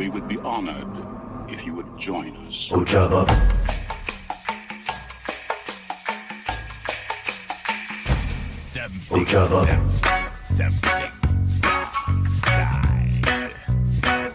[0.00, 0.88] We would be honored
[1.50, 2.70] if you would join us.
[2.70, 3.26] Ojaba.
[9.10, 9.60] Ojaba.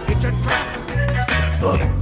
[0.08, 1.62] It's a trap.
[1.62, 1.95] Bub.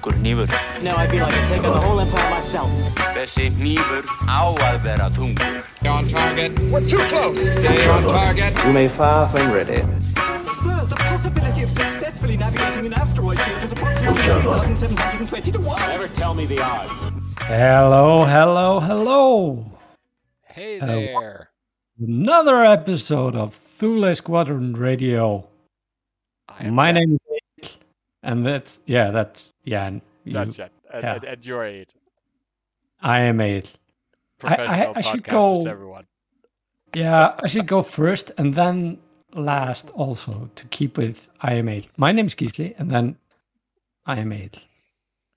[0.00, 0.82] Þungur hnífur.
[0.82, 2.70] Now I'd be like I'm taking the whole empire myself.
[3.14, 5.60] Þessi hnífur á að vera þungur.
[5.92, 6.56] On target.
[6.72, 7.36] We're too close.
[7.60, 8.56] Stay on target.
[8.64, 9.82] You may fire when ready.
[10.56, 15.80] Sir, the possibility of successfully navigating an asteroid field is approximately 1,720 to 1.
[15.90, 17.02] Never tell me the odds.
[17.44, 19.66] Hello, hello, hello.
[20.44, 21.50] Hey Uh, there.
[22.00, 25.46] Another episode of Thule Squadron Radio.
[26.60, 26.94] My Jan.
[26.94, 27.19] name is Eirik,
[28.22, 30.02] and that's yeah, that's Jan.
[30.24, 30.68] You- That's yeah.
[30.92, 31.94] and, and you're eight.
[33.00, 33.72] I am eight.
[34.44, 36.06] I- I- I should go- everyone.
[36.94, 38.98] Yeah, I should go first and then
[39.34, 41.88] last also to keep with I am eight.
[41.96, 43.16] My name is Gisli, and then
[44.04, 44.58] I am eight.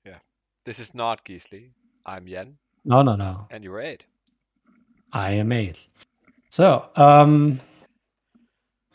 [0.06, 0.18] Yeah,
[0.66, 1.70] This is not Gisli.
[2.06, 3.48] I'm Yen, No, no, no.
[3.52, 4.06] and you're eight.
[5.14, 5.78] I am eight.
[6.50, 7.60] So, um,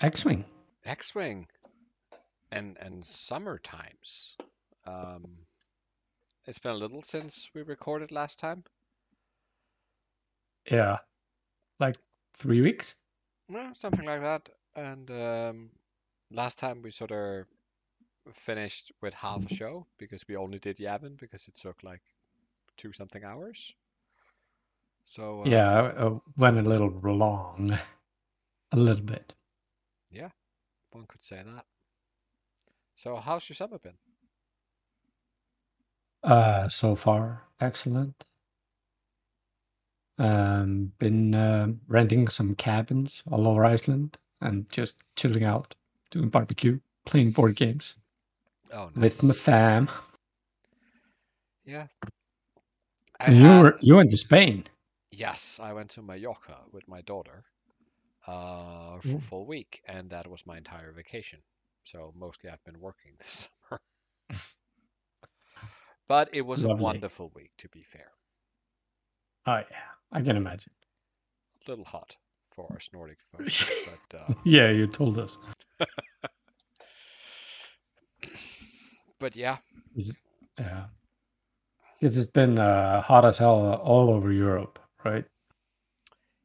[0.00, 0.44] X-wing.
[0.84, 1.46] X-wing,
[2.52, 4.38] and and summer times.
[4.86, 5.46] Um,
[6.46, 8.64] it's been a little since we recorded last time.
[10.70, 10.98] Yeah,
[11.80, 11.96] like
[12.34, 12.94] three weeks.
[13.48, 14.48] Well, something like that.
[14.76, 15.70] And um,
[16.30, 17.46] last time we sort of
[18.32, 22.02] finished with half a show because we only did Yavin because it took like
[22.76, 23.74] two something hours.
[25.04, 27.78] So uh, Yeah, uh, went a little long,
[28.72, 29.34] a little bit.
[30.10, 30.30] Yeah,
[30.92, 31.66] one could say that.
[32.98, 33.96] So how's your summer been?
[36.22, 38.24] Uh, so far, excellent.
[40.18, 45.74] Um, been uh, renting some cabins all over Iceland and just chilling out,
[46.10, 47.94] doing barbecue, playing board games
[48.72, 49.90] Oh, with my fam.
[51.64, 51.86] Yeah.
[53.20, 54.64] I you were you went to Spain.
[55.12, 57.44] Yes, I went to Mallorca with my daughter
[58.26, 59.22] uh, for a Mm.
[59.22, 61.42] full week, and that was my entire vacation.
[61.90, 63.80] So mostly I've been working this summer.
[66.08, 66.80] But it was Lovely.
[66.80, 68.12] a wonderful week, to be fair.
[69.46, 70.72] Oh yeah, I can imagine.
[71.66, 72.16] A little hot
[72.50, 75.38] for us Nordic folks, but uh, Yeah, you told us.
[79.18, 79.58] but yeah,
[80.58, 80.86] Yeah,
[82.00, 85.24] because it's been uh, hot as hell all over Europe, right?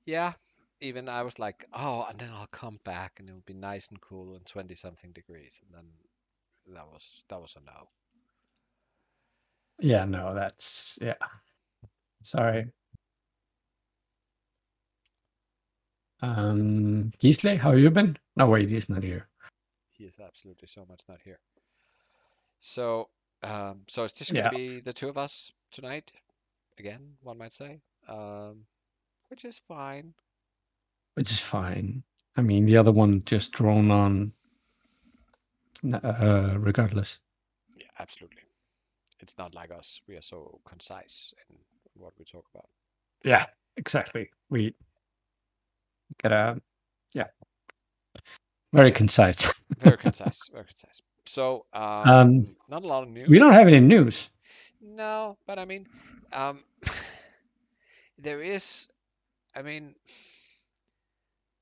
[0.05, 0.33] yeah.
[0.83, 4.01] Even I was like, oh, and then I'll come back and it'll be nice and
[4.01, 7.87] cool and twenty something degrees, and then that was that was a no.
[9.79, 11.15] Yeah, no, that's yeah.
[12.21, 12.67] Sorry.
[16.21, 18.17] Um, Gisli, how have you been?
[18.35, 19.29] No, wait, he's not here.
[19.93, 21.39] He is absolutely so much not here.
[22.59, 23.07] So,
[23.41, 26.11] um, so it's just gonna be the two of us tonight,
[26.77, 27.79] again, one might say,
[28.09, 28.65] um,
[29.29, 30.13] which is fine.
[31.15, 32.03] Which is fine.
[32.35, 34.33] I mean, the other one just drone on.
[35.93, 37.19] Uh, regardless.
[37.75, 38.43] Yeah, absolutely.
[39.19, 40.01] It's not like us.
[40.07, 41.57] We are so concise in
[41.95, 42.69] what we talk about.
[43.23, 43.45] Yeah,
[43.77, 44.29] exactly.
[44.49, 44.75] We
[46.21, 46.61] gotta,
[47.13, 47.27] yeah,
[48.73, 48.91] very Okay.
[48.91, 49.47] concise.
[49.77, 51.01] Very concise, very concise.
[51.25, 53.27] So, um, Um, not a lot of news.
[53.27, 54.29] we don't have any news.
[54.81, 55.87] No, but I mean,
[56.31, 56.63] um,
[58.17, 58.87] there is,
[59.55, 59.95] I mean,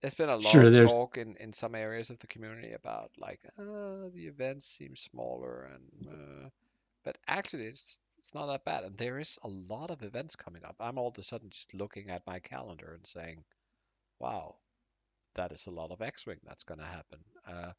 [0.01, 2.73] there's been a lot Sure, of there's- talk in, in some areas of the community
[2.73, 6.07] about like, uh, the events seem smaller and,
[6.45, 6.49] uh,
[7.03, 8.83] but actually it's it's not that bad.
[8.83, 10.75] And there is a lot of events coming up.
[10.79, 13.43] I'm all of a sudden just looking at my calendar and saying,
[14.19, 14.57] wow,
[15.33, 17.17] that is a lot of X-Wing that's going to happen.
[17.47, 17.71] Uh,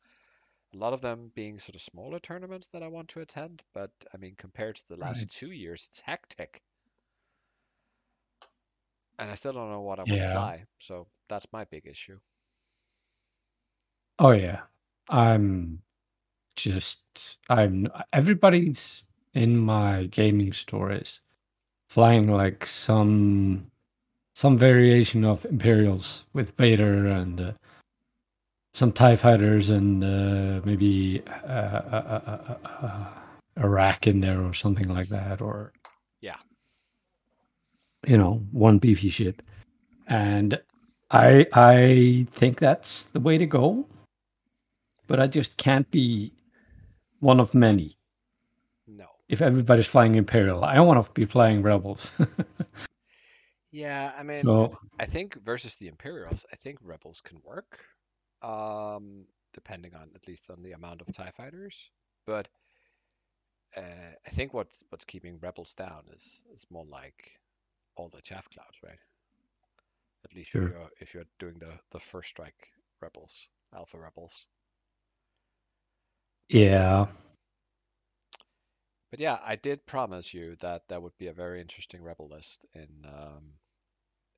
[0.75, 3.93] a lot of them being sort of smaller tournaments that I want to attend, but
[4.12, 5.31] I mean, compared to the last Right.
[5.31, 6.60] two years, it's hectic.
[9.22, 10.33] And I still don't know what I Yeah.
[10.33, 12.19] fly, so that's my big issue.
[14.19, 14.62] Oh yeah,
[15.09, 15.83] I'm
[16.57, 21.21] just I'm everybody's in my gaming stories
[21.89, 23.71] flying like some
[24.34, 27.53] some variation of Imperials with Vader and uh,
[28.74, 33.07] some Tie fighters and uh, maybe uh, uh, uh, uh, uh,
[33.57, 35.72] Iraq in there or something like that, or
[36.21, 36.39] Yeah.
[38.07, 39.43] You know, one beefy ship,
[40.09, 40.60] and
[41.10, 43.87] I I think that's the way to go
[45.07, 46.33] but I just can't be
[47.21, 47.99] one of many.
[48.87, 49.07] No.
[49.28, 52.10] If everybody's flying Imperial, I want to be flying Rebels.
[53.71, 57.84] Yeah, I mean, so I think versus the Imperials, I think Rebels can work.
[58.43, 61.91] um, depending on at least on the amount of Tie fighters.
[62.27, 62.48] But
[63.77, 67.33] uh, I think what's what's keeping rebels down is is more like
[67.97, 68.98] all the chaff clouds, right?
[70.24, 70.62] At least Sure.
[70.62, 74.48] if you're if you're doing the the first strike rebels, alpha rebels.
[76.48, 77.06] Yeah.
[79.10, 82.66] But yeah, I did promise you that there would be a very interesting rebel list
[82.74, 83.54] in um,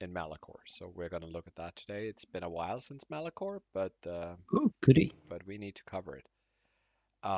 [0.00, 0.60] in Malachor.
[0.66, 2.08] So we're gonna look at that today.
[2.08, 5.12] It's been a while since Malachor, but uh, Ooh, goody.
[5.28, 6.26] but we need to cover it.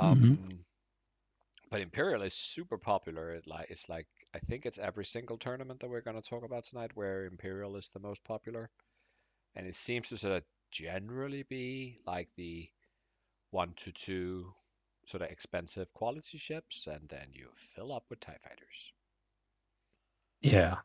[0.02, 0.34] Mm-hmm.
[0.34, 0.64] Um,
[1.70, 3.30] But Imperial is super popular.
[3.30, 6.64] It like it's like I think it's every single tournament that we're gonna talk about
[6.64, 8.70] tonight where Imperial is the most popular,
[9.54, 12.68] and it seems to sort of generally be like the
[13.50, 14.52] one to two
[15.06, 18.92] sort of expensive quality ships, and then you fill up with Tie fighters.
[20.40, 20.76] Yeah.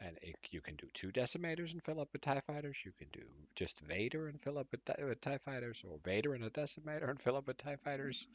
[0.00, 2.76] And it, you can do two decimators and fill up with TIE fighters.
[2.84, 3.24] You can do
[3.56, 7.20] just Vader and fill up with, with TIE fighters, or Vader and a decimator and
[7.20, 8.28] fill up with TIE fighters.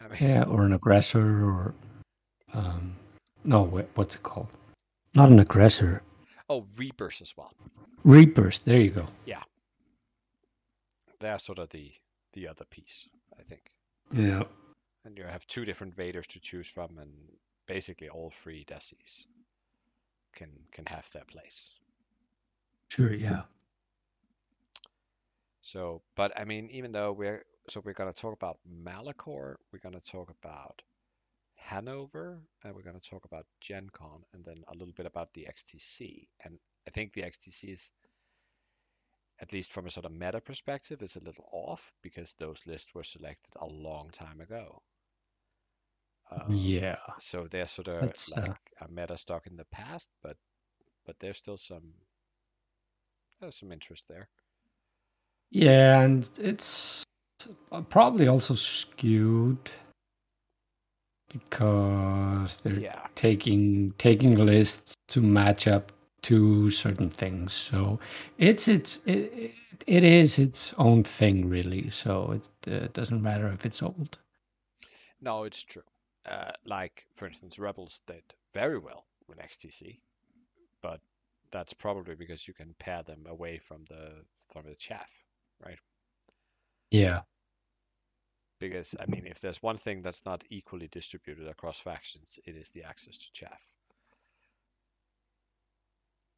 [0.00, 1.74] I mean, Yeah, or an aggressor or
[2.52, 2.96] um
[3.44, 3.64] no,
[3.94, 4.48] what's it called?
[5.14, 6.02] Not an aggressor.
[6.48, 7.52] oh, Reapers as well.
[8.04, 8.60] Reapers.
[8.60, 9.08] There you go.
[9.26, 9.42] Yeah.
[11.20, 11.92] They're sort of the
[12.34, 13.08] the other piece,
[13.38, 13.62] I think.
[14.12, 14.42] Yeah.
[15.04, 17.10] And you have two different Vaders to choose from, and
[17.66, 19.26] basically all three decis
[20.34, 21.74] can can have their place.
[22.88, 23.42] Sure, yeah.
[25.60, 29.78] So, but I mean, even though we're so we're going to talk about Malachor, we're
[29.82, 30.82] going to talk about
[31.62, 35.32] Hanover, and we're going to talk about Gen Con, and then a little bit about
[35.32, 36.26] the XTC.
[36.44, 37.92] And I think the XTC is,
[39.40, 42.94] at least from a sort of meta perspective, is a little off because those lists
[42.94, 44.82] were selected a long time ago.
[46.30, 46.96] Um, yeah.
[47.18, 50.36] So they're sort of That's, uh, like a meta stock in the past, but
[51.04, 51.92] but there's still some
[53.40, 54.28] there's some interest there.
[55.50, 57.04] Yeah, and it's
[57.90, 59.70] probably also skewed
[61.32, 63.06] because they're Yeah.
[63.14, 65.92] taking taking lists to match up
[66.22, 67.52] to certain things.
[67.52, 67.98] So
[68.38, 69.54] it's it's it,
[69.86, 71.90] it, is its own thing really.
[71.90, 74.18] So it uh, doesn't matter if it's old.
[75.20, 75.82] No, it's true.
[76.26, 78.22] Uh, like, for instance, Rebels did
[78.54, 80.00] very well with XTC,
[80.82, 81.00] but
[81.50, 85.24] that's probably because you can pair them away from the from the chaff,
[85.64, 85.78] right?
[86.90, 87.22] Yeah.
[88.62, 92.70] Because I mean, if there's one thing that's not equally distributed across factions, it is
[92.70, 93.60] the access to chaff.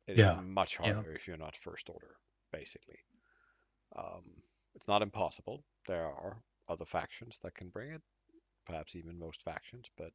[0.06, 0.94] It is Yeah, much yeah.
[0.94, 2.16] harder if you're not first order,
[2.50, 2.98] basically.
[3.94, 4.24] Um,
[4.74, 5.62] it's not impossible.
[5.86, 8.02] There are other factions that can bring it,
[8.66, 10.12] perhaps even most factions, but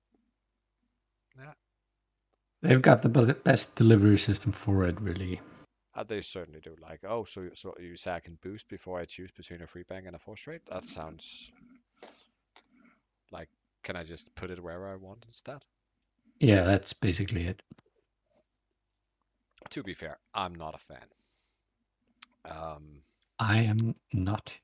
[2.64, 3.10] They've got the
[3.44, 5.42] best delivery system for it really.
[5.94, 6.76] Uh, they certainly do.
[6.82, 9.68] Like, oh, so you- so you say I can boost before I choose between a
[9.68, 10.66] free bank and a force rate?
[10.66, 11.52] That sounds
[13.32, 13.50] like,
[13.84, 15.64] can I just put it wherever I want instead?
[16.40, 17.62] Yeah, that's basically it.
[19.72, 21.06] To be fair, I'm not a fan.
[22.46, 23.02] Um,
[23.38, 24.58] I am not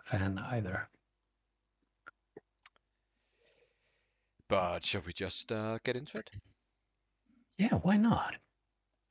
[0.00, 0.88] a fan either.
[4.48, 6.30] but shall we just uh, get into it?
[7.58, 8.34] Yeah, why not?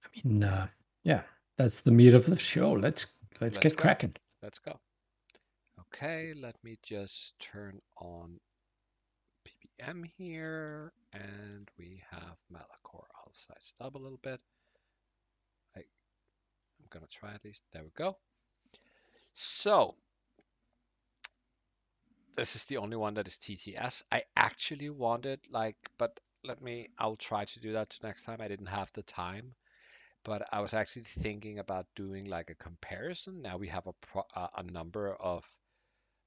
[0.03, 0.67] I mean, uh,
[1.03, 1.21] yeah,
[1.57, 2.71] that's the meat of the show.
[2.73, 3.07] Let's
[3.41, 3.81] let's, Let's get go.
[3.81, 4.15] cracking.
[4.41, 4.79] Let's go.
[5.93, 8.39] Okay, let me just turn on
[9.79, 13.05] PPM here, and we have Malachor.
[13.15, 14.39] I'll size it up a little bit.
[15.75, 17.63] I, I'm gonna try at least.
[17.73, 18.17] There we go.
[19.33, 19.95] So,
[22.35, 24.03] this is the only one that is TTS.
[24.11, 26.89] I actually wanted like, but let me.
[26.97, 28.41] I'll try to do that next time.
[28.41, 29.55] I didn't have the time
[30.23, 33.43] but I was actually thinking about doing like a comparison.
[33.43, 35.45] Now we have a pro- a number of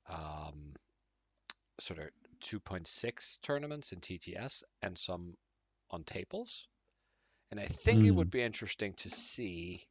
[0.09, 0.75] um,
[1.81, 2.09] sort of
[2.40, 5.37] 2.6 tournaments in TTS and some
[5.90, 6.66] on tables,
[7.50, 9.87] and I think it would be interesting to see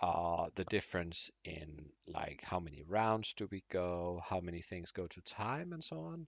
[0.00, 5.06] uh, the difference in like how many rounds do we go, how many things go
[5.06, 6.26] to time, and so on.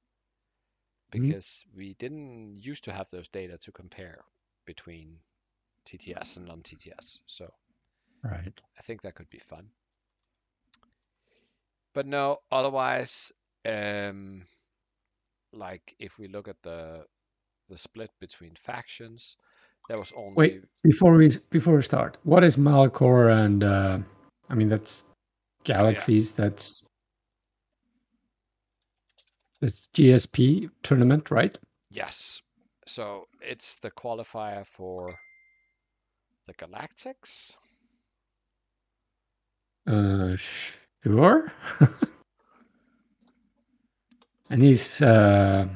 [1.11, 4.25] Because we didn't used to have those data to compare
[4.65, 5.19] between
[5.87, 7.19] TTS and non-TTS.
[7.27, 7.53] So
[8.23, 8.61] Right.
[8.79, 9.71] I think that could be fun.
[11.95, 13.33] But no, otherwise,
[13.67, 14.47] um,
[15.53, 17.05] like if we look at the
[17.69, 19.37] the split between factions,
[19.89, 23.99] there was only Wait, before we before we start, what is Malcor and uh,
[24.49, 25.05] I mean that's
[25.65, 26.33] galaxies.
[26.33, 26.83] That's
[29.63, 31.57] it's GSP tournament, right?
[31.91, 32.43] yes.
[32.87, 35.15] So it's the qualifier for
[36.49, 37.57] the Galactics.
[39.87, 40.37] Uh,
[41.03, 41.51] Sure.
[44.51, 45.67] and he's uh,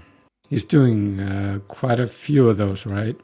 [0.49, 3.17] he's doing uh, quite a few of those, right?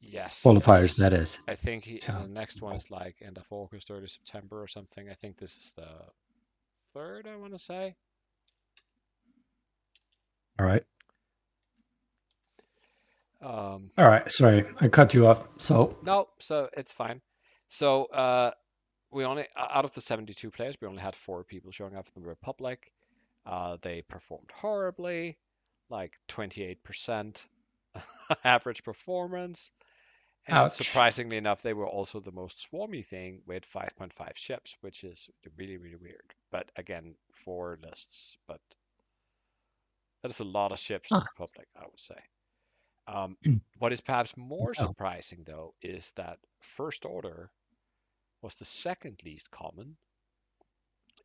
[0.00, 0.42] Yes.
[0.44, 0.96] Qualifiers, yes.
[0.98, 1.38] that is.
[1.48, 2.22] I think he, Yeah.
[2.22, 5.08] the next one is like end of August, early September or something.
[5.08, 5.88] I think this is the
[6.92, 7.96] third, I want to say.
[10.60, 10.84] All right.
[13.42, 14.30] Um, All right.
[14.30, 15.46] Sorry, I cut you off.
[15.58, 17.20] So no, so it's fine.
[17.66, 18.52] So uh,
[19.14, 22.22] we only out of the 72 players, we only had four people showing up in
[22.22, 22.92] the Republic.
[23.46, 25.38] Uh, they performed horribly,
[25.88, 27.40] like 28%
[28.44, 29.72] average performance.
[30.46, 30.72] And Ouch.
[30.72, 35.78] surprisingly enough, they were also the most swarmy thing with 5.5 ships, which is really,
[35.78, 36.34] really weird.
[36.50, 38.60] But again, four lists, but
[40.22, 42.18] that is a lot of ships in the Republic, I would say.
[43.06, 43.60] Um, Mm.
[43.78, 47.50] what is perhaps more surprising, though, is that First Order
[48.44, 49.96] was the second least common,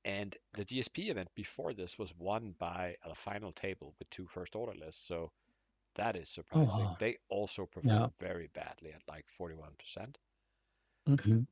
[0.05, 4.55] and the GSP event before this was won by a final table with two First
[4.55, 5.05] Order lists.
[5.05, 5.31] So
[5.95, 6.85] that is surprising.
[6.85, 6.97] wow.
[6.99, 10.15] They also performed very badly at like 41%.
[11.07, 11.45] mhm.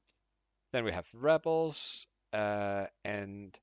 [0.72, 3.58] Then we have Rebels, uh, and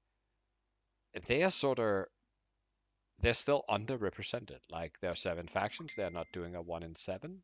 [1.26, 2.06] they are sort of
[3.20, 4.60] they're still underrepresented.
[4.70, 7.42] Like there are seven factions, they're not doing a one in seven.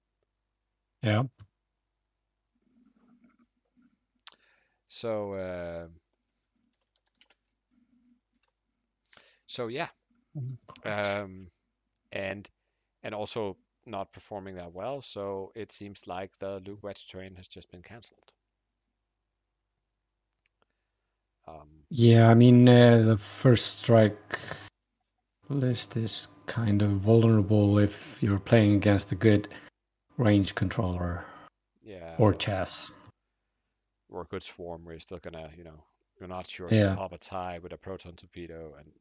[1.02, 1.22] yeah.
[4.90, 5.86] So uh,
[9.46, 9.86] so yeah,
[10.84, 11.46] um,
[12.12, 12.50] and
[13.04, 13.56] and also
[13.86, 15.00] not performing that well.
[15.00, 18.32] So it seems like the Luke Wedge train has just been cancelled.
[21.46, 24.38] Um, Yeah, I mean, uh, the first strike
[25.48, 29.48] list is kind of vulnerable if you're playing against a good
[30.18, 31.24] range controller
[31.82, 32.90] yeah, or chess.
[34.10, 35.84] Or a good swarm where you're still gonna, you know,
[36.18, 36.90] you're not sure Yeah.
[36.90, 38.92] to pop a tie with a proton torpedo, and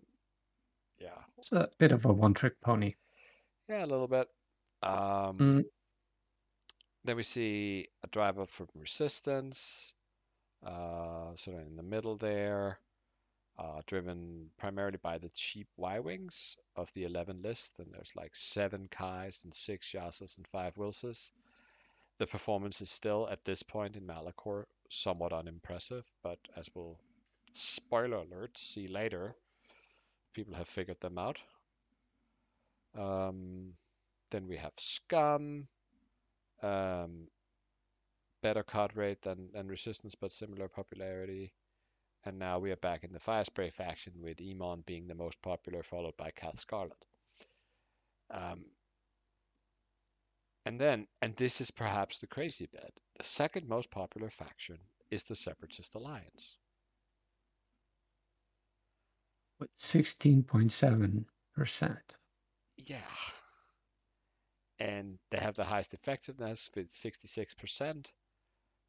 [1.00, 2.96] yeah, It's a bit of a one-trick pony.
[3.68, 4.30] yeah, a little bit.
[4.82, 5.66] Um, Mm.
[7.06, 9.94] Then we see a drive up from Resistance,
[10.64, 12.78] uh, sort of in the middle there,
[13.58, 17.80] uh, driven primarily by the cheap Y-Wings of the 11 list.
[17.80, 21.32] And there's like seven Kais and six Yasas and five Wilses.
[22.18, 27.00] The performance is still, at this point in Malachor, somewhat unimpressive, but as we'll,
[27.54, 29.36] spoiler alert, see later,
[30.34, 31.38] people have figured them out.
[32.98, 33.74] Um,
[34.32, 35.68] then we have Scum,
[36.62, 37.28] um,
[38.42, 41.54] better card rate than, than Resistance, but similar popularity.
[42.26, 45.42] And now we are back in the Fire Spray faction with Emon being the most
[45.42, 47.06] popular, followed by Kath Scarlet.
[48.32, 48.66] Um,
[50.66, 54.78] and then, and this is perhaps the crazy bit, the second most popular faction
[55.12, 56.58] is the Separatist Alliance.
[59.60, 62.18] With 16.7%.
[62.78, 62.98] Yeah.
[64.80, 68.12] And they have the highest effectiveness with 66%.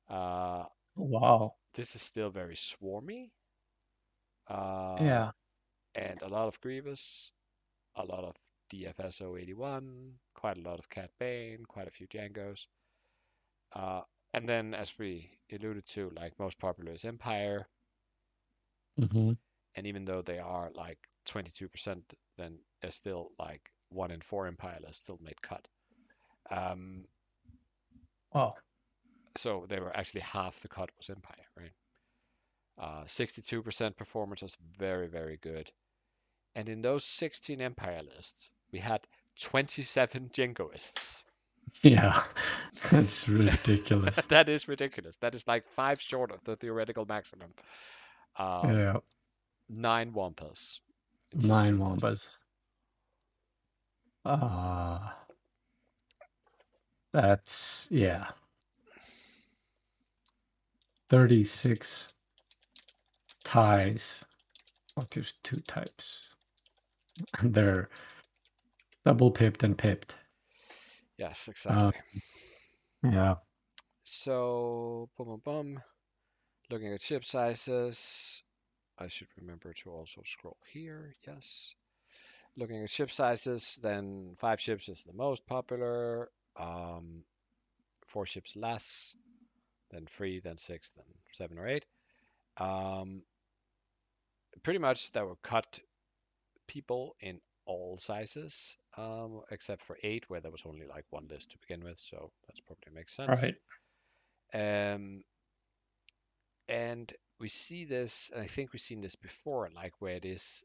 [0.09, 0.65] Uh,
[0.97, 1.55] Wow.
[1.75, 3.31] this is still very swarmy.
[4.47, 5.33] Uh, Yeah.
[5.97, 7.33] And a lot of Grievous,
[7.97, 8.37] a lot of
[8.73, 12.69] DFSO 81, quite a lot of Cad Bane, quite a few Django's.
[13.73, 14.03] Uh,
[14.35, 17.69] and then, as we alluded to, like most popular is Empire.
[18.99, 19.33] hmm
[19.75, 24.79] And even though they are like 22%, then there's still like one in four Empire
[24.81, 25.67] lists still made cut.
[26.51, 27.07] Um,
[28.33, 28.57] Wow.
[29.37, 31.73] so they were actually half the cut was Empire, right?
[32.79, 35.71] Uh, 62% performance was very, very good.
[36.55, 39.07] And in those 16 Empire lists, we had
[39.41, 41.25] 27 Jingoists.
[41.83, 42.23] Yeah.
[42.91, 44.17] That's ridiculous.
[44.29, 45.17] that is ridiculous.
[45.17, 47.53] That is like five short of the theoretical maximum.
[48.37, 48.97] Uh, yeah.
[49.69, 50.81] Nine Wampas.
[51.35, 52.05] Nine 16 lists.
[52.05, 52.37] Wampas.
[54.25, 55.17] Ah.
[57.13, 58.29] that's, yeah.
[61.09, 62.13] 36
[63.45, 64.21] ties.
[64.97, 66.29] Oh, there's two types.
[67.39, 67.89] And they're
[69.05, 70.15] double pipped and pipped.
[71.21, 71.93] Yes, exactly.
[73.03, 73.35] Yeah.
[74.05, 75.83] So, boom, boom, boom.
[76.71, 78.43] Looking at ship sizes,
[78.99, 81.15] I should remember to also scroll here.
[81.27, 81.75] Yes.
[82.57, 86.31] Looking at ship sizes, then five ships is the most popular.
[86.59, 87.25] Um,
[88.07, 89.15] four ships less,
[89.91, 91.85] then three, then six, then seven or eight.
[92.57, 93.25] Um,
[94.63, 95.81] pretty much that were cut
[96.67, 101.53] people in all sizes, um, except for eight, where there was only like one list
[101.53, 101.99] to begin with.
[101.99, 103.43] So that's probably makes sense.
[103.43, 103.57] Right.
[104.55, 105.23] Um,
[106.69, 110.65] and we see this, and I think we've seen this before, like where it is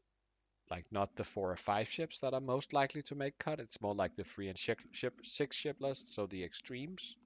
[0.70, 3.60] like not the four or five ships that are most likely to make cut.
[3.60, 7.16] It's more like the three and ship, ship six ship list, so the extremes,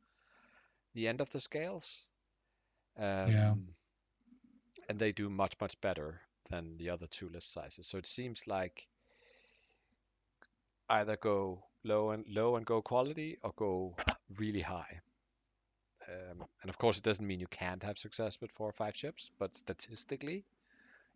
[0.95, 2.11] the end of the scales.
[2.99, 3.55] Um, Yeah.
[4.89, 6.21] And they do much much better
[6.51, 7.87] than the other two list sizes.
[7.87, 8.89] So it seems like
[10.91, 13.97] either go low and low and go quality, or go
[14.39, 15.01] really high.
[16.09, 18.95] Um, and of course, it doesn't mean you can't have success with four or five
[18.95, 20.45] chips, but statistically,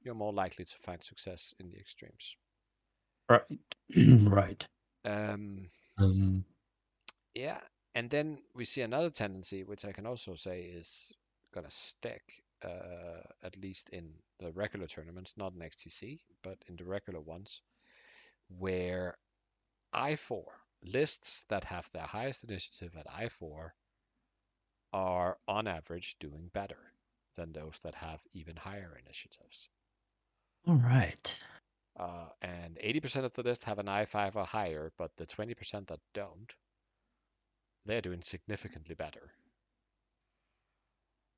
[0.03, 2.37] you're more likely to find success in the extremes.
[3.29, 3.43] Right.
[4.31, 4.67] right.
[5.05, 6.45] Um, Um,
[7.35, 7.61] yeah,
[7.95, 11.13] and then we see another tendency, which I can also say is
[11.53, 12.23] gonna stick,
[12.65, 17.63] uh, at least in the regular tournaments, not in XTC, but in the regular ones,
[18.59, 19.17] where
[19.95, 20.45] I4
[20.83, 23.73] lists that have their highest initiative at I4
[24.93, 26.93] are on average doing better
[27.37, 29.69] than those that have even higher initiatives.
[30.67, 31.41] all right.
[31.97, 36.01] Uh, and 80% of the list have an I5 or higher, but the 20% that
[36.13, 36.55] don't,
[37.87, 39.33] they're doing significantly better.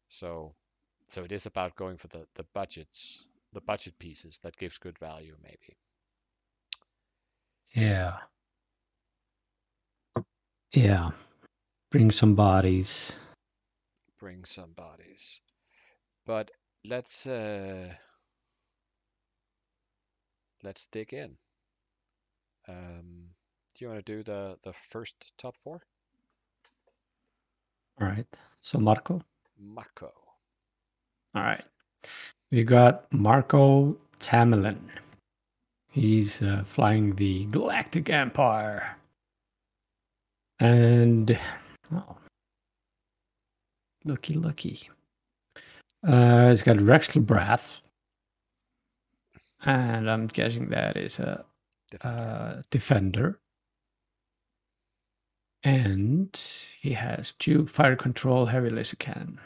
[0.09, 0.55] So,
[1.09, 4.99] so it is about going for the, the budgets, the budget pieces that gives good
[4.99, 5.77] value, maybe.
[7.75, 8.19] Yeah.
[10.73, 11.11] Yeah.
[11.91, 13.13] Bring some bodies.
[14.19, 15.41] Bring some bodies.
[16.27, 16.51] But
[16.85, 17.93] let's uh,
[20.63, 21.37] let's dig in.
[22.69, 23.31] Um,
[23.75, 25.81] do you want to do the the first top four?
[28.01, 28.27] All right.
[28.61, 29.23] So Marco.
[29.59, 30.13] Marco.
[31.35, 31.65] All right.
[32.51, 34.79] We got Marco Tamerlan.
[35.91, 38.97] He's uh, flying the Galactic Empire.
[40.59, 41.39] And,
[41.93, 42.17] oh,
[44.05, 44.89] looky, looky.
[46.07, 47.81] Uh, he's got Rexler Brath.
[49.65, 51.45] And I'm guessing that is a
[51.91, 52.09] Defender.
[52.09, 53.41] uh, defender.
[55.63, 56.37] And
[56.81, 59.41] he has Juke Fire Control Heavy Laser Cannon.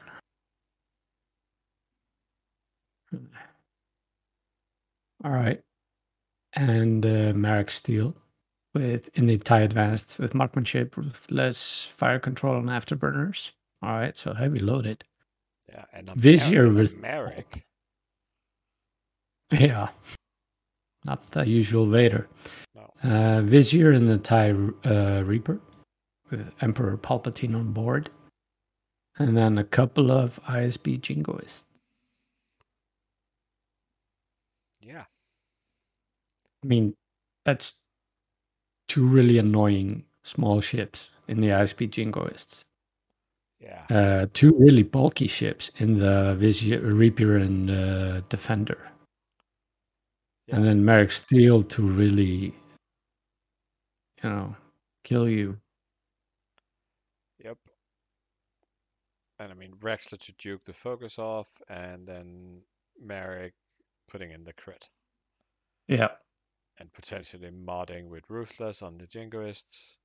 [5.24, 5.60] All right.
[6.54, 8.14] And uh, Maarek Stele
[8.74, 13.50] with in the tie advanced with marksmanship with less fire control and afterburners.
[13.82, 15.04] All right, so heavy loaded.
[15.68, 17.64] yeah, and a Vizier Merrick- with- Merrick.
[19.52, 19.88] Yeah.
[21.04, 22.28] Not the usual Vader.
[22.76, 22.92] No.
[23.02, 24.50] Uh, Vizier in the TIE
[24.84, 25.58] uh, Reaper
[26.30, 28.10] with Emperor Palpatine on board.
[29.18, 31.64] And then a couple of ISB Jingoists.
[34.80, 35.04] Yeah,
[36.62, 36.94] I mean,
[37.44, 37.74] that's
[38.90, 42.64] two really annoying small ships in the ISB Jingoists.
[43.60, 48.90] yeah, Uh, two really bulky ships in the Vizier, Reaper and uh, Defender.
[50.48, 52.52] And then Merrick Steel to really,
[54.22, 54.56] you know,
[55.04, 55.56] kill you.
[57.38, 57.56] yep.
[59.38, 62.62] And I mean, Rexler to Juke the focus off, and then
[63.00, 63.54] Merrick
[64.08, 64.88] putting in the crit.
[65.86, 66.08] Yeah.
[66.80, 69.98] And potentially modding with Ruthless on the Jingoists,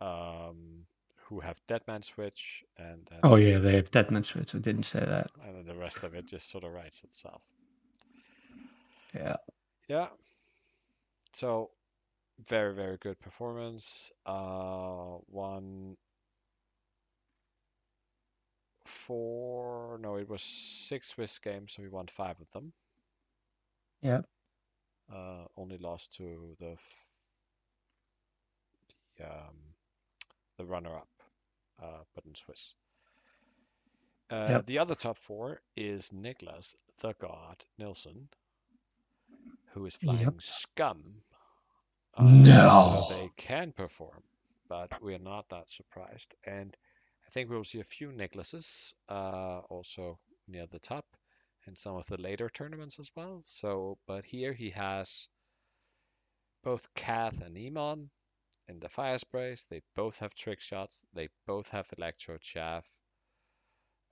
[0.00, 0.86] um,
[1.26, 4.54] who have Deadman Switch, and then, Oh yeah, they have Deadman Switch.
[4.54, 5.30] I didn't say that.
[5.44, 7.42] and then the rest of it just sort of writes itself.
[9.14, 9.36] Yeah.
[9.88, 10.06] Yeah.
[11.32, 11.70] So,
[12.48, 14.12] very, very good performance.
[14.24, 15.96] Uh, one,
[18.84, 22.72] four, no, it was six Swiss games, so we won five of them.
[24.02, 24.26] Yep.
[25.12, 27.06] Uh, only lost to the f-
[29.16, 29.56] the um,
[30.58, 31.08] the runner-up,
[31.82, 32.74] uh, but in Swiss.
[34.30, 34.66] Uh, Yep.
[34.66, 38.28] The other top four is Niklas the God Nilsson,
[39.72, 40.34] who is flying Yep.
[40.40, 41.22] Scum.
[42.18, 43.06] No.
[43.08, 44.22] So they can perform,
[44.68, 46.34] but we're not that surprised.
[46.44, 46.76] And
[47.26, 50.18] I think we'll see a few Niklases uh, also
[50.48, 51.04] near the top
[51.68, 53.42] in some of the later tournaments as well.
[53.44, 55.28] So, but here he has
[56.64, 58.08] both Kath and Emon
[58.66, 59.66] in the fire sprays.
[59.70, 61.02] They both have trick shots.
[61.14, 62.86] They both have electro chaff.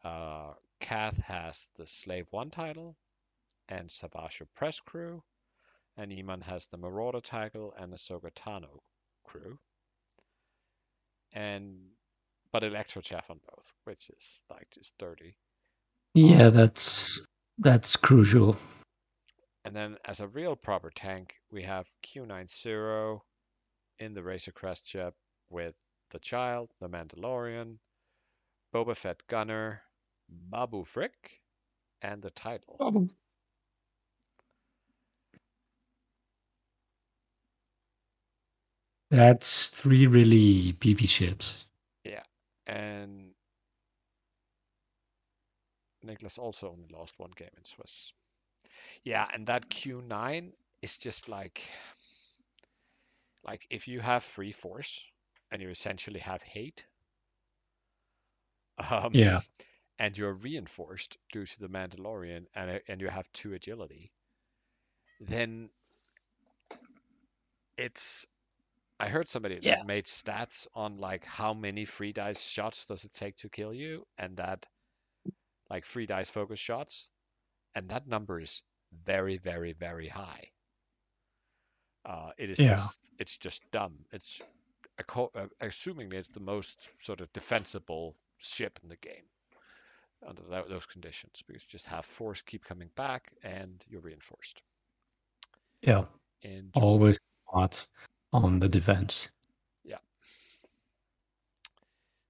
[0.04, 2.96] Uh, Kath has the Slave One title
[3.68, 5.22] and Savasho Press crew,
[5.96, 8.80] and Emon has the Marauder title and the Sogatano
[9.24, 9.58] crew.
[11.32, 11.90] And
[12.52, 15.36] but electro chaff on both, which is like just dirty.
[16.14, 17.20] Yeah, that's
[17.58, 18.56] that's crucial.
[19.64, 23.20] And then as a real proper tank, we have Q90
[23.98, 25.14] in the Razor Crest ship
[25.50, 25.74] with
[26.10, 27.78] the Child, the Mandalorian,
[28.74, 29.82] Boba Fett Gunner,
[30.28, 31.40] Babu Frick,
[32.02, 32.76] and the title.
[32.78, 33.10] Probably.
[39.10, 41.66] That's three really beefy ships.
[42.04, 42.22] Yeah.
[42.66, 43.25] And
[46.06, 48.12] Nicholas also only lost one game in Swiss.
[49.04, 51.62] Yeah, and that Q9 is just like
[53.44, 55.02] like if you have free force
[55.50, 56.84] and you essentially have hate.
[58.90, 59.40] Um, Yeah.
[59.98, 64.12] and you're reinforced due to the Mandalorian and and you have two agility,
[65.20, 65.70] then
[67.78, 68.26] it's
[69.00, 69.82] I heard somebody Yeah.
[69.82, 74.06] made stats on like how many free dice shots does it take to kill you
[74.18, 74.66] and that
[75.70, 77.10] like free dice focus shots
[77.74, 78.62] and that number is
[79.04, 80.44] very very very high.
[82.04, 82.68] Uh, it is Yeah.
[82.74, 83.94] just it's just dumb.
[84.12, 84.40] It's
[85.14, 89.24] uh, assuming it's the most sort of defensible ship in the game
[90.26, 94.62] under tho- those conditions because you just have force keep coming back and you're reinforced.
[95.82, 96.04] Yeah.
[96.42, 97.20] And Always
[97.52, 97.88] odds
[98.32, 99.30] on the defense.
[99.84, 99.98] Yeah.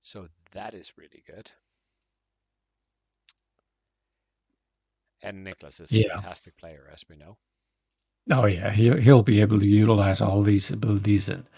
[0.01, 1.51] So that is really good.
[5.23, 6.17] And Nicholas is a Yeah.
[6.17, 7.37] fantastic player, as we know.
[8.31, 11.49] Oh yeah, he'll he'll be able to utilize all these abilities and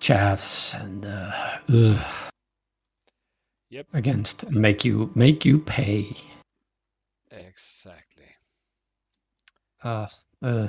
[0.00, 2.30] chaffs and uh, ugh,
[3.70, 3.86] Yep.
[3.92, 6.16] against make you make you pay.
[7.30, 8.26] Exactly.
[9.84, 10.06] Uh,
[10.42, 10.68] uh,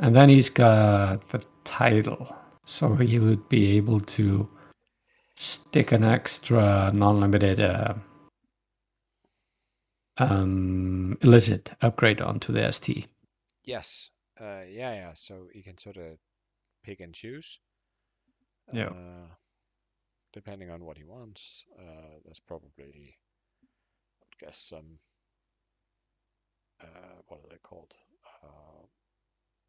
[0.00, 4.48] and then he's got the title, so he would be able to
[5.36, 7.94] stick an extra non-limited uh,
[10.18, 13.06] um, illicit upgrade onto the ST.
[13.64, 14.10] Yes.
[14.40, 15.12] Uh, yeah, yeah.
[15.14, 16.18] So you can sort of
[16.84, 17.58] pick and choose.
[18.72, 18.90] Yeah.
[18.90, 19.28] Uh,
[20.32, 21.64] depending on what he wants.
[21.78, 23.16] Uh, there's probably,
[24.22, 24.98] I guess, some.
[26.80, 27.92] Uh, what are they called?
[28.42, 28.86] Uh,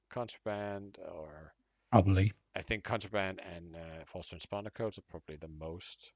[0.09, 1.53] contraband, or
[1.91, 6.11] Probably, I think contraband and uh, false transponder codes are probably the most.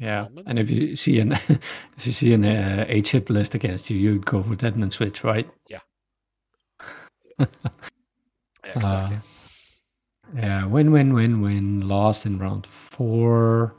[0.00, 0.26] Yeah.
[0.46, 1.32] And if you see an
[1.96, 5.22] if you see an uh, A chip list against you, you'd go for Deadman Switch,
[5.22, 5.48] right?
[5.68, 5.80] Yeah.
[8.62, 9.16] Exactly.
[9.16, 9.20] Uh,
[10.36, 11.80] Yeah, win, win, win, win.
[11.88, 13.74] Lost in round four.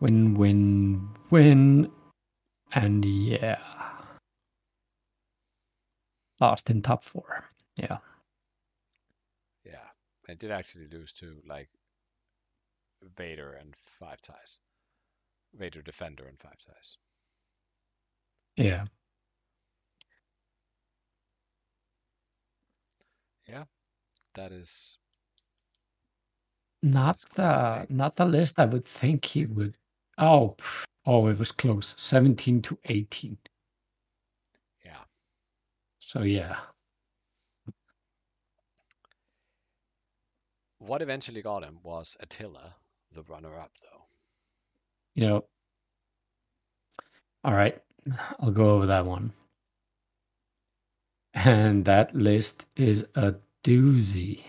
[0.00, 1.90] Win, win, win.
[2.72, 3.58] And yeah.
[6.40, 7.44] Lost in top four.
[7.76, 7.98] Yeah.
[9.64, 9.86] yeah,
[10.28, 11.68] I did actually lose to like
[13.16, 14.58] Vader and five ties.
[15.54, 16.96] Vader defender and five size.
[18.56, 18.84] Yeah.
[23.48, 23.64] Yeah.
[24.34, 24.98] That is
[26.82, 29.78] Not That's quite a the not the list I would think he would.
[30.18, 30.56] Oh,
[31.06, 31.94] oh, it was close.
[31.98, 33.38] 17 to 18.
[34.84, 35.04] yeah.
[36.00, 36.58] So yeah.
[40.78, 42.76] What eventually got him was Attila,
[43.12, 43.97] the runner-up, though.
[45.18, 45.48] Yep.
[47.42, 47.76] All right.
[48.38, 49.32] I'll go over that one.
[51.34, 54.44] And that list is a doozy.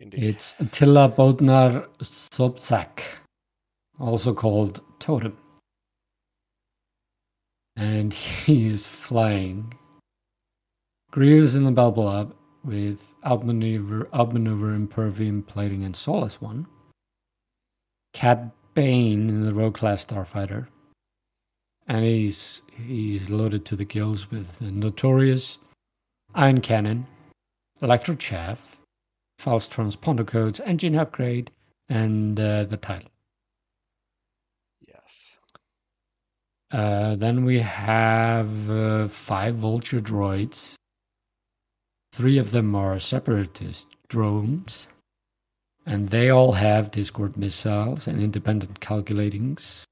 [0.00, 0.24] Indeed.
[0.24, 3.02] It's Attila Bodnar Sobczak,
[4.00, 5.36] also called Totem.
[7.76, 9.72] And he is flying
[11.12, 12.32] Grievous in the Belbullab
[12.64, 16.66] with outmaneuver, outmaneuver, impervium, plating, and Soulless One.
[18.12, 20.66] Cad Bane in the Rogue class Starfighter.
[21.86, 25.58] And he's he's loaded to the gills with the Notorious,
[26.34, 27.06] Ion Cannon,
[27.82, 28.76] Electro Chaff,
[29.38, 31.50] false transponder codes, engine upgrade,
[31.88, 33.10] and uh, the title.
[34.86, 35.38] yes.
[36.70, 40.74] Uh, then we have uh, five vulture droids.
[42.12, 44.86] Three of them are separatist drones,
[45.86, 49.84] and they all have Discord missiles and independent calculatings.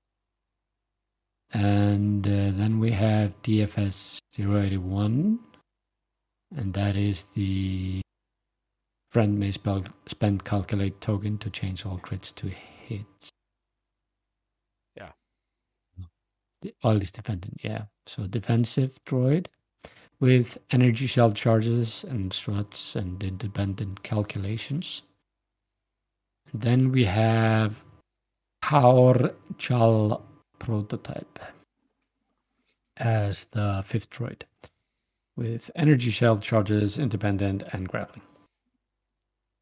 [1.53, 5.38] And uh, then we have DFS 081,
[6.57, 8.03] and that is the
[9.11, 13.31] friend may spell, spend calculate token to change all crits to hits.
[14.94, 15.12] Yeah.
[16.61, 17.85] The- All is defendant, yeah.
[18.07, 19.46] So defensive droid
[20.20, 25.03] with energy shell charges and struts and independent calculations.
[26.54, 27.84] Then we have
[28.64, 30.24] Haor Chall
[30.58, 31.38] prototype
[32.96, 34.42] as the fifth droid
[35.37, 38.22] with energy shell charges, independent, and grappling.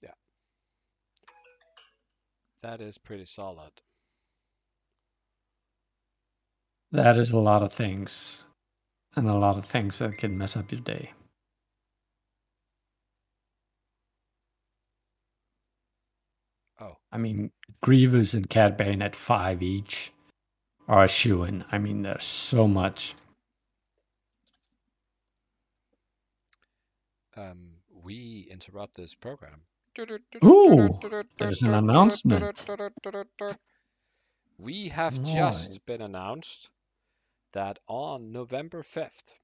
[0.02, 0.12] Yeah.
[2.62, 3.72] That is pretty solid.
[6.92, 8.44] That is a lot of things,
[9.16, 11.12] and a lot of things that can mess up your day.
[16.80, 20.12] Oh, I mean, Grievous and Cad Bane at five each
[20.88, 21.64] are a shoe in.
[21.72, 23.14] I mean, there's so much.
[27.36, 29.62] um, we interrupt this program.
[30.44, 30.98] Ooh,
[31.38, 32.66] there's an announcement.
[34.58, 35.26] We have Right.
[35.34, 36.70] just been announced
[37.52, 39.34] that on November 5th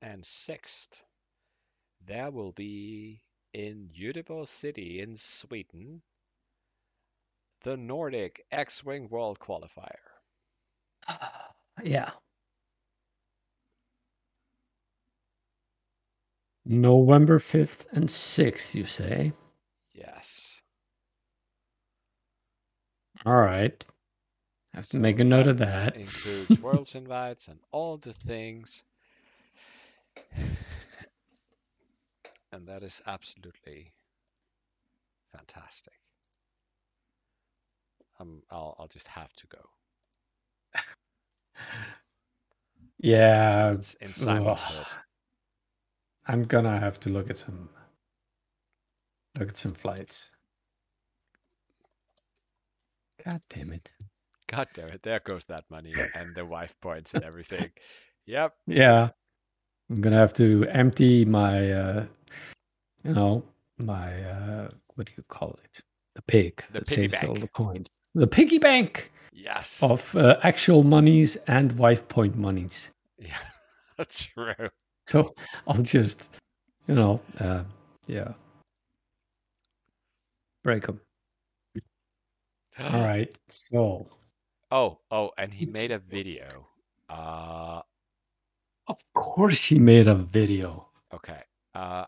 [0.00, 1.02] and 6th,
[2.06, 6.02] there will be in Göteborg City in Sweden
[7.62, 9.88] the Nordic X Wing World Qualifier.
[11.82, 12.10] Yeah.
[16.66, 19.32] November 5th and 6th, you say?
[19.92, 20.60] Yes.
[23.24, 23.82] All right.
[24.74, 25.96] I have to make a note of that.
[25.96, 28.84] includes worlds invites and all the things.
[32.52, 33.92] And that is absolutely
[35.32, 35.99] fantastic.
[38.20, 39.60] Um, I'll I'll just have to go.
[43.02, 44.60] Yeah, It's in Simon's.
[46.26, 47.70] I'm gonna have to look at some
[49.38, 50.28] look at some flights.
[53.24, 53.90] God damn it.
[54.48, 55.02] God damn it!
[55.02, 57.70] There goes that money and the wife points and everything.
[58.26, 58.52] Yep.
[58.66, 59.08] Yeah.
[59.88, 62.06] I'm gonna have to empty my uh
[63.02, 63.42] you know,
[63.78, 65.80] my uh what do you call it?
[66.14, 67.88] The pig The that saves all the coins.
[68.14, 69.82] The piggy bank Yes.
[69.82, 72.90] of uh, actual monies and wife point monies.
[73.18, 73.36] Yeah.
[73.96, 74.54] That's true.
[75.06, 75.34] So
[75.66, 76.30] I'll just,
[76.86, 77.64] you know, uh,
[78.06, 78.32] yeah,
[80.64, 81.00] break them.
[82.80, 83.36] All right.
[83.48, 84.06] So,
[84.72, 86.68] Oh, oh, and he made a video.
[87.08, 87.82] Uh,
[88.86, 90.86] of course, he made a video.
[91.12, 91.42] okay.
[91.74, 92.04] Uh,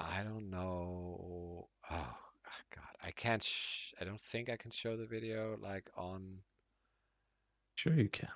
[0.00, 1.68] I don't know.
[1.90, 2.16] Oh,
[3.06, 3.42] I can't.
[3.42, 6.38] Sh I don't think I can show the video like on.
[7.76, 8.28] Sure, you can.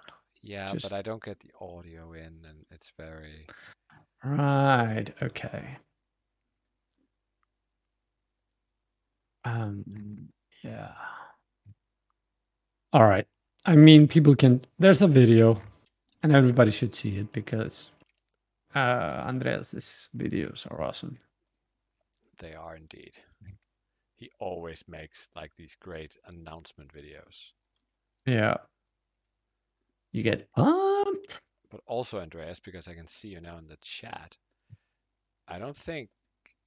[0.43, 3.47] Yeah, Just- but I don't get the audio in, and it's very.
[4.25, 5.07] Right.
[5.23, 5.77] Okay.
[9.45, 10.29] Um.
[10.63, 10.93] Yeah.
[12.93, 13.27] All right.
[13.67, 14.65] I mean, people can.
[14.79, 15.61] There's a video,
[16.23, 17.91] and everybody should see it because
[18.77, 21.19] uh, Andreas's videos are awesome.
[22.39, 23.13] They are indeed.
[24.21, 27.53] He always makes like these great announcement videos.
[28.27, 28.59] Yeah.
[30.13, 31.41] You get pumped.
[31.71, 34.37] But also, Andreas, because I can see you now in the chat,
[35.49, 36.11] I don't think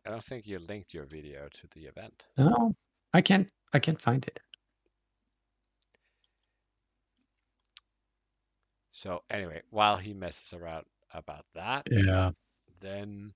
[0.06, 2.28] I don't think you linked your video to the event.
[2.38, 2.76] No,
[3.13, 3.48] I can't.
[3.72, 4.39] I can't find it.
[8.89, 12.32] So anyway, while he messes around about that, Yeah.
[12.80, 13.32] then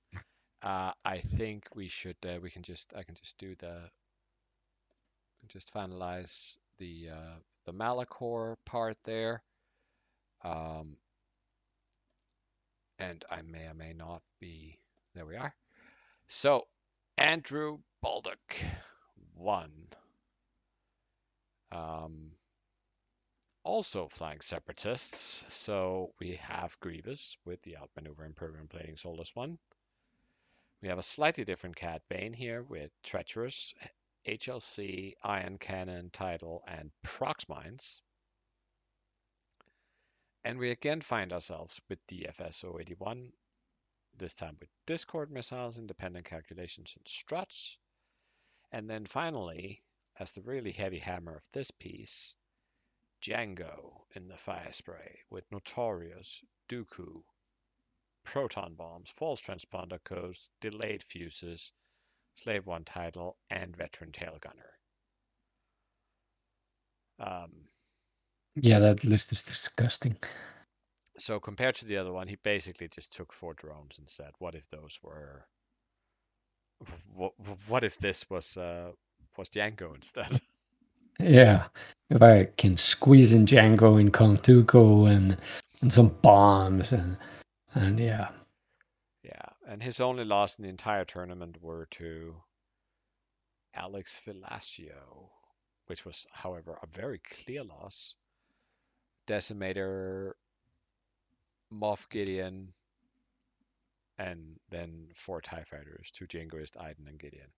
[0.64, 3.92] uh, I think we should uh, we can just I can just do the
[5.48, 9.42] just finalize the uh, the Malachor part there.
[10.44, 10.98] Um,
[13.00, 14.80] and I may or may not be
[15.14, 15.26] there.
[15.26, 15.54] We are.
[16.28, 16.68] So
[17.18, 18.56] Andrew Baldock
[19.36, 19.72] won.
[21.72, 22.32] Um,
[23.64, 25.54] also flying separatists.
[25.54, 29.58] So we have Grievous with the outmaneuver and program plating Soulless One.
[30.82, 33.74] We have a slightly different Cad Bane here with Treacherous,
[34.28, 38.02] HLC, Ion Cannon, Title, and Prox Mines.
[40.44, 43.32] And we again find ourselves with DFS 081,
[44.18, 47.78] this time with Discord missiles, independent calculations, and struts.
[48.72, 49.82] And then finally,
[50.20, 52.36] as the really heavy hammer of this piece,
[53.22, 57.24] Django in the fire spray with Notorious, Dooku,
[58.24, 61.72] proton bombs, false transponder codes, delayed fuses,
[62.38, 64.74] Slave One title, and veteran tail gunner.
[67.20, 67.52] Um,
[68.56, 70.18] Yeah, that list is disgusting.
[71.18, 74.56] so compared to the other one, he basically just took four drones and said, "What
[74.56, 75.48] if those were?
[77.16, 77.34] What,
[77.68, 78.92] what if this was uh,
[79.38, 80.40] was Django instead?"
[81.20, 81.66] Yeah.
[82.12, 85.36] If I can squeeze in Django and Count Dooku and
[85.82, 87.18] and some bombs and
[87.74, 88.30] and yeah.
[89.24, 92.36] Yeah, and his only loss in the entire tournament were to
[93.76, 95.30] Alex Velasio,
[95.88, 98.16] which was, however, a very clear loss.
[99.28, 100.32] Decimator,
[101.72, 102.70] Moff Gideon,
[104.18, 107.50] and then four TIE fighters, two Jingoist, Iden, and Gideon.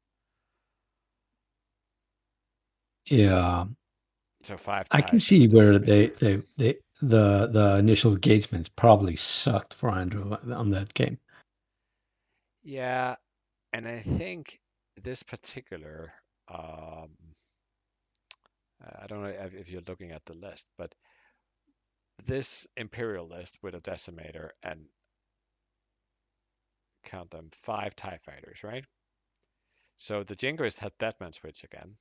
[3.05, 3.65] Yeah.
[4.41, 9.73] So five I can see where they, they they the the initial engagements probably sucked
[9.73, 11.19] for Andrew on that game.
[12.69, 13.15] Yeah,
[13.73, 14.59] and I think
[15.01, 16.13] this particular,
[16.47, 17.09] um,
[19.01, 20.93] I don't know if, you're looking at the list, but
[22.27, 24.85] this Imperial list with a decimator and
[27.05, 28.85] count them five TIE fighters, right?
[29.97, 31.95] So the Jingoist has Deadman Switch again.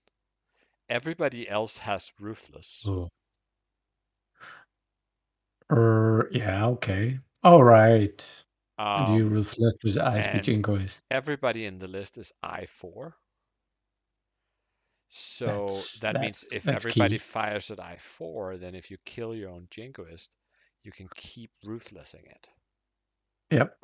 [0.90, 2.84] Everybody else has Ruthless.
[2.86, 3.08] Oh.
[5.72, 7.20] Er, yeah, okay.
[7.42, 8.44] All right.
[8.78, 11.02] And you Um, ruthless with Jingoist.
[11.10, 13.12] everybody in the list is I4.
[15.08, 17.18] So That's- that means if everybody key.
[17.18, 20.28] fires at I4, then if you kill your own Jingoist,
[20.84, 22.52] you can keep ruthlessing it.
[23.50, 23.74] Yep.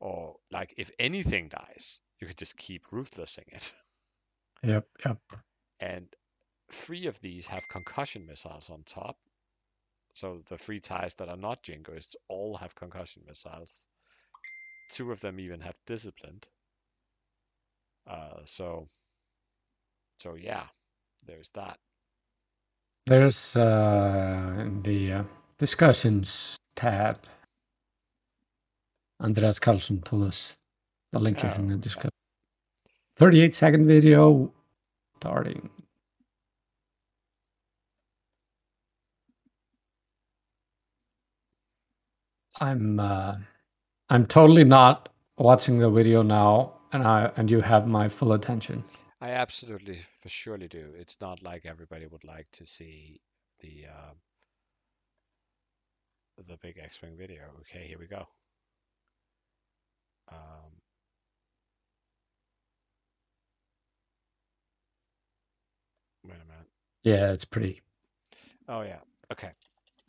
[0.00, 3.72] Or like if anything dies, you could just keep ruthlessing it.
[4.62, 4.86] Yep.
[5.06, 5.18] Yep.
[5.80, 6.14] And
[6.70, 9.16] three of these have concussion missiles on top.
[10.20, 13.86] So the three ties that are not Jingoists all have concussion missiles.
[14.90, 16.46] Two of them even have disciplined.
[18.06, 18.86] Uh, so,
[20.18, 20.64] so yeah,
[21.26, 21.78] there's that.
[23.06, 25.24] There's uh the uh,
[25.56, 27.24] discussions tab.
[29.22, 30.54] Andreas Carlson told us
[31.12, 31.80] the link is in Oh, the okay.
[31.80, 32.10] discussion.
[33.16, 34.52] 38 second video
[35.16, 35.70] starting.
[42.60, 43.36] I'm uh
[44.10, 48.84] I'm totally not watching the video now and I and you have my full attention.
[49.20, 50.92] I absolutely, for surely do.
[50.98, 53.20] It's not like everybody would like to see
[53.60, 54.12] the uh,
[56.48, 57.42] the big X-wing video.
[57.60, 58.26] Okay, here we go.
[60.32, 60.72] Um,
[66.24, 66.68] wait a minute.
[67.02, 67.82] Yeah, it's pretty
[68.68, 69.00] Oh yeah.
[69.32, 69.50] Okay.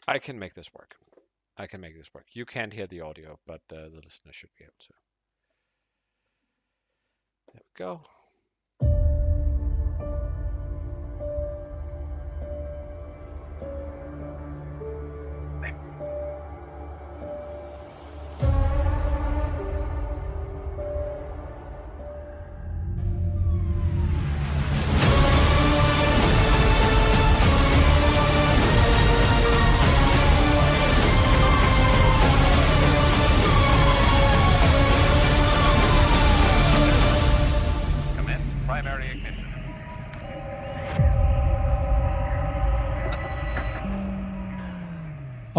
[0.08, 0.96] I can make this work.
[1.62, 2.26] I can make this work.
[2.34, 4.94] You can't hear the audio, but uh, the listener should be able to.
[7.54, 8.02] There we go.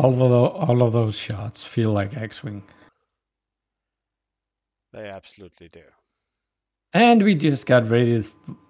[0.03, 0.37] All of the,
[0.67, 2.63] all of those shots feel like X-wing.
[4.93, 5.83] They absolutely do.
[6.93, 8.27] And we just got rated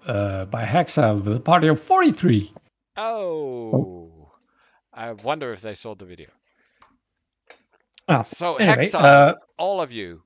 [0.06, 2.52] uh, by Haxile with a party of 43.
[2.96, 4.30] Oh.
[4.92, 6.28] I wonder if they saw the video.
[8.08, 10.22] Ah, So, anyway, Hexile, uh, all of you,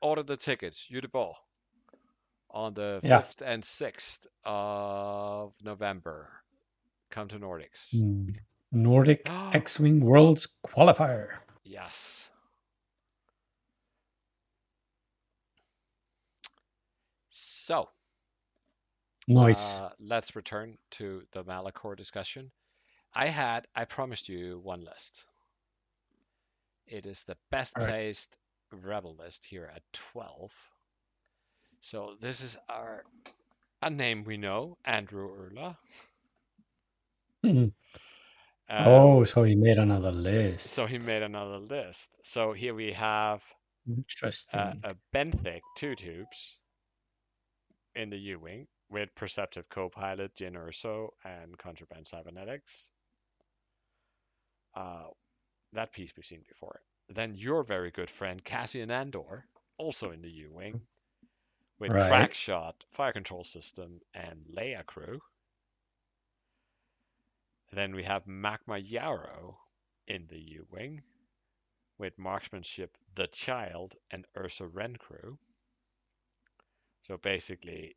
[0.00, 1.36] order the tickets, you the ball,
[2.50, 3.20] on the Yeah.
[3.20, 6.30] 5th and 6th of November.
[7.10, 7.94] Come to Nordics.
[7.94, 8.34] mm,
[8.72, 11.38] Nordic X-wing Worlds qualifier.
[11.64, 12.30] Yes.
[17.28, 17.88] So,
[19.26, 19.78] Nice.
[19.78, 22.50] uh, let's return to the Malachor discussion.
[23.14, 25.26] I had, I promised you one list.
[26.86, 27.90] It is the best Alright.
[27.90, 28.36] placed
[28.72, 30.52] rebel list here at 12.
[31.80, 33.04] So this is our
[33.82, 35.76] a name we know, Andrew Urla.
[37.44, 37.72] Mhm.
[38.68, 40.68] Um, oh, so he made another list.
[40.68, 42.08] so he made another list.
[42.22, 43.42] So here we have
[43.86, 44.58] Interesting.
[44.58, 46.60] uh, a benthic two tubes
[47.94, 52.90] in the U-wing with perceptive co-pilot Jyn Erso and contraband cybernetics.
[54.74, 55.04] Uh,
[55.72, 56.80] that piece we've seen before.
[57.08, 59.44] Then your very good friend Cassian Andor,
[59.76, 60.80] also in the U-wing,
[61.78, 62.08] with Right.
[62.08, 65.20] crack shot, fire control system, and Leia crew.
[67.74, 69.58] Then we have Magva Yarro
[70.06, 71.02] in the U-wing
[71.98, 75.38] with marksmanship The Child and Ursa Wren crew.
[77.02, 77.96] So basically,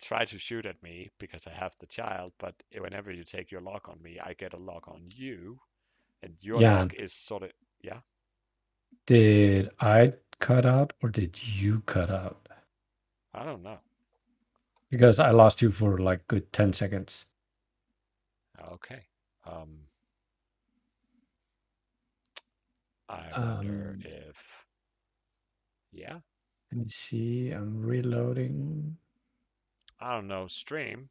[0.00, 3.60] try to shoot at me because I have the child, but whenever you take your
[3.60, 5.60] lock on me, I get a lock on you,
[6.22, 6.64] and your Yeah.
[6.64, 7.52] lock is sort of
[7.82, 8.00] yeah.
[9.06, 12.48] did I cut out or did you cut out?
[13.34, 13.78] I don't know.
[14.90, 17.26] Because I lost you for like good 10 seconds.
[18.74, 19.02] Okay.
[19.46, 19.80] Um,
[23.08, 24.66] I wonder Um, if
[25.92, 26.20] yeah.
[26.72, 27.50] Let me see.
[27.50, 28.98] I'm reloading.
[30.00, 30.46] I don't know.
[30.48, 31.10] Stream.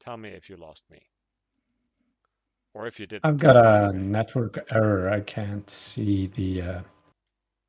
[0.00, 1.00] Tell me if you lost me.
[2.74, 3.22] Or if you did.
[3.22, 5.10] I've got a network error.
[5.10, 6.82] I can't see the uh,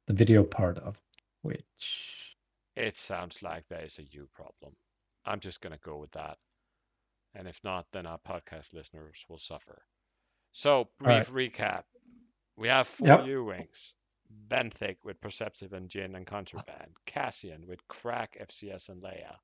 [0.08, 1.02] the video part of
[1.42, 2.36] which.
[2.76, 4.76] It sounds like there is a you problem.
[5.26, 6.38] I'm just going to go with that.
[7.34, 9.82] And if not, then our podcast listeners will suffer.
[10.52, 11.84] So, brief recap.
[12.58, 13.26] We have four Yep.
[13.26, 13.96] U-Wings.
[14.48, 16.96] Benthic with Perceptive and Jyn and Contraband.
[17.06, 19.36] Cassian with Crack, FCS, and Leia.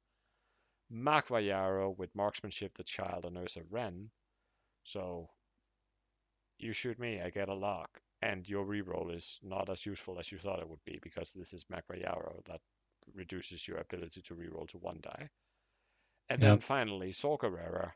[0.92, 4.10] Magva Yarro with Marksmanship, the Child, and Ursa Wren.
[4.84, 5.30] So,
[6.60, 8.02] you shoot me, I get a lock.
[8.22, 11.54] And your reroll is not as useful as you thought it would be because this
[11.54, 12.62] is Magva Yarro that
[13.14, 15.30] reduces your ability to reroll to one die.
[16.30, 16.62] And then Yep.
[16.62, 17.94] finally, Saw Gerrera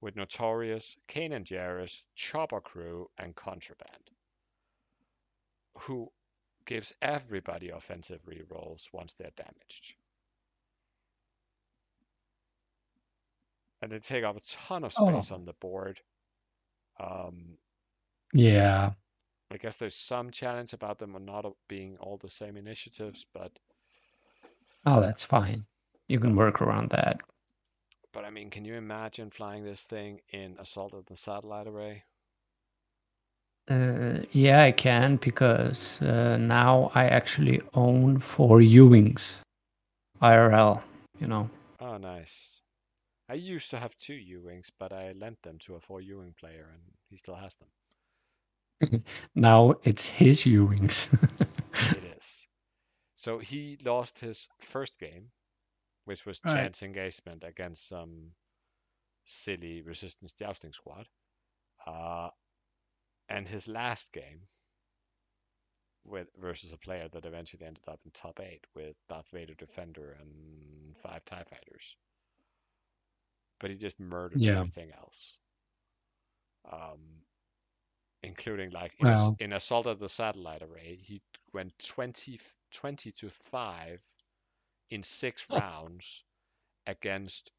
[0.00, 4.10] with Notorious, Kanan Jarrus, Chopper Crew, and Contraband,
[5.78, 6.12] who
[6.64, 9.96] gives everybody offensive rerolls once they're damaged.
[13.82, 15.06] And they take up a ton of Oh.
[15.18, 16.00] space on the board.
[17.00, 17.58] Um,
[18.32, 18.94] Yeah,
[19.50, 23.58] I guess there's some challenge about them not being all the same initiatives, but
[24.86, 25.64] oh, that's fine.
[26.08, 27.20] You can work around that.
[28.12, 32.04] But I mean, can you imagine flying this thing in Assault of the Satellite Array?
[33.70, 39.38] Uh, yeah, I can because uh, now I actually own four U-wings,
[40.20, 40.82] IRL.
[41.20, 41.50] You know.
[41.80, 42.60] Oh, nice.
[43.28, 46.68] I used to have two U-Wings, but I lent them to a four U-Wing player,
[46.72, 47.68] and he still has them.
[49.34, 51.08] Now it's his U-wings.
[51.74, 52.48] It is.
[53.14, 55.30] So he lost his first game,
[56.04, 56.54] which was Right.
[56.54, 58.32] chance engagement against some
[59.24, 61.06] silly resistance jousting squad.
[61.86, 62.30] Uh,
[63.28, 64.40] and his last game
[66.04, 70.16] with versus a player that eventually ended up in top eight with Darth Vader Defender
[70.20, 71.96] and five TIE fighters.
[73.60, 74.60] But he just murdered Yeah.
[74.60, 75.38] everything else.
[76.70, 77.24] Um,
[78.22, 79.06] including like in,
[79.40, 81.22] in Assault of the Satellite Array, he
[81.52, 84.02] went 20, f- 20 to 5
[84.90, 86.24] in six rounds
[86.86, 87.50] against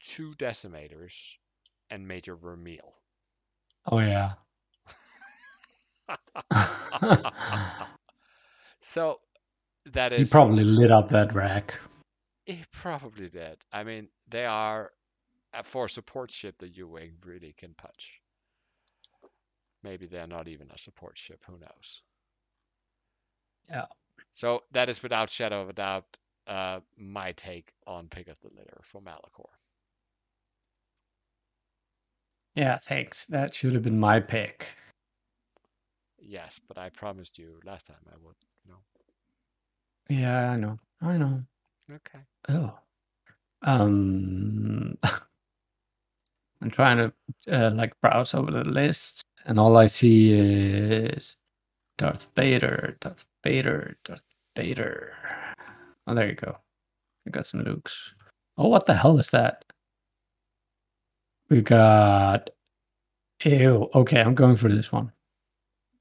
[0.00, 1.34] two decimators
[1.90, 2.94] and Major Vermeil.
[3.90, 4.32] oh yeah.
[8.80, 9.20] so
[9.92, 11.78] that is he probably lit up that rack.
[12.46, 13.56] he probably did.
[13.72, 14.90] I mean, they are
[15.54, 18.20] uh, for a support ship the U-wing really can punch.
[19.82, 21.42] Maybe they're not even a support ship.
[21.46, 22.02] Who knows?
[23.68, 23.86] Yeah.
[24.32, 26.04] So that is without shadow of a doubt
[26.46, 29.48] uh, my take on pick of the litter for Malachor.
[32.54, 33.26] Yeah, thanks.
[33.26, 34.68] That should have been my pick.
[36.18, 38.36] Yes, but I promised you last time I would.
[38.68, 38.76] No.
[40.08, 40.78] Yeah, I know.
[41.02, 41.42] I know.
[41.90, 42.20] Okay.
[42.48, 42.78] Oh.
[43.62, 44.96] Um
[46.62, 47.12] I'm trying to
[47.52, 51.36] uh, like browse over the lists and all I see is
[51.98, 54.24] Darth Vader, Darth Vader, Darth
[54.56, 55.12] Vader.
[56.06, 56.56] Oh, there you go.
[57.24, 57.92] We got some nukes.
[58.58, 59.64] Oh, what the hell is that?
[61.48, 62.50] We got
[63.44, 63.90] Ew.
[63.94, 65.12] Okay, I'm going for this one.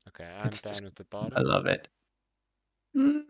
[0.07, 1.87] Okay, I'm It's down at the I love it.
[2.95, 3.23] Mm,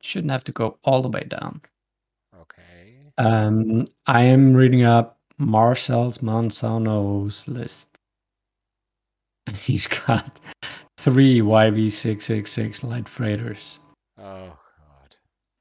[0.00, 1.60] Shouldn't have to go all the way down.
[2.40, 3.12] Okay.
[3.18, 7.86] Um, I am reading up Marcel's Manzano's list.
[9.54, 10.40] He's got
[10.98, 13.78] three YV666 light freighters,
[14.18, 14.56] Oh.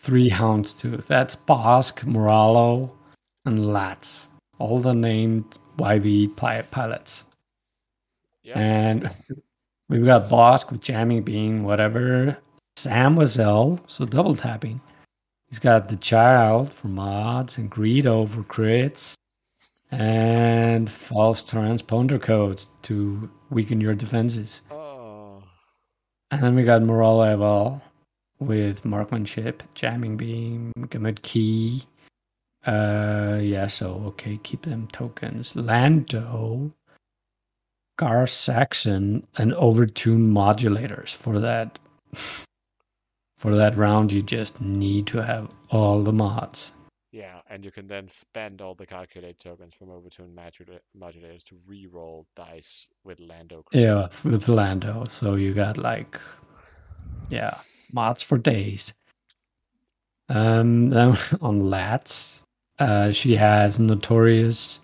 [0.02, 1.06] Three Houndstooth.
[1.06, 2.90] That's Bossk, Moralo,
[3.46, 4.30] and Latts.
[4.58, 7.24] All the named YV pi- pilots.
[8.44, 8.58] Yeah.
[8.58, 9.12] And
[9.90, 12.36] we've got Bossk with jamming beam, whatever.
[12.80, 14.82] Zam Wesell, so double tapping.
[15.50, 19.14] He's got the child for mods and Greedo for crits.
[19.92, 24.62] And false transponder codes to weaken your defenses.
[24.72, 25.44] Oh.
[26.32, 27.84] And then we got Moralo Eval
[28.42, 31.84] with marksmanship, jamming beam, Gamut key.
[32.66, 35.56] Uh yeah, so okay, keep them tokens.
[35.56, 36.74] Lando,
[37.98, 41.80] Gar Saxon, and overtune modulators for that
[43.38, 46.74] for that round you just need to have all the mods.
[47.12, 51.58] Yeah, and you can then spend all the calculate tokens from Overtune modula- modulators to
[51.68, 53.64] re-roll dice with Lando.
[53.64, 53.82] crew.
[53.82, 55.04] Yeah, with Lando.
[55.06, 56.18] So you got like,
[57.30, 57.58] yeah,
[57.94, 58.94] mods for days.
[60.30, 62.42] Um, then on Latts,
[62.80, 64.80] uh, she has Notorious,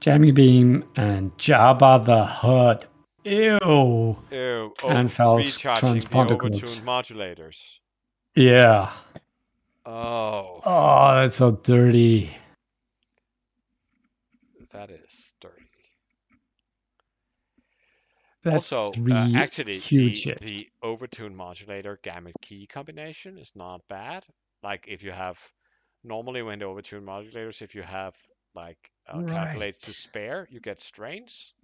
[0.00, 2.86] Jamming Beam, and Jabba the Hutt.
[3.24, 3.58] Ew.
[3.62, 4.18] Ew.
[4.30, 6.38] Oh, And recharging transponder
[6.84, 7.78] modulators.
[8.34, 8.92] Yeah.
[9.86, 10.60] Oh.
[10.64, 12.36] Oh, that's so dirty.
[14.72, 15.62] That is dirty.
[18.44, 24.26] That's also, uh, actually, huge the, the overtune modulator gamut key combination is not bad.
[24.62, 25.38] Like if you have
[26.04, 28.16] normally when the overtune modulators, if you have
[28.54, 31.54] like uh, calculated to spare, you get strains.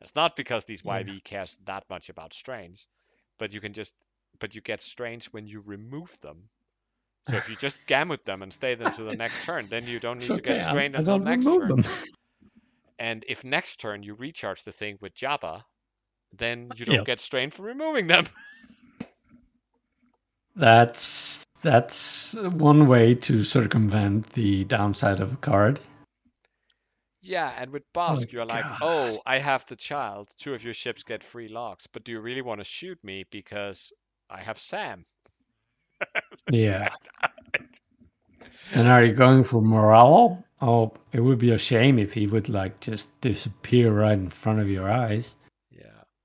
[0.00, 1.04] It's not because these Yeah.
[1.04, 2.88] YV cares that much about strains,
[3.38, 3.94] but you can just
[4.40, 6.50] but you get strains when you remove them.
[7.22, 9.98] So if you just gamut them and stay them to the next turn, then you
[10.00, 11.68] don't need It's to get okay, strained I until don't next turn.
[11.68, 11.84] them.
[12.98, 15.64] And if next turn you recharge the thing with Jabba,
[16.36, 18.26] then you don't get strained for removing them.
[20.56, 25.80] That's that's one way to circumvent the downside of a card.
[27.22, 30.30] Yeah, and with oh, Bossk, Oh, you're like, oh, I have the child.
[30.38, 33.24] Two of your ships get free locks, but do you really want to shoot me
[33.30, 33.92] because
[34.30, 35.04] I have Zam?
[36.50, 36.88] Yeah.
[38.72, 40.42] and are you going for morale?
[40.62, 44.60] Oh, it would be a shame if he would like just disappear right in front
[44.60, 45.36] of your eyes.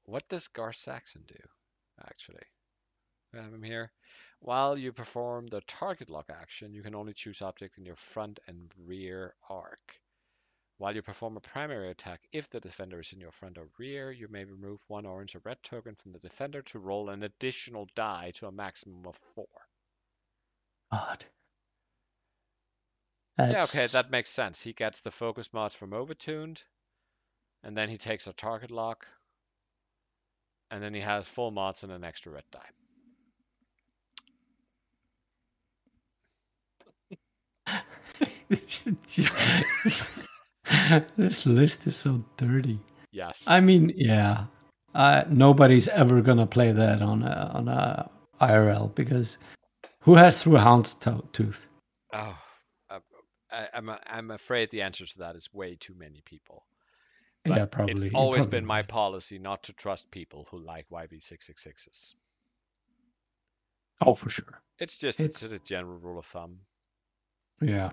[0.06, 1.40] What does Gar Saxon do,
[2.08, 2.44] actually?
[3.34, 3.92] I have him here.
[4.40, 8.40] While you perform the target lock action, you can only choose objects in your front
[8.48, 10.00] and rear arc.
[10.78, 14.12] While you perform a primary attack, if the defender is in your front or rear,
[14.12, 17.88] you may remove one orange or red token from the defender to roll an additional
[17.96, 19.48] die to a maximum of four.
[20.92, 21.26] God.
[23.38, 24.62] Yeah, okay, that makes sense.
[24.62, 26.64] He gets the focus mods from Overtuned,
[27.64, 29.08] and then he takes a target lock,
[30.72, 32.60] and then he has full mods and an extra red die.
[41.18, 42.80] this list is so dirty.
[43.12, 43.44] Yes.
[43.48, 44.46] I mean, yeah,
[44.94, 48.10] uh, nobody's ever gonna play that on a on a
[48.42, 49.38] IRL because
[50.00, 51.32] who has through Houndstooth?
[51.32, 51.68] Tooth?
[52.14, 52.38] Oh,
[52.90, 53.00] uh,
[53.52, 56.66] I, I'm I'm afraid the answer to that is way too many people.
[57.46, 58.08] But yeah, probably.
[58.08, 62.16] It's always probably been my policy not to trust people who like YV666s.
[64.02, 64.60] Oh, for sure.
[64.80, 66.60] It's just It's- it's, a general rule of thumb.
[67.62, 67.92] Yeah.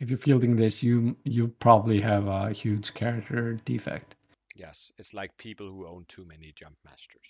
[0.00, 4.16] If you're fielding this, you you probably have a huge character defect.
[4.54, 7.28] Yes, it's like people who own too many jump masters.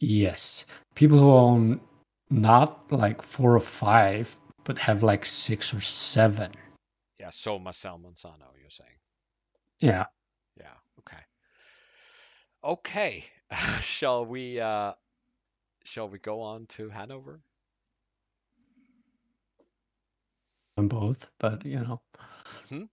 [0.00, 0.64] Yes,
[0.94, 1.80] people who own
[2.30, 4.34] not like four or five,
[4.64, 6.52] but have like six or seven.
[7.20, 8.96] Yeah, so Marcel Monsanto, you're saying.
[9.82, 10.06] Yeah.
[10.58, 11.22] Yeah, okay.
[12.64, 13.24] Okay.
[13.80, 14.92] shall we uh
[15.84, 17.40] shall we go on to Hanover?
[20.76, 22.00] them both, but you know,
[22.68, 22.84] Hmm?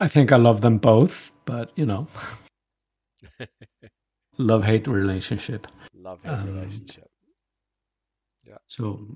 [0.00, 2.08] I think I love them both, but you know,
[4.38, 5.66] love hate relationship.
[5.94, 7.08] Love hate Um, relationship.
[8.44, 8.58] Yeah.
[8.68, 9.06] So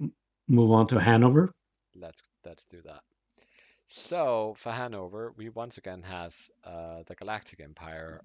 [0.48, 1.50] move on to Hanover.
[1.94, 3.02] Let's let's do that.
[3.89, 8.20] So for Hanover, we once again has uh the Galactic Empire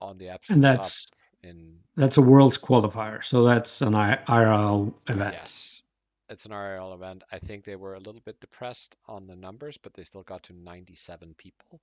[0.00, 1.06] on the absolute And that's
[1.42, 5.34] in that's a world's qualifier, so that's an I- IRL event.
[5.34, 5.82] yes.
[6.28, 7.24] It's an IRL event.
[7.32, 10.42] I think they were a little bit depressed on the numbers, but they still got
[10.44, 11.80] to 97 people.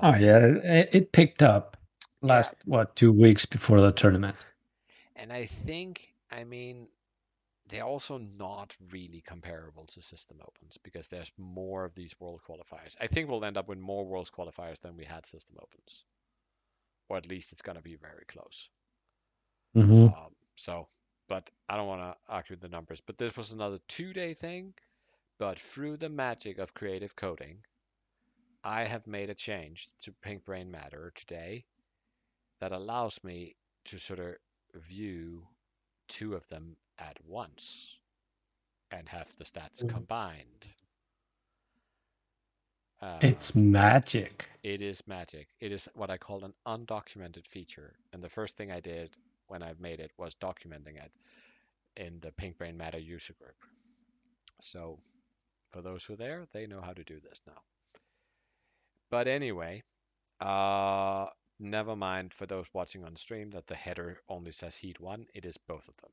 [0.00, 1.76] Oh Um, yeah, it, it picked up
[2.22, 4.36] last what two weeks before the tournament.
[5.16, 6.88] And I think, I mean,
[7.68, 12.96] they're also not really comparable to system opens because there's more of these world qualifiers.
[13.00, 16.04] I think we'll end up with more world qualifiers than we had system opens,
[17.08, 18.70] or at least it's going to be very close.
[19.74, 20.88] hmm Um, so,
[21.28, 23.00] but I don't want to argue the numbers.
[23.00, 24.74] But this was another two-day thing.
[25.38, 27.64] But through the magic of creative coding,
[28.64, 31.64] I have made a change to Pink Brain Matter today
[32.60, 33.56] that allows me
[33.86, 34.36] to sort of
[34.82, 35.48] view
[36.08, 37.98] two of them at once
[38.90, 39.88] and have the stats Mm.
[39.88, 40.68] combined.
[43.00, 44.48] Uh, It's magic.
[44.62, 45.48] it is magic.
[45.60, 47.98] It is what I call an undocumented feature.
[48.12, 49.16] And the first thing I did
[49.48, 51.12] when I made it was documenting it
[51.96, 53.56] in the Pink Brain Matter user group.
[54.60, 54.98] So
[55.72, 57.62] for those who are there, they know how to do this now.
[59.10, 59.82] But anyway,
[60.40, 61.26] uh,
[61.58, 65.26] never mind for those watching on stream that the header only says Heat 1.
[65.34, 66.10] It is both of them.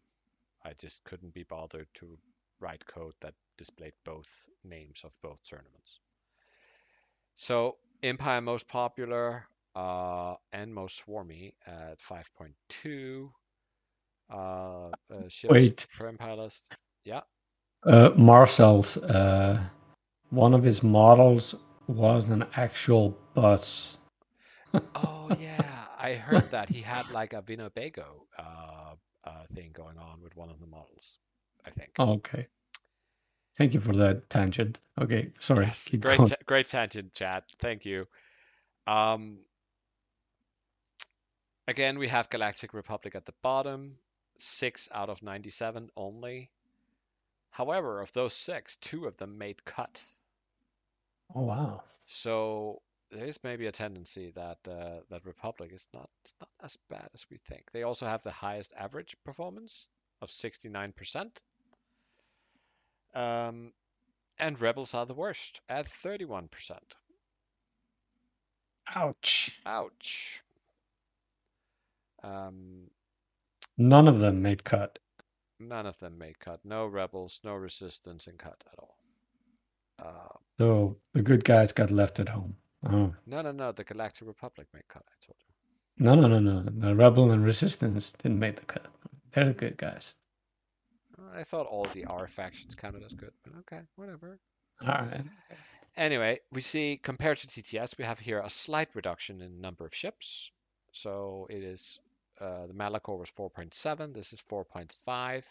[0.66, 2.18] I just couldn't be bothered to
[2.60, 4.28] write code that displayed both
[4.64, 6.00] names of both tournaments.
[7.36, 13.30] So Empire most popular uh, and most swarmy at 5.2.
[14.32, 14.92] Uh, uh,
[15.50, 15.88] Wait.
[16.00, 16.72] Empire list.
[17.04, 17.22] Yeah.
[17.86, 19.62] Uh, Marcel's uh,
[20.30, 21.56] one of his models
[21.88, 23.98] was an actual bus.
[24.96, 28.96] Oh yeah, I heard that he had like a Winnebago uh,
[29.26, 31.20] uh, thing going on with one of the models.
[31.66, 31.92] I think.
[31.98, 32.48] Okay.
[33.58, 34.80] Thank you for that tangent.
[35.00, 35.66] Okay, sorry.
[35.66, 37.46] Yes, great, ta- great tangent, chat.
[37.60, 38.08] Thank you.
[38.88, 39.40] Um,
[41.68, 43.98] again, we have Galactic Republic at the bottom,
[44.40, 46.50] six out of 97 only.
[47.52, 50.04] However, of those six, two of them made cut.
[51.36, 51.84] Oh wow.
[52.08, 52.82] So
[53.14, 57.08] there is maybe a tendency that uh, that Republic is not it's not as bad
[57.14, 57.64] as we think.
[57.72, 59.90] They also have the highest average performance
[60.22, 61.30] of 69%.
[63.16, 63.72] Um,
[64.40, 66.50] and Rebels are the worst at 31%.
[68.96, 69.60] Ouch.
[69.66, 70.44] Ouch.
[72.24, 72.90] Um,
[73.78, 75.00] None of them made cut.
[75.60, 76.60] none of them made cut.
[76.64, 78.98] No rebels, no resistance in cut at all.
[80.00, 82.56] Uh, So the good guys got left at home.
[82.86, 83.14] Oh.
[83.26, 83.72] no, no, no.
[83.72, 85.04] The Galactic Republic made cut.
[85.08, 86.06] I told you.
[86.06, 86.64] No, no, no, no.
[86.64, 88.88] The rebel and resistance didn't make the cut.
[89.34, 90.16] They're the good guys.
[91.36, 94.40] I thought all the R factions counted as good, but okay, whatever.
[94.82, 95.22] All right.
[95.96, 99.94] Anyway, we see compared to TTS, we have here a slight reduction in number of
[99.94, 100.52] ships.
[100.92, 102.00] So it is
[102.42, 104.14] uh, the Malachor was 4.7.
[104.14, 105.44] This is 4.5.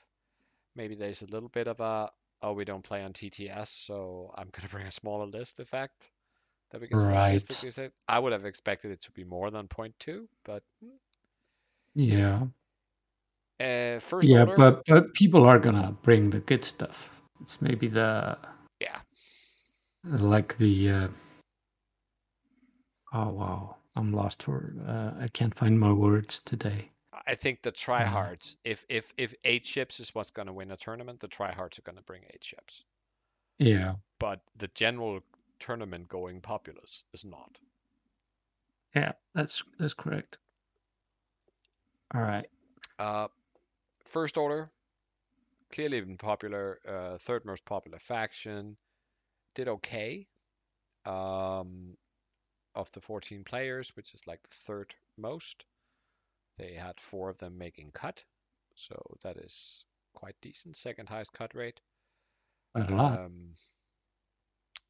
[0.74, 2.10] Maybe there's a little bit of a
[2.42, 6.10] oh we don't play on TTS, so I'm gonna bring a smaller list effect
[6.72, 7.40] that we can Right.
[7.40, 7.90] statistically say.
[8.08, 10.62] I would have expected it to be more than 0.2, but
[11.94, 12.46] Yeah.
[13.60, 17.10] uh, first Yeah, order, but but people are gonna bring the good stuff.
[17.40, 18.38] It's maybe the
[18.80, 19.00] yeah,
[20.04, 21.08] like the uh,
[23.12, 26.88] oh wow i'm lost for uh, i can't find my words today
[27.26, 28.56] I think the tryhards.
[28.64, 32.02] If if if eight ships is what's gonna win a tournament, the tryhards are gonna
[32.02, 32.84] bring eight ships.
[33.58, 35.20] yeah but the general
[35.62, 37.58] tournament going populace is not.
[38.94, 40.38] yeah that's that's correct
[42.14, 42.46] all right
[42.98, 43.28] Uh,
[44.04, 44.70] first order,
[45.72, 48.76] clearly been popular, uh, third most popular faction,
[49.54, 50.28] did okay.
[51.06, 51.96] Um,
[52.74, 55.66] of the 14 players, which is like the third most,
[56.58, 58.24] they had four of them making cut,
[58.76, 59.84] so that is
[60.14, 60.76] quite decent.
[60.76, 61.80] Second highest cut rate.
[62.74, 63.20] Quite a lot.
[63.20, 63.56] Um,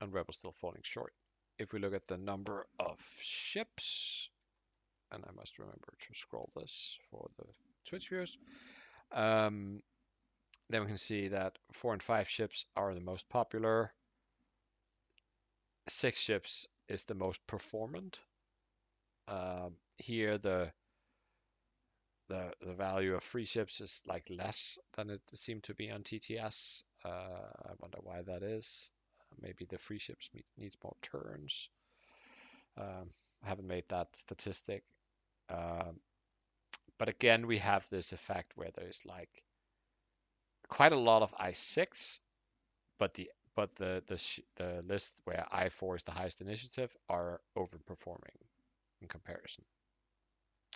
[0.03, 1.13] and Rebel still falling short.
[1.59, 4.29] If we look at the number of ships,
[5.13, 7.45] and I must remember to scroll this for the
[7.87, 8.37] Twitch viewers,
[9.13, 9.81] um,
[10.71, 13.93] then we can see that four and five ships are the most popular.
[15.89, 18.19] Six ships is the most performant.
[19.29, 20.73] Um, here the
[22.29, 26.03] the the value of free ships is like less than it seemed to be on
[26.03, 26.83] TTS.
[27.05, 28.91] Uh, I wonder why that is.
[29.41, 31.70] Maybe the free ships need, needs more turns.
[32.78, 33.11] Um,
[33.45, 34.85] I haven't made that statistic.
[35.51, 36.01] Um,
[36.99, 39.43] but again, we have this effect where there's like
[40.68, 42.20] quite a lot of I6,
[42.99, 48.39] but the but the the the list where I4 is the highest initiative are overperforming
[49.03, 49.64] in comparison.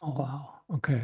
[0.02, 1.02] oh wow okay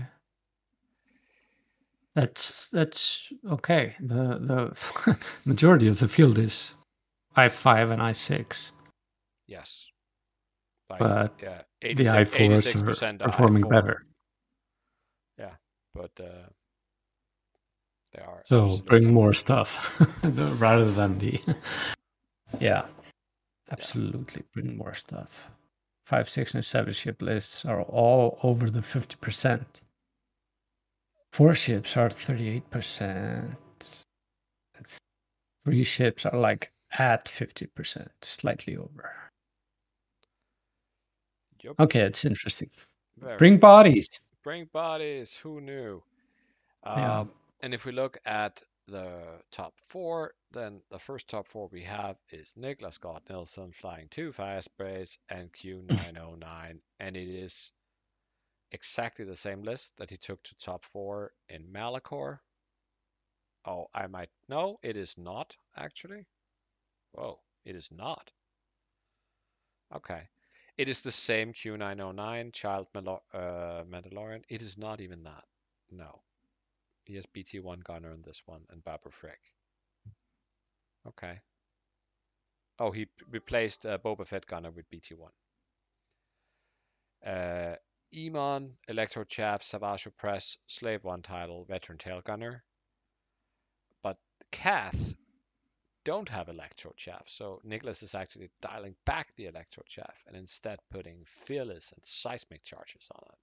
[2.15, 6.75] that's that's okay the the majority of the field is
[7.37, 8.71] i5 and i6
[9.47, 9.91] Yes.
[10.89, 14.07] Like, But yeah, the i4s are performing I4, better.
[15.39, 15.55] Yeah,
[15.95, 16.49] But uh,
[18.13, 20.01] they are so absolutely- bring more stuff
[20.61, 21.41] rather than the
[22.61, 22.87] yeah
[23.71, 25.51] absolutely bring more stuff.
[26.05, 29.83] Five six and seven ship lists are all over the 50%
[31.33, 33.57] four ships are 38%
[35.65, 39.15] three ships are like at 50% slightly over
[41.63, 42.71] Yup, okay it's interesting
[43.19, 44.09] very bring bodies
[44.43, 45.37] Bring bodies.
[45.37, 46.03] Who knew?
[46.85, 47.21] Yeah.
[47.21, 47.31] Um,
[47.61, 52.17] and if we look at the top four, then the first top four we have
[52.31, 57.71] is Niklas Scott Nilsson flying two fire sprays and Q909, and it is
[58.73, 62.41] exactly the same list that he took to top four in Malachor.
[63.65, 66.27] Oh, I might no, it is not actually.
[67.13, 68.31] Whoa, it is not.
[69.95, 70.23] Okay.
[70.79, 74.43] It is the same Q909 Child uh, Mandalorian.
[74.49, 75.45] It is not even that.
[75.91, 76.23] No.
[77.05, 79.41] He has BT1 Gunner in this one and Barbara Frick.
[81.07, 81.41] Okay.
[82.79, 85.29] Oh, he replaced uh, Boba Fett Gunner with BT1.
[87.25, 87.77] Uh,
[88.15, 92.63] Emon, Electro Chaff, Savage Press, Slave 1 title, Veteran Tail Gunner.
[94.03, 94.19] But
[94.51, 95.15] Kath
[96.05, 100.79] don't have Electro Chaff, so Nicholas is actually dialing back the Electro Chaff and instead
[100.91, 103.39] putting Fearless and Seismic charges on it.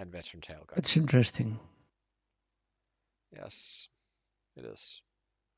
[0.00, 0.78] And Veteran Tail Gunner.
[0.78, 1.58] it's interesting
[3.34, 3.88] Yes,
[4.56, 5.02] it is.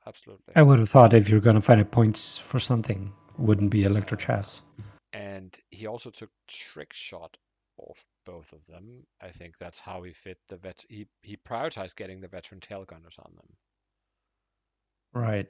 [0.07, 0.55] absolutely.
[0.57, 3.85] I would have thought if you're going to find a points for something, wouldn't be
[3.85, 4.63] electro chaffs.
[5.13, 7.37] And he also took trick shot
[7.77, 9.07] off both of them.
[9.21, 10.85] I think that's how he fit the vet.
[10.89, 13.47] He he prioritized getting the veteran tail gunners on them,
[15.13, 15.49] Right.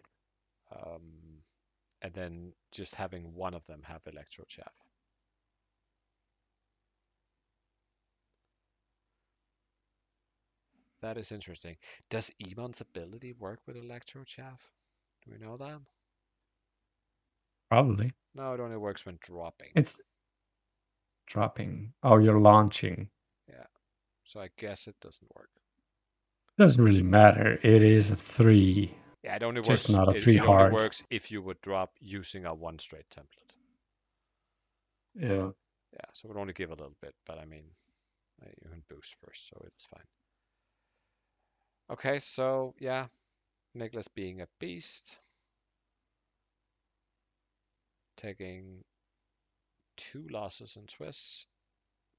[0.73, 1.43] um,
[2.03, 4.73] and then just having one of them have electro chaff.
[11.03, 11.77] That is interesting.
[12.11, 14.61] Does Emon's ability work with electro chaff?
[15.25, 15.81] Do we know that?
[17.71, 18.13] Probably.
[18.35, 19.71] No, it only works when dropping.
[19.75, 20.01] It's
[21.27, 21.93] dropping.
[22.03, 23.11] Oh, you're launching.
[23.49, 23.67] Yeah.
[24.25, 25.51] So I guess it doesn't work.
[26.59, 27.59] Doesn't really matter.
[27.63, 28.95] It is a three.
[29.23, 29.91] Yeah, it only Just works.
[29.91, 33.09] not a it, three it only works if you would drop using a one straight
[33.11, 33.53] template.
[35.15, 35.51] Yeah.
[35.93, 37.65] Yeah, so it would only give a little bit, but I mean,
[38.43, 40.05] uh, you can boost first, so it's fine.
[41.91, 43.07] Okay, so yeah,
[43.75, 45.19] Nicholas being a beast,
[48.17, 48.85] taking
[49.97, 51.47] two losses in Swiss,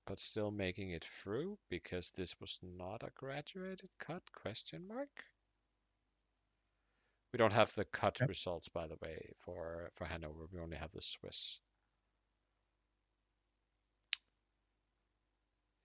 [0.08, 5.29] but still making it through because this was not a graduated cut question mark.
[7.34, 10.48] We don't have the cut results, by the way, for for Hanover.
[10.52, 11.60] We only have the Swiss.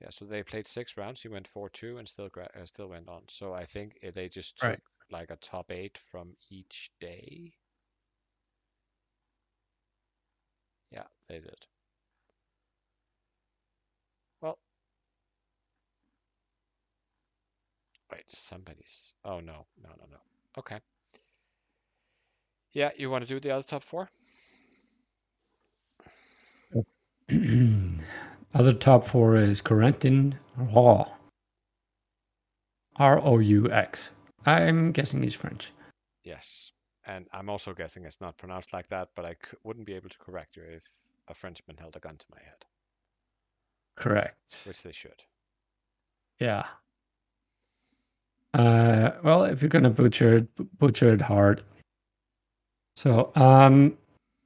[0.00, 1.22] Yeah, so they played six rounds.
[1.22, 3.22] He went four two and still gra- uh, still went on.
[3.28, 4.80] So I think uh, they just took Right.
[5.10, 7.52] like a top eight from each day.
[10.90, 11.66] Yeah, they did.
[14.40, 14.58] Well,
[18.12, 19.14] wait, somebody's.
[19.24, 20.18] Oh no, no, no, no.
[20.58, 20.80] Okay.
[22.74, 24.10] Yeah, you want to do the other top four?
[28.54, 31.04] Other top four is Corentin Roux.
[32.96, 34.12] R O U X.
[34.46, 35.72] I'm guessing he's French.
[36.22, 36.70] Yes.
[37.06, 40.08] And I'm also guessing it's not pronounced like that, but I c- wouldn't be able
[40.10, 40.84] to correct you if
[41.28, 42.64] a Frenchman held a gun to my head,
[43.96, 44.62] Correct.
[44.66, 45.22] which they should.
[46.38, 46.64] Yeah.
[48.54, 51.62] Uh, well, if you're gonna butcher it, butcher it hard.
[52.96, 53.96] So, um,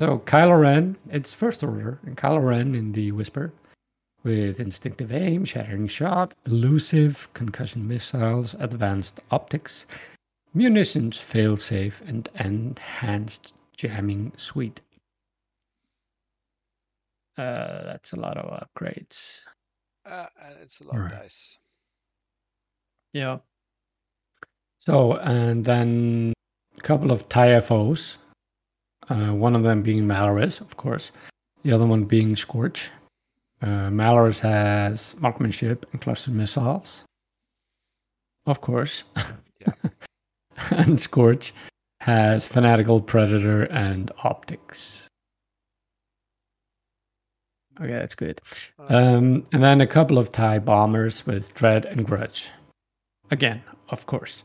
[0.00, 3.52] so Kylo Ren, it's first order, and Kylo Ren in the Whisper,
[4.24, 9.86] with instinctive aim, shattering shot, elusive concussion missiles, advanced optics,
[10.54, 14.80] munitions, failsafe, and enhanced jamming suite.
[17.36, 19.40] Uh, that's a lot of upgrades.
[20.04, 21.10] Uh, and it's a lot of Right.
[21.22, 21.56] dice.
[23.12, 23.38] Yeah.
[24.80, 26.32] So, and then
[26.76, 28.18] a couple of TIFOs.
[29.08, 31.12] Uh, one of them being Malarus, of course.
[31.62, 32.90] The other one being Scorch.
[33.62, 37.04] Uh, Malarus has marksmanship and cluster missiles.
[38.46, 39.04] Of course.
[39.60, 39.72] Yeah.
[40.70, 41.52] and Scorch
[42.00, 45.08] has fanatical predator and optics.
[47.80, 48.40] Okay, that's good.
[48.78, 52.50] Uh, Um, and then a couple of TIE bombers with Dread and Grudge.
[53.30, 54.44] Again, of course.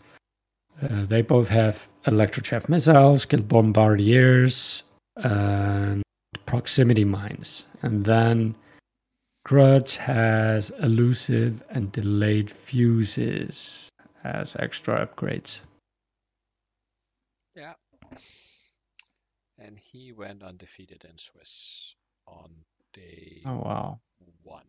[0.82, 4.84] Uh, they both have electrochaff missiles, skilled bombardiers,
[5.17, 6.01] and
[6.45, 7.65] proximity mines.
[7.82, 8.55] And then
[9.45, 13.89] Grudge has elusive and delayed fuses
[14.24, 15.61] as extra upgrades.
[17.55, 17.74] yeah.
[19.59, 21.95] And he went undefeated in Swiss
[22.28, 22.51] on
[22.93, 23.99] day Oh, wow.
[24.41, 24.65] one.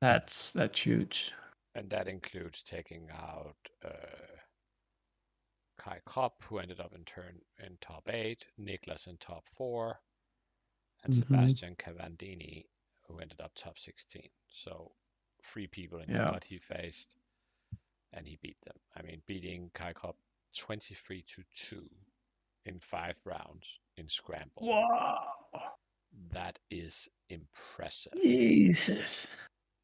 [0.00, 1.32] That's that's huge.
[1.74, 3.88] And that includes taking out uh,
[5.78, 10.00] Kai Kopp, who ended up in turn in top eight, Niklas in top four,
[11.04, 11.18] and Mhm.
[11.18, 12.64] Sebastian Cavandini,
[13.06, 14.28] who ended up top 16.
[14.48, 14.92] So
[15.42, 16.30] three people in the Yeah.
[16.32, 17.16] cut he faced,
[18.12, 18.76] and he beat them.
[18.96, 20.16] I mean, beating Kai Kopp
[20.54, 21.88] 23 to 2
[22.64, 24.66] in five rounds in Scramble.
[24.66, 25.76] Wow.
[26.32, 28.14] That is impressive.
[28.14, 29.34] Jesus.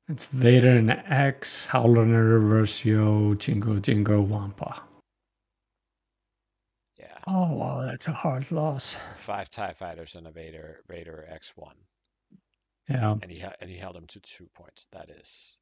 [0.09, 4.83] It's Vader and X, Howlrunner, Versio, Jingo Jingo Wampa.
[6.99, 7.17] Yeah.
[7.27, 8.97] Oh wow, that's a hard loss.
[9.17, 11.73] Five TIE fighters and a Vader Vader X1.
[12.91, 13.13] Yeah.
[13.23, 14.87] and he and he held him to two points.
[14.93, 15.57] That is,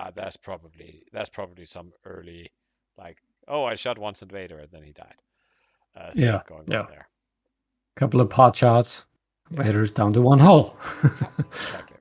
[0.00, 2.48] uh, that's probably that's probably some early,
[2.96, 5.22] like, oh, I shot once at Vader and then he died.
[5.96, 6.86] Uh, Yeah, going yeah.
[6.88, 7.08] there.
[7.96, 9.04] Couple of pot shots.
[9.50, 10.76] Vader's down to one hole.
[11.52, 11.97] Exactly.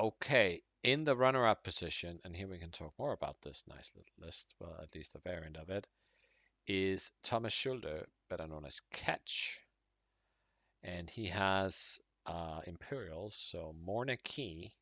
[0.00, 4.10] Okay, in the runner-up position, and here we can talk more about this nice little
[4.18, 4.54] list.
[4.58, 5.86] Well, at least a variant of it
[6.66, 9.60] is Thomas Schulder, better known as Catch,
[10.82, 14.72] and he has uh, Imperials, so Morna Kee,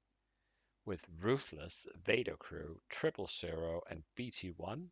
[0.86, 4.86] with Ruthless, Vader Crew, Triple Zero, and BT1.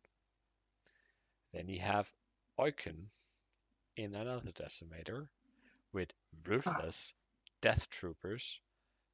[1.53, 2.11] Then you have
[2.59, 3.05] Oicunn
[3.95, 5.29] in another decimator
[5.93, 6.11] with
[6.43, 7.13] Ruthless,
[7.61, 8.59] Death Troopers,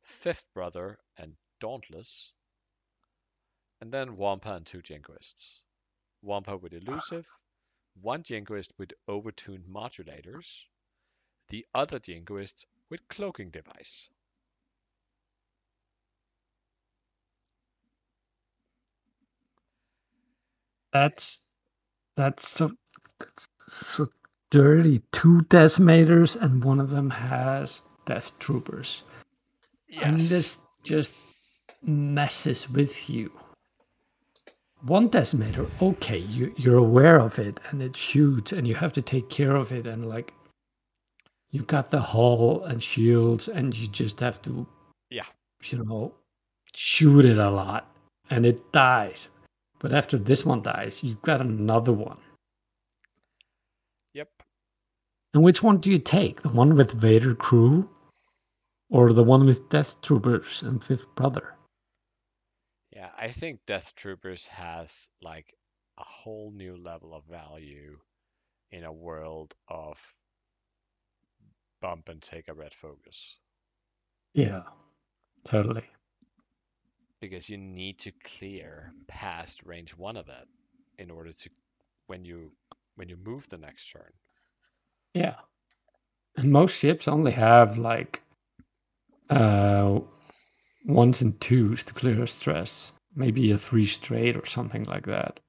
[0.04, 2.34] Fifth Brother, and Dauntless.
[3.82, 5.62] And then Wampa and two Jingoists.
[6.22, 7.28] Wampa with Elusive,
[8.02, 10.66] one Jingoist with overtuned modulators,
[11.50, 14.10] the other Jingoist with cloaking device.
[20.94, 21.40] That's
[22.16, 22.72] that's so
[23.20, 24.10] that's so
[24.52, 25.02] dirty.
[25.12, 29.04] Two decimators and one of them has death troopers.
[30.02, 31.14] And this just
[31.84, 33.32] messes with you.
[34.86, 39.02] One decimator, okay, you you're aware of it and it's huge and you have to
[39.02, 40.34] take care of it and like
[41.52, 44.68] you've got the hull and shields and you just have to
[45.10, 45.24] Yeah.
[45.64, 46.14] you know
[46.76, 47.96] shoot it a lot
[48.30, 49.30] and it dies.
[49.80, 52.20] But after this one dies, you've got another one.
[54.14, 54.30] Yep.
[55.34, 56.42] And which one do you take?
[56.42, 57.90] The one with Vader crew
[58.94, 61.56] or the one with Death Troopers and Fifth Brother?
[62.92, 65.54] Yeah, I think Death Troopers has like
[65.98, 68.00] a whole new level of value
[68.72, 70.16] in a world of
[71.82, 73.38] bump and take a red focus
[74.36, 74.64] Yeah,
[75.46, 75.86] totally.
[77.20, 80.48] because you need to clear past range one of it
[81.00, 81.50] in order to
[82.08, 82.52] when you
[82.96, 84.14] when you move the next turn.
[85.16, 85.36] Yeah.
[86.38, 88.23] And most ships only have like
[89.30, 90.00] uh
[90.86, 92.94] ones and twos to clear stress.
[93.16, 95.40] Maybe a three straight or something like that.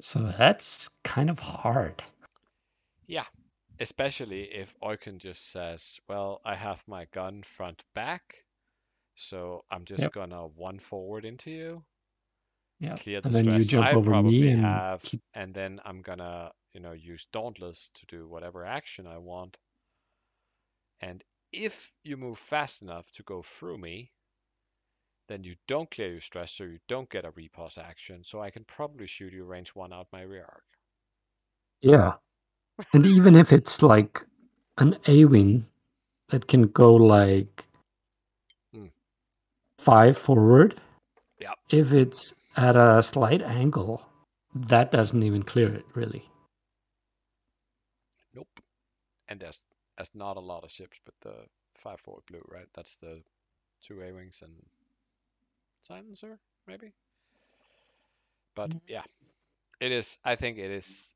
[0.00, 2.02] So that's kind of hard.
[3.08, 3.26] Yeah,
[3.80, 8.44] especially if Oicunn just says, "Well, I have my gun front back,
[9.14, 10.12] so I'm just Yep.
[10.12, 11.86] gonna one forward into you,
[12.80, 12.96] Yeah.
[12.96, 15.54] clear the And then you stress jump I over probably me and have, keep and
[15.54, 19.58] then I'm gonna, you know, use Dauntless to do whatever action I want.
[21.00, 24.10] And if you move fast enough to go through me,
[25.28, 28.22] then you don't clear your stress, so you don't get a repulse action.
[28.22, 30.64] So I can probably shoot you range one out my rear arc.
[31.80, 32.14] Yeah.
[32.92, 34.24] And even if it's like
[34.78, 35.66] an A wing
[36.28, 37.66] that can go like
[38.72, 38.86] Hmm.
[39.78, 40.80] five forward,
[41.40, 41.54] Yeah.
[41.70, 44.08] if it's at a slight angle,
[44.54, 46.30] that doesn't even clear it really.
[48.34, 48.60] Nope.
[49.28, 49.64] And there's
[49.96, 51.34] there's not a lot of ships, but the
[51.76, 52.68] five forward blue, right?
[52.74, 53.22] That's the
[53.82, 54.52] two A wings and
[55.82, 56.92] silencer, maybe.
[58.54, 59.04] But yeah,
[59.80, 60.18] it is.
[60.24, 61.14] I think it is.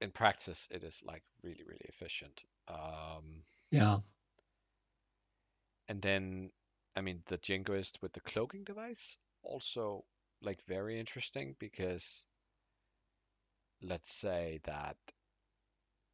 [0.00, 2.44] In practice, it is like really, really efficient.
[2.68, 4.00] Um, Yeah.
[5.88, 6.50] and then,
[6.96, 10.04] I mean, the Jingoist with the cloaking device also
[10.40, 12.26] like very interesting because
[13.82, 14.96] let's say that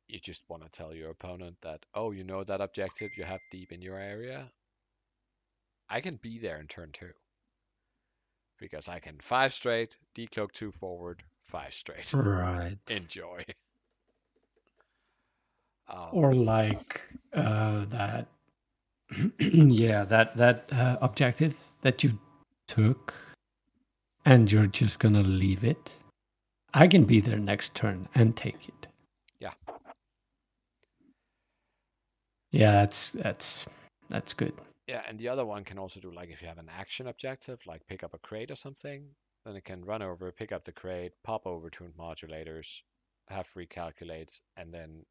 [0.08, 3.40] you just want to tell your opponent that, oh, you know that objective you have
[3.50, 4.50] deep in your area.
[5.88, 7.10] I can be there in turn two.
[8.58, 12.12] Because I can five straight, decloak two forward, five straight.
[12.12, 12.78] Right.
[12.88, 13.44] Enjoy.
[15.88, 17.02] Um, Or like
[17.32, 18.26] uh that
[19.38, 22.18] yeah, that that uh, objective that you
[22.66, 23.14] took
[24.24, 25.96] and you're just going to leave it.
[26.74, 28.86] I can be there next turn and take it.
[29.40, 29.52] Yeah.
[32.50, 33.66] Yeah, that's that's
[34.08, 34.54] that's good.
[34.86, 37.60] Yeah, and the other one can also do like if you have an action objective,
[37.66, 40.72] like pick up a crate or something, then it can run over, pick up the
[40.72, 42.82] crate, pop over tuned modulators,
[43.28, 45.04] have recalculates, and then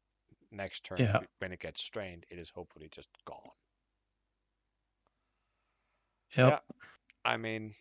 [0.50, 1.20] next turn Yeah.
[1.38, 3.50] when it gets strained, it is hopefully just gone.
[6.36, 6.54] Yep.
[6.54, 6.60] Yeah.
[7.24, 7.74] I mean,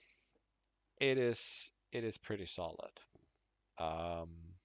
[0.99, 3.01] it is it is pretty solid.
[3.79, 4.55] Um,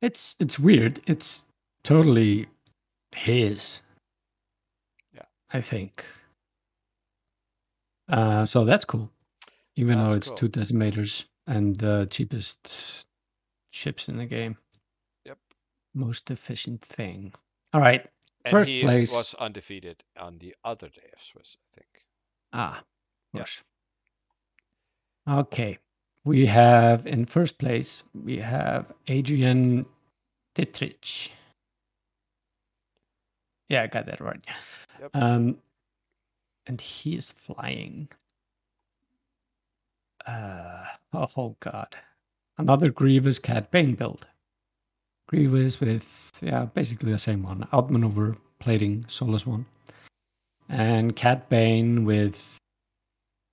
[0.00, 1.00] It's it's weird.
[1.06, 1.44] It's
[1.88, 2.46] totally
[3.12, 3.82] his.
[5.14, 5.22] Yeah.
[5.52, 6.04] I think.
[8.08, 9.10] Uh, so that's cool.
[9.76, 10.36] Even though it's cool.
[10.36, 13.06] two decimators and the cheapest
[13.70, 14.56] ships in the game,
[15.24, 15.38] yep.
[15.94, 17.32] most efficient thing.
[17.72, 18.06] All right.
[18.44, 19.12] And First he place.
[19.12, 22.04] was undefeated on the other day of Swiss, I think.
[22.52, 22.82] Ah,
[23.34, 23.62] of
[25.26, 25.38] Yeah.
[25.38, 25.78] Okay.
[26.24, 29.86] We have in first place we have Adrian
[30.54, 31.30] Dietrich.
[33.68, 34.40] Yeah, I got that right.
[35.00, 35.10] Yep.
[35.14, 35.58] Um,
[36.66, 38.08] and he is flying.
[40.26, 41.96] Uh, oh god,
[42.58, 44.26] another Grievous Cad Bane build.
[45.28, 47.66] Grievous with yeah, basically the same one.
[47.72, 49.66] Outmaneuver plating, soulless one.
[50.68, 52.58] and Cad Bane with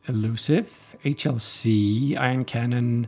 [0.07, 3.07] Elusive, HLC, Ion Cannon,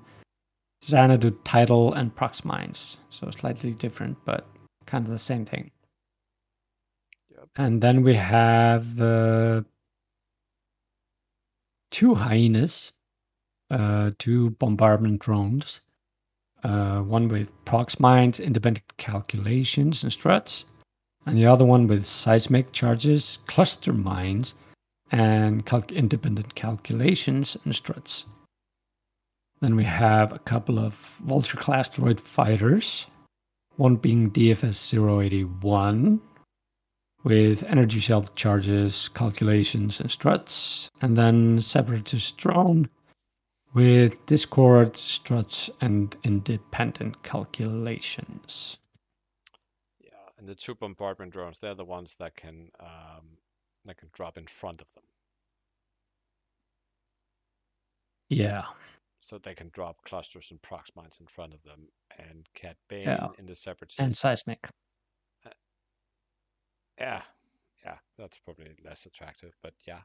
[0.84, 2.98] Xanadu Title, and Prox Mines.
[3.10, 4.48] So slightly different, but
[4.86, 5.72] kind of the same thing.
[7.56, 9.62] And then we have uh,
[11.92, 12.92] two hyenas,
[13.72, 15.82] uh, two bombardment drones,
[16.64, 20.66] uh, one with prox mines, independent calculations and struts,
[21.26, 24.56] and the other one with seismic charges, cluster mines,
[25.12, 28.26] and calc- independent calculations and struts.
[29.62, 30.94] Then we have a couple of
[31.26, 33.08] Vulture class droid fighters,
[33.78, 36.22] one being DFS 081
[37.28, 42.90] with energy shell charges, calculations, and struts, and then Separatist drone
[43.74, 48.78] with Discord, struts, and independent calculations.
[50.00, 53.38] Yeah, and the two bombardment drones, they're the ones that can um,
[53.84, 55.04] that can drop in front of them.
[58.30, 58.64] Yeah.
[59.20, 63.04] So they can drop clusters and prox mines in front of them, and Cad Bane
[63.04, 63.28] Yeah.
[63.38, 63.76] in the.
[64.00, 64.70] And seismic.
[67.00, 67.22] Yeah,
[67.86, 70.02] yeah, that's probably less attractive, but yeah.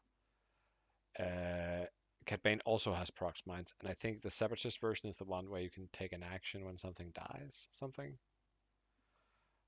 [1.18, 1.86] Uh,
[2.26, 5.50] Cad Bane also has prox mines, and I think the separatist version is the one
[5.50, 8.16] where you can take an action when something dies, something.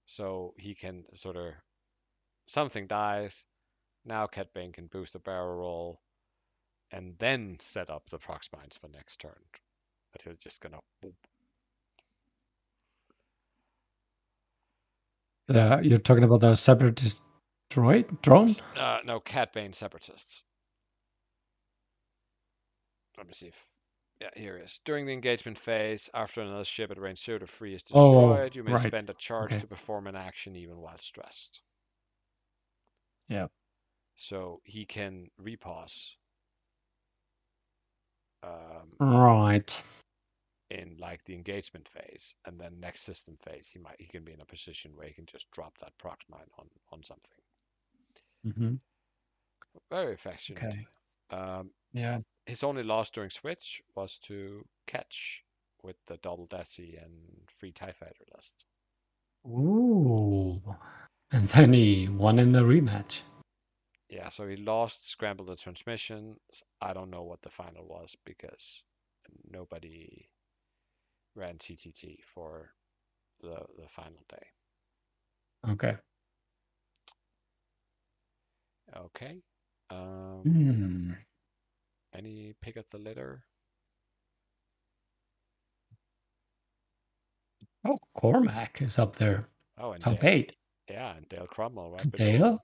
[0.07, 1.53] So he can sort of
[2.47, 3.47] something dies.
[4.05, 6.01] Now Cad Bane can boost a barrel roll,
[6.91, 9.41] and then set up the prox mines for next turn.
[10.13, 10.81] But he's just gonna.
[11.05, 11.15] boop.
[15.49, 17.21] Uh, you're talking about the separatist
[17.71, 18.49] droid drone?
[18.77, 20.43] Uh, no, Cad Bane separatists.
[23.19, 23.67] Let me see if.
[24.21, 24.81] Yeah, here it is.
[24.85, 28.57] During the engagement phase, after another ship at range 0 to 3 is Oh, destroyed,
[28.57, 28.81] you may right.
[28.81, 29.59] spend a charge Okay.
[29.59, 31.63] to perform an action even while stressed.
[33.29, 33.49] Yeah.
[34.17, 36.17] So he can repause
[38.45, 39.83] um, Right.
[40.75, 44.33] In like the engagement phase, and then next system phase, he might he can be
[44.35, 47.41] in a position where he can just drop that prox mine on on something.
[48.45, 48.75] hmm
[49.91, 50.75] Very affectionate.
[50.75, 50.87] Okay.
[51.31, 52.19] Um, Yeah.
[52.47, 55.45] his only loss during switch was to catch
[55.83, 58.67] with the double Desi and free TIE fighter list.
[59.47, 60.63] Ooh.
[61.33, 63.23] And then he won in the rematch.
[64.09, 66.39] Yeah, so he lost, scrambled the transmissions.
[66.81, 68.83] I don't know what the final was because
[69.51, 70.29] nobody
[71.35, 72.71] ran TTT for
[73.41, 74.47] the the final day.
[75.73, 75.97] Okay.
[78.97, 79.43] Okay.
[79.91, 81.13] Um, Hmm.
[82.15, 83.45] any pick of the litter?
[87.85, 89.49] Oh, Cormac is up there.
[89.79, 90.31] Oh, and Top Dale.
[90.31, 90.57] eight.
[90.89, 92.25] Yeah, and Dale Cromwell right below.
[92.25, 92.59] Dale?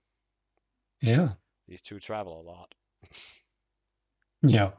[1.03, 1.35] Yeah.
[1.67, 2.75] These two travel a lot.
[4.43, 4.73] Yeah.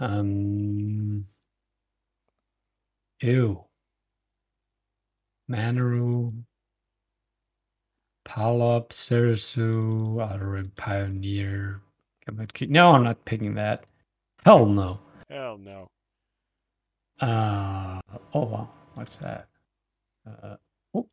[0.00, 1.26] Um.
[3.20, 3.64] Ew.
[5.50, 6.32] Manaru.
[8.26, 11.80] Palob, Serissu, Outer Rim Pioneer.
[12.60, 13.84] No, I'm not picking that.
[14.44, 15.00] Hell no.
[15.30, 15.88] Hell no.
[17.20, 18.00] Uh,
[18.34, 18.70] oh, wow.
[18.94, 19.48] What's that?
[20.26, 20.56] Uh,
[20.94, 21.08] oh.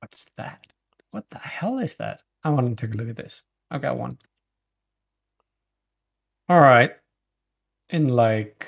[0.00, 0.66] What's that?
[1.12, 2.22] What the hell is that?
[2.44, 3.42] I want to take a look at this.
[3.70, 4.18] I've got one.
[6.48, 6.92] All right.
[7.88, 8.66] In like,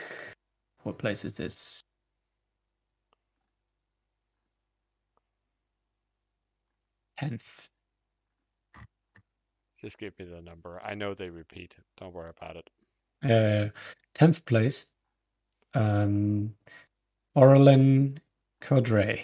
[0.89, 1.82] what place is this?
[7.18, 7.68] Tenth.
[9.80, 10.80] Just give me the number.
[10.84, 11.76] I know they repeat.
[12.01, 12.70] Don't worry about it.
[13.22, 13.70] Uh,
[14.14, 14.86] tenth place.
[15.74, 16.55] Um,
[17.34, 18.20] Orlin
[18.62, 19.22] Codre.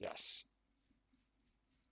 [0.00, 0.44] Yes.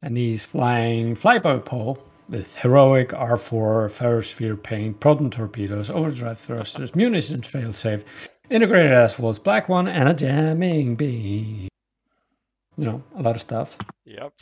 [0.03, 1.99] and he's flying flyboat pole
[2.29, 8.05] with heroic R4 ferrosphere paint, proton torpedoes, overdrive thrusters, munitions failsafe,
[8.51, 11.69] integrated S-foils, black one, and a jamming beam.
[12.77, 13.77] You know, a lot of stuff.
[14.05, 14.33] Yep.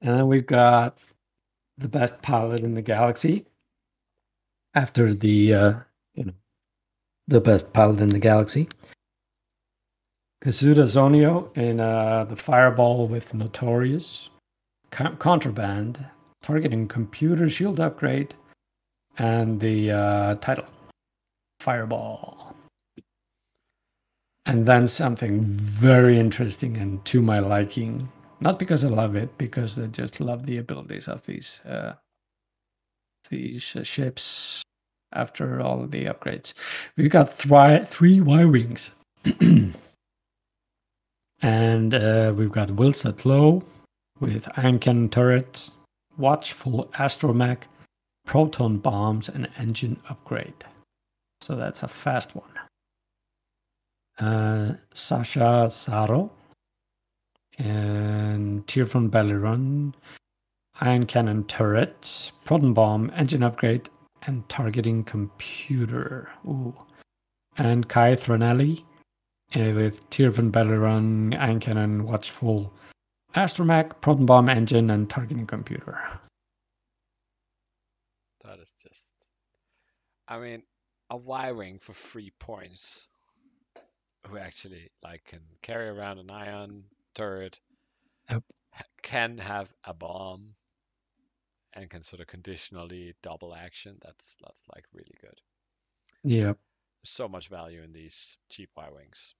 [0.00, 0.98] And then we've got
[1.78, 3.46] the best pilot in the galaxy.
[4.74, 5.74] After the, uh,
[6.14, 6.32] you know,
[7.28, 8.68] the best pilot in the galaxy.
[10.42, 14.30] Kazuda Xiono in uh, the Fireball with Notorious.
[14.90, 16.04] Con- contraband,
[16.42, 18.34] targeting computer shield upgrade,
[19.18, 20.64] and the uh, title
[21.60, 22.49] Fireball.
[24.50, 28.08] And then something very interesting and to my liking
[28.40, 31.94] not because I love it, because I just love the abilities of these uh,
[33.28, 34.62] these uh, ships.
[35.12, 36.54] After all the upgrades,
[36.96, 38.92] we've got thri- three wings,
[41.42, 43.64] and uh, we've got Wilsa Teshlo
[44.20, 45.72] with cannon turrets,
[46.16, 47.62] Watchful Astromech,
[48.24, 50.64] Proton Bombs, and Engine Upgrade.
[51.40, 52.59] So that's a fast one.
[54.20, 56.30] Uh, Shasa Zaro
[57.58, 59.08] and Tear from
[60.82, 63.88] Ion Cannon Turret, Proton Bomb, Engine Upgrade,
[64.26, 66.28] and Targeting Computer.
[66.46, 66.74] Ooh.
[67.56, 68.82] And Caithrenalli
[69.56, 70.50] uh, with Tear from
[71.34, 72.72] Ion Cannon, Watchful,
[73.34, 75.98] Astromech, Proton Bomb Engine, and Targeting Computer.
[78.44, 79.12] That is just.
[80.28, 80.62] I mean,
[81.10, 83.08] a Y-wing for three points,
[84.26, 87.60] who actually like can carry around an ion turret,
[88.30, 88.44] Yep.
[89.02, 90.54] can have a bomb,
[91.74, 93.98] and can sort of conditionally double action.
[94.04, 95.40] That's that's like really good.
[96.22, 96.54] Yeah.
[97.04, 99.34] So much value in these cheap Y-wings.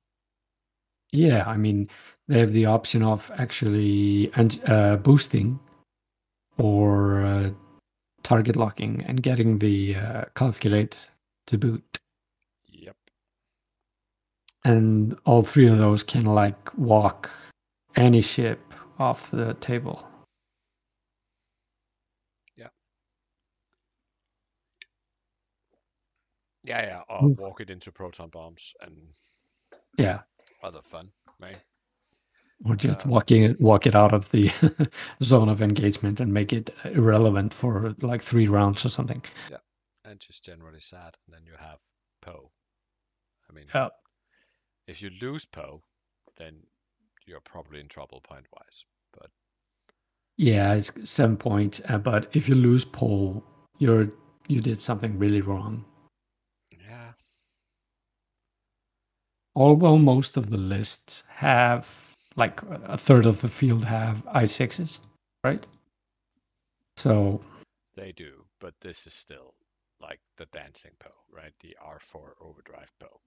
[1.13, 1.89] Yeah, I mean,
[2.29, 5.59] they have the option of actually and uh, boosting
[6.57, 7.51] or uh,
[8.23, 11.11] target locking and getting the uh, calculate
[11.49, 11.99] to boot.
[14.65, 17.31] And all three of those can like walk
[17.97, 18.61] any ship
[18.99, 20.07] off the table.
[22.57, 22.69] Yeah,
[26.63, 26.83] yeah.
[26.83, 27.03] Yeah.
[27.09, 27.37] Or Mm.
[27.39, 29.15] walk it into proton bombs and
[29.99, 30.23] Yeah.
[30.63, 31.59] other fun, right?
[32.67, 34.51] Or just Uh, walking it, walk it out of the
[35.23, 39.25] zone of engagement and make it irrelevant for like three rounds or something.
[39.51, 39.57] Yeah,
[40.05, 41.17] and just generally sad.
[41.27, 41.81] And then you have
[42.21, 42.53] Poe.
[43.49, 43.89] I mean, Yeah.
[44.91, 45.83] If you lose Poe,
[46.37, 46.57] then
[47.27, 48.85] you're probably in trouble point wise.
[49.13, 49.31] But
[50.37, 51.81] Yeah, it's seven points.
[51.89, 53.43] Uh, but if you lose Poe,
[53.79, 54.11] you're
[54.49, 55.85] you did something really wrong.
[56.73, 57.13] yeah,
[59.55, 61.89] Although most of the lists have
[62.37, 64.99] like a third of the field have i sixes,
[65.45, 65.65] right?
[66.97, 67.41] So
[67.95, 68.45] they do.
[68.61, 69.55] But this is still
[70.01, 71.53] like the dancing Poe, right?
[71.61, 73.21] The R4 overdrive Poe.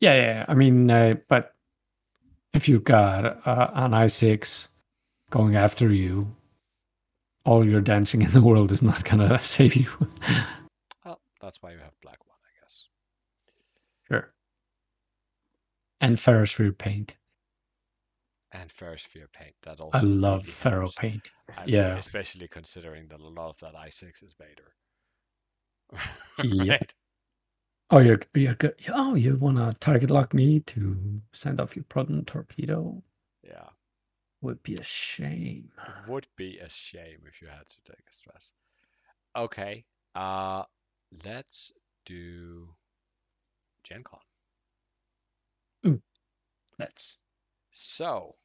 [0.00, 0.44] Yeah, yeah.
[0.48, 1.54] I mean, uh, but
[2.54, 4.68] if you've got uh, an i six
[5.30, 6.34] going after you,
[7.44, 9.88] all your dancing in the world is not gonna save you.
[11.04, 12.88] Well, that's why you have Black One, I guess.
[14.08, 14.32] sure.
[16.00, 17.16] And Ferrosphere paint.
[18.52, 19.54] And Ferrosphere paint.
[19.62, 20.94] That also I love really Ferro helps.
[20.96, 21.30] paint.
[21.56, 21.96] I mean, yeah.
[21.96, 24.74] Especially considering that a lot of that i6 is Vader.
[26.42, 26.92] Yep.
[27.90, 28.74] Oh, you're you're good.
[28.92, 33.02] Oh, you want to target lock me to send off your proton torpedo?
[33.42, 33.68] Yeah.
[34.42, 35.70] Would be a shame.
[35.86, 38.54] It would be a shame if you had to take a stress.
[39.36, 39.84] Okay.
[40.14, 40.64] Uh
[41.24, 41.72] let's
[42.06, 42.74] do
[43.84, 44.20] Gen Con.
[46.78, 47.18] That's
[47.72, 48.36] So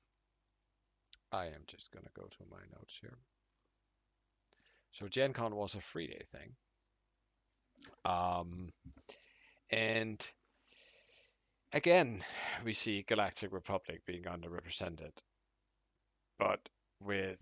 [1.32, 3.20] I am just gonna go to my notes here.
[4.92, 6.56] So Gen Con was a three day thing.
[8.06, 8.70] Um
[9.70, 10.32] and
[11.74, 12.22] again
[12.64, 15.12] we see Galactic Republic being underrepresented.
[16.38, 16.60] But
[17.00, 17.40] with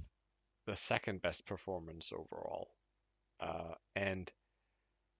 [0.66, 2.70] the second best performance overall.
[3.40, 4.32] Uh, and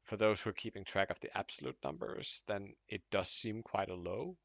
[0.04, 3.90] for those who are keeping track of the absolute numbers, then it does seem quite
[3.90, 4.38] a low.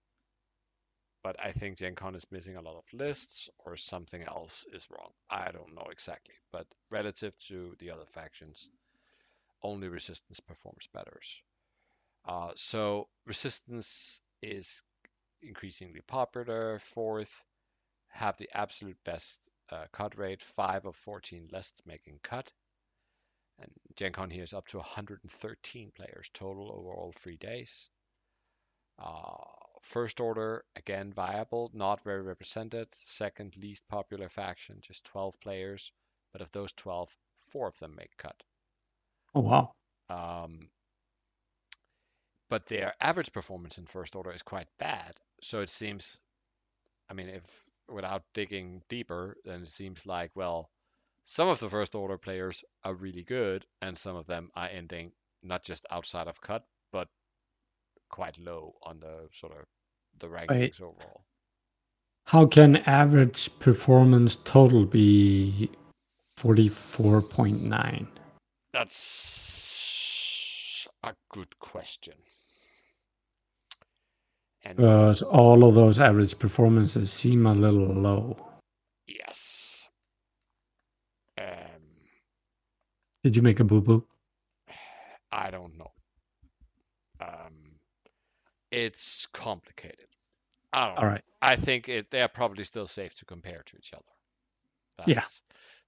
[1.23, 4.87] But I think Gen Con is missing a lot of lists or something else is
[4.91, 5.11] wrong.
[5.29, 6.35] I don't know exactly.
[6.53, 8.71] But relative to the other factions,
[9.63, 11.21] only Resistance performs better.
[12.29, 14.83] Uh, so Resistance is
[15.43, 16.79] increasingly popular.
[16.79, 17.45] Fourth,
[18.09, 19.41] have the absolute best
[19.71, 22.53] uh, cut rate, 5 of 14 lists making cut.
[23.61, 27.91] And Gen Con here is up to 113 players total over all three days.
[28.99, 29.35] Uh,
[29.83, 32.89] first order, again, viable, not very represented.
[32.93, 35.93] Second least popular faction, just 12 players.
[36.33, 37.17] But of those 12,
[37.51, 38.43] four of them make cut.
[39.35, 39.73] oh wow.
[40.11, 40.69] Um,
[42.49, 45.15] but their average performance in first order is quite bad.
[45.43, 46.19] So it seems,
[47.09, 50.71] I mean, if without digging deeper, then it seems like, well,
[51.25, 55.13] some of the first order players are really good, and some of them are ending
[55.43, 57.09] not just outside of cut, but
[58.09, 59.67] quite low on the sort of
[60.19, 61.25] the rankings overall.
[62.25, 65.71] How can average performance total be
[66.37, 68.09] forty four point nine?
[68.73, 69.49] That's
[71.05, 72.15] a good question.
[74.65, 78.37] And Because all of those average performances seem a little low.
[79.07, 79.89] yes,
[81.39, 81.47] um,
[83.23, 84.05] Did you make a boo boo?
[85.31, 85.91] I don't know.
[87.21, 87.79] Um,
[88.71, 90.07] it's complicated.
[90.73, 91.11] I don't All know.
[91.11, 91.25] right.
[91.41, 94.05] I think it, they are probably still safe to compare to each other.
[95.07, 95.15] Yeah.
[95.17, 95.43] That's-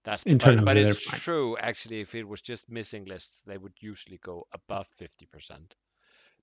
[0.05, 1.21] That's but, but it's fine.
[1.21, 2.01] true actually.
[2.01, 5.75] If it was just missing lists, they would usually go above fifty percent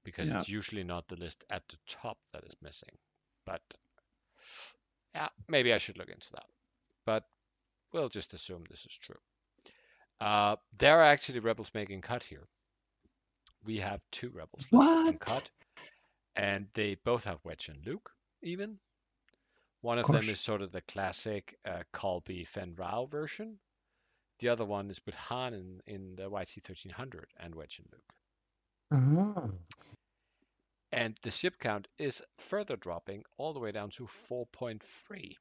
[0.03, 0.37] because Yeah.
[0.37, 2.97] it's usually not the list at the top that is missing.
[3.45, 3.61] But
[5.13, 6.45] yeah, maybe I should look into that.
[7.05, 7.23] But
[7.93, 9.19] we'll just assume this is true.
[10.19, 12.47] Uh, there are actually rebels making cut here.
[13.65, 15.19] We have two rebels What?
[15.19, 15.49] cut,
[16.35, 18.11] and they both have Wedge and Luke.
[18.41, 18.79] Even
[19.81, 20.25] one of, course.
[20.25, 23.59] them is sort of the classic uh, Colby Fen Rao version.
[24.39, 28.13] The other one is with Han in, in the YT 1300 and Wedge and Luke.
[28.91, 29.51] Oh.
[30.91, 35.35] And the ship count is further dropping all the way down to 4.3.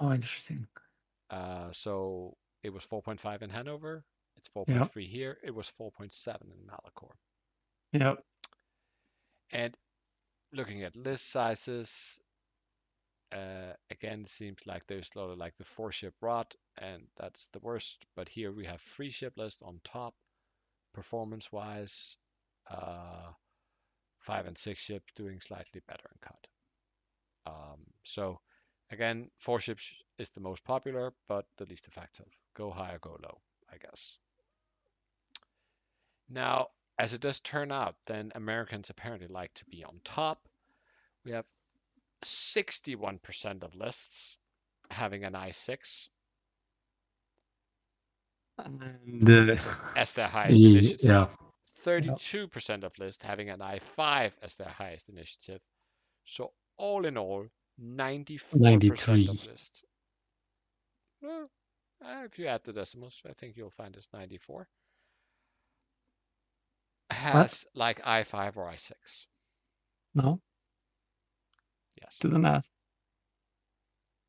[0.00, 0.66] oh, interesting.
[1.30, 4.04] Uh, so it was 4.5 in Hanover.
[4.36, 5.38] It's 4.3 here.
[5.44, 7.12] It was 4.7 in Malachor.
[7.92, 8.24] Yep.
[9.52, 9.76] And
[10.52, 12.20] looking at list sizes,
[13.32, 17.02] uh, again, it seems like there's a lot of like the four ship rot, and
[17.16, 18.04] that's the worst.
[18.16, 20.14] But here we have three ship list on top,
[20.92, 22.16] performance wise.
[22.68, 23.32] Uh,
[24.20, 26.46] five and six ship doing slightly better in cut.
[27.46, 28.40] Um, so
[28.90, 32.26] again, four ships is the most popular, but the least effective.
[32.54, 33.40] Go high or go low,
[33.72, 34.18] I guess.
[36.28, 36.68] Now,
[36.98, 40.38] as it does turn out, then Americans apparently like to be on top.
[41.24, 41.46] We have
[42.22, 44.38] 61% of lists
[44.90, 46.08] having an I6
[48.64, 49.56] And, uh,
[49.96, 51.00] as their highest initiative.
[51.02, 51.26] yeah.
[51.84, 55.60] 32% of lists having an I5 as their highest initiative.
[56.24, 57.46] So all in all,
[57.80, 59.28] 94% 93.
[59.28, 59.84] of lists.
[61.22, 61.48] Well,
[62.24, 64.68] if you add the decimals, I think you'll find it's 94.
[67.10, 69.26] Has like I5 or I6.
[70.14, 70.40] No,
[72.00, 72.18] Yes.
[72.20, 72.66] do the math.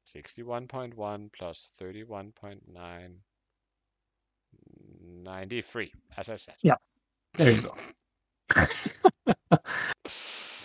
[0.08, 3.24] 61.1 plus 31.9.
[5.02, 6.56] 93, as I said.
[6.62, 6.80] Yep.
[7.34, 7.76] There you go.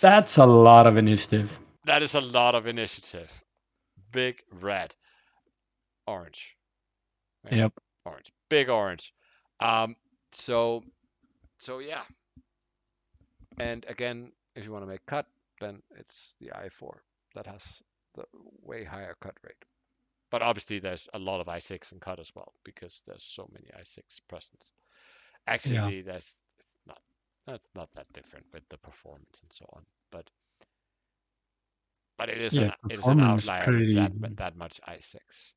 [0.01, 1.57] That's a lot of initiative.
[1.85, 3.31] That is a lot of initiative.
[4.11, 4.95] Big red.
[6.05, 6.55] Orange.
[7.43, 7.53] Right?
[7.53, 7.73] Yep.
[8.05, 8.31] Orange.
[8.49, 9.13] Big orange.
[9.59, 9.95] Um
[10.31, 10.83] so
[11.59, 12.03] so yeah.
[13.59, 15.25] And again, if you want to make cut,
[15.59, 16.97] then it's the i4
[17.35, 17.81] that has
[18.15, 18.25] the
[18.61, 19.65] way higher cut rate.
[20.29, 23.69] But obviously there's a lot of i6 in cut as well because there's so many
[23.73, 24.71] i6 presents.
[25.47, 26.39] Actually that's
[26.85, 27.01] not
[27.45, 29.85] that's not that different with the performance and so on.
[30.11, 30.29] But
[32.17, 35.53] but it is Yeah, an it is an outlier with that, that much i6.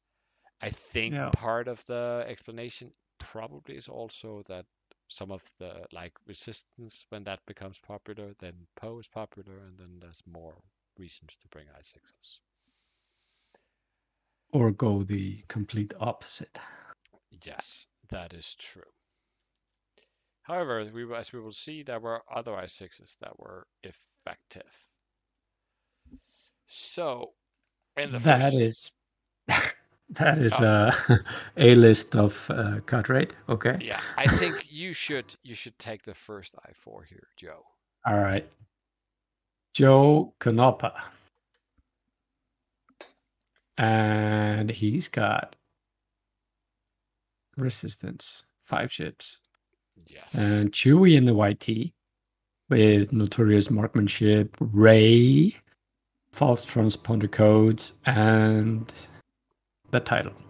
[0.60, 1.32] I think Yeah.
[1.32, 4.66] part of the explanation probably is also that
[5.08, 9.98] some of the like resistance when that becomes popular, then Poe is popular, and then
[10.00, 10.62] there's more
[10.98, 12.40] reasons to bring i6s.
[14.52, 16.58] Or go the complete opposite.
[17.44, 18.82] Yes, that is true.
[20.42, 24.88] However, we as we will see, there were other i6s that were effective.
[26.66, 27.34] So,
[27.96, 28.92] in the That first, is
[30.10, 30.64] that is Oh.
[30.64, 30.92] uh,
[31.56, 33.32] a list of uh, cut rate.
[33.48, 33.78] Okay.
[33.80, 37.64] yeah, I think you should you should take the first i4 here, Joe.
[38.06, 38.46] All right.
[39.74, 40.92] Joe Canopa.
[43.80, 45.56] And he's got
[47.56, 49.40] resistance, five ships.
[50.06, 50.34] Yes.
[50.34, 51.92] And Chewie in the YT
[52.68, 55.56] with notorious marksmanship, Rey,
[56.30, 58.92] false transponder codes, and
[59.90, 60.34] the title.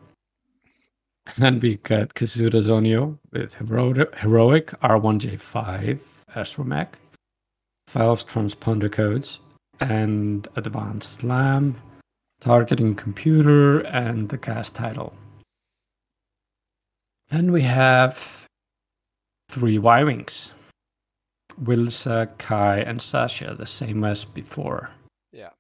[1.27, 6.01] And then we got Kazuda Xiono with heroic, heroic R1J5
[6.35, 6.95] Astromech,
[7.87, 9.39] false transponder codes,
[9.79, 11.77] and advanced slam,
[12.41, 15.15] targeting computer, and the cast title.
[17.29, 18.47] Then we have
[19.49, 20.53] three Y Wings.
[21.63, 24.91] Wilsa, Kai, and Sasha, the same as before.
[25.33, 25.51] Yeah.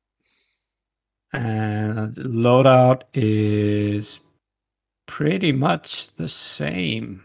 [1.32, 4.20] And loadout is
[5.06, 7.24] pretty much the same.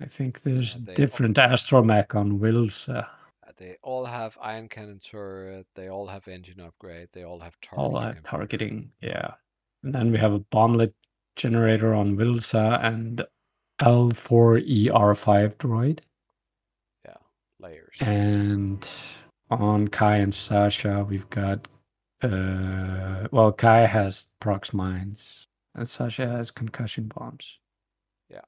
[0.00, 3.06] I think there's different astromech on Wilsa.
[3.60, 5.66] They all have ion cannon turret.
[5.74, 7.10] They all have engine upgrade.
[7.12, 8.02] They all have All targeting.
[8.02, 8.30] have computer.
[8.30, 9.34] targeting, yeah.
[9.84, 10.94] And then we have a bomblet
[11.36, 13.22] generator on Wilsa and
[13.82, 16.00] L4ER5 droid.
[17.04, 17.16] Yeah,
[17.58, 17.96] layers.
[18.00, 18.86] And
[19.50, 21.68] on Kai and Sasha, we've got
[22.22, 27.58] uh well, Kai has prox mines and Sasha has concussion bombs.
[28.30, 28.40] Yeah.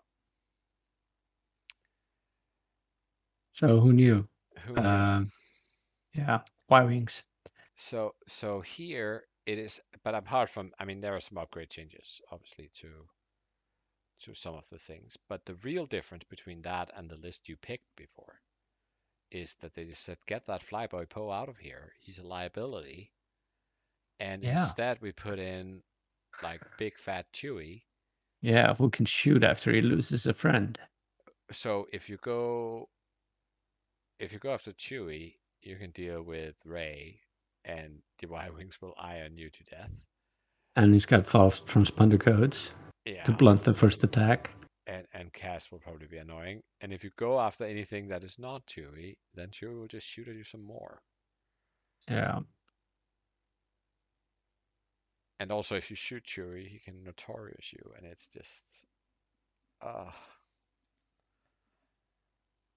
[3.54, 4.28] So who knew?
[4.64, 5.10] Who?
[5.14, 5.32] Um
[6.14, 7.24] yeah, Y wings.
[7.74, 12.22] So so here it is, but apart from, I mean, there are some upgrade changes,
[12.30, 13.10] obviously, to
[14.20, 15.18] to some of the things.
[15.18, 18.40] But the real difference between that and the list you picked before
[19.30, 21.94] is that they just said, get that Flyboy Poe out of here.
[22.00, 23.12] He's a liability.
[24.20, 24.42] And Yeah.
[24.42, 25.82] instead, we put in
[26.40, 27.84] like big fat Chewie.
[28.42, 30.78] Yeah, who can shoot after he loses a friend?
[31.52, 32.88] So if you go,
[34.22, 37.20] if you go after Chewie, you can deal with Rey,
[37.64, 40.04] and the Y-wings will iron you to death.
[40.76, 42.70] And he's got false transponder codes
[43.04, 43.24] Yeah.
[43.24, 44.50] to blunt the first attack.
[44.88, 46.60] and and Cass will probably be annoying.
[46.80, 50.26] And if you go after anything that is not Chewie, then Chewie will just shoot
[50.28, 51.00] at you some more.
[52.08, 52.40] Yeah.
[55.38, 58.84] And also, if you shoot Chewie, he can notorious you, and it's just,
[59.80, 60.10] uh,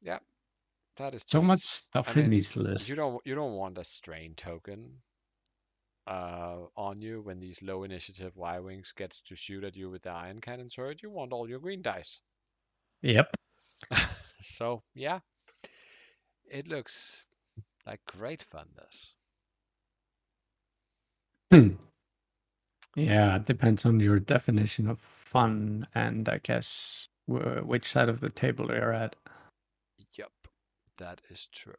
[0.01, 0.19] yeah,
[0.97, 2.89] that is So just, much stuff I in mean, these lists.
[2.89, 5.01] You don't you don't want a strain token
[6.07, 10.03] uh on you when these low initiative Y wings get to shoot at you with
[10.03, 11.01] the ion cannon turret.
[11.03, 12.21] You want all your green dice.
[13.01, 13.35] Yep.
[14.41, 15.19] So yeah,
[16.49, 17.25] it looks
[17.85, 18.67] like great fun.
[18.75, 19.13] This.
[21.51, 21.75] Hmm.
[22.95, 28.29] Yeah, it depends on your definition of fun and I guess which side of the
[28.29, 29.15] table you're at.
[30.97, 31.73] That is true.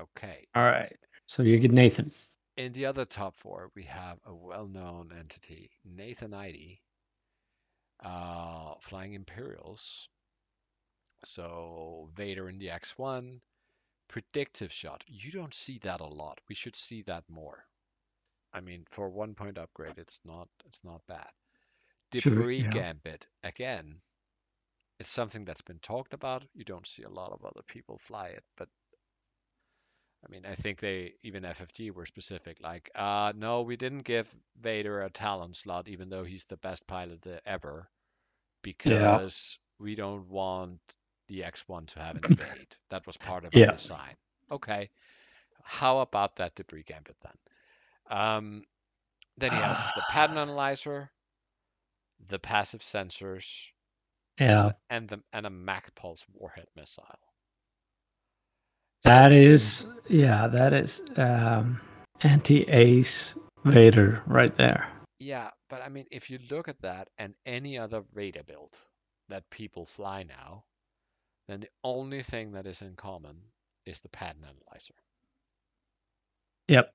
[0.00, 0.46] Okay.
[0.54, 0.96] All right.
[1.26, 2.12] So you get Nathan.
[2.56, 6.78] In the other top four, we have a well-known entity, Nathan Eide,
[8.04, 10.08] uh, flying Imperials.
[11.24, 13.40] So Vader in the X1,
[14.08, 15.02] predictive shot.
[15.06, 16.40] You don't see that a lot.
[16.48, 17.64] We should see that more.
[18.52, 21.30] I mean, for one point upgrade, it's not it's not bad.
[22.12, 22.70] Debris yeah.
[22.70, 24.00] Gambit again.
[25.04, 26.44] It's something that's been talked about.
[26.54, 28.68] You don't see a lot of other people fly it, but
[30.26, 32.58] I mean, I think they even FFG were specific.
[32.62, 36.86] Like, uh, no, we didn't give Vader a talent slot, even though he's the best
[36.86, 37.90] pilot ever,
[38.62, 40.80] because we don't want
[41.28, 42.76] the X1 to have an evade.
[42.90, 43.66] That was part of Yeah.
[43.66, 44.16] our design.
[44.50, 44.90] Okay,
[45.62, 47.38] how about that debris gambit then?
[48.18, 48.64] Um,
[49.38, 51.10] then he has the pattern analyzer,
[52.28, 53.66] the passive sensors,
[54.38, 54.72] Yeah.
[54.90, 57.04] and the and a Mag-Pulse warhead missile.
[59.04, 61.80] That is yeah, that is um
[62.22, 63.34] anti-ace
[63.64, 64.88] Vader right there.
[65.18, 68.78] Yeah, but I mean, if you look at that and any other Vader build
[69.28, 70.64] that people fly now,
[71.48, 73.36] then the only thing that is in common
[73.86, 74.94] is the pattern analyzer.
[76.68, 76.92] Yep.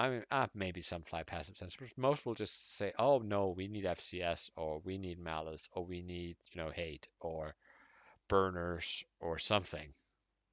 [0.00, 1.96] I mean, uh, maybe some fly passive sensors.
[1.96, 6.02] Most will just say, "Oh no, we need FCS, or we need malice, or we
[6.02, 7.54] need you know hate, or
[8.28, 9.94] burners, or something."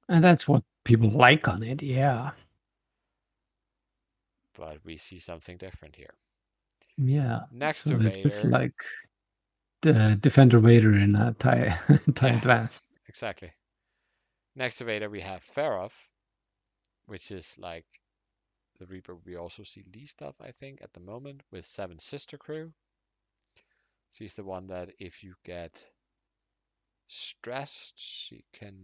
[0.08, 1.82] And that's what people like on it.
[1.82, 2.32] Yeah.
[4.52, 6.12] But we see something different here.
[6.98, 7.44] Yeah.
[7.50, 8.74] Next so to it's like
[9.82, 11.78] the Defender Vader in a tie
[12.14, 12.36] tie Yeah.
[12.36, 12.82] advance.
[13.08, 13.52] Exactly.
[14.54, 16.06] Next to Vader, we have Feroph,
[17.06, 17.86] which is like
[18.78, 22.38] the Reaper we also see least of, I think, at the moment, with Seventh Sister
[22.38, 22.72] Crew.
[24.10, 25.84] She's the one that if you get
[27.08, 28.74] stressed, she can.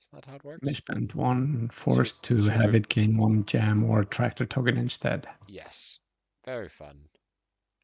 [0.00, 0.66] Is that how it works?
[0.66, 5.26] They spent one forced to should have it gain one jam or tractor token instead.
[5.48, 5.98] Yes.
[6.44, 7.08] Very fun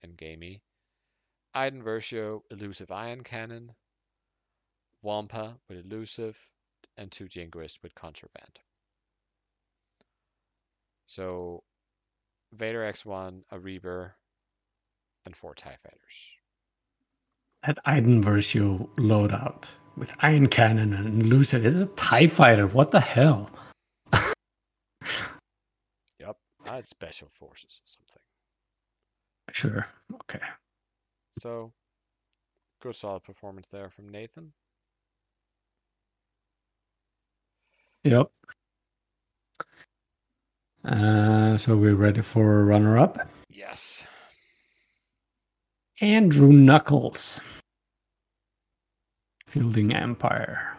[0.03, 0.63] and gamey.
[1.55, 3.73] Iden Versio, Elusive Ion Cannon.
[5.03, 6.39] Wampa with Elusive,
[6.99, 8.59] and two Jingoists with Contraband.
[11.11, 11.65] So,
[12.53, 14.15] Vader X1, a Reaper,
[15.27, 16.31] and four TIE Fighters.
[17.67, 19.65] That Iden Versio loadout
[19.97, 21.67] with Ion Cannon and Elusive.
[21.67, 22.69] It's a TIE fighter.
[22.69, 23.51] What the hell?
[26.21, 28.23] Yep, that's Special Forces or something.
[29.51, 29.87] Sure.
[30.15, 30.47] Okay.
[31.41, 31.73] So,
[32.81, 34.53] good solid performance there from Nathan.
[38.05, 38.31] Yep.
[40.85, 43.29] Uh, so we're ready for a runner up.
[43.51, 44.07] Yes.
[46.01, 47.41] Andrew Knuckles.
[49.47, 50.77] Fielding Empire.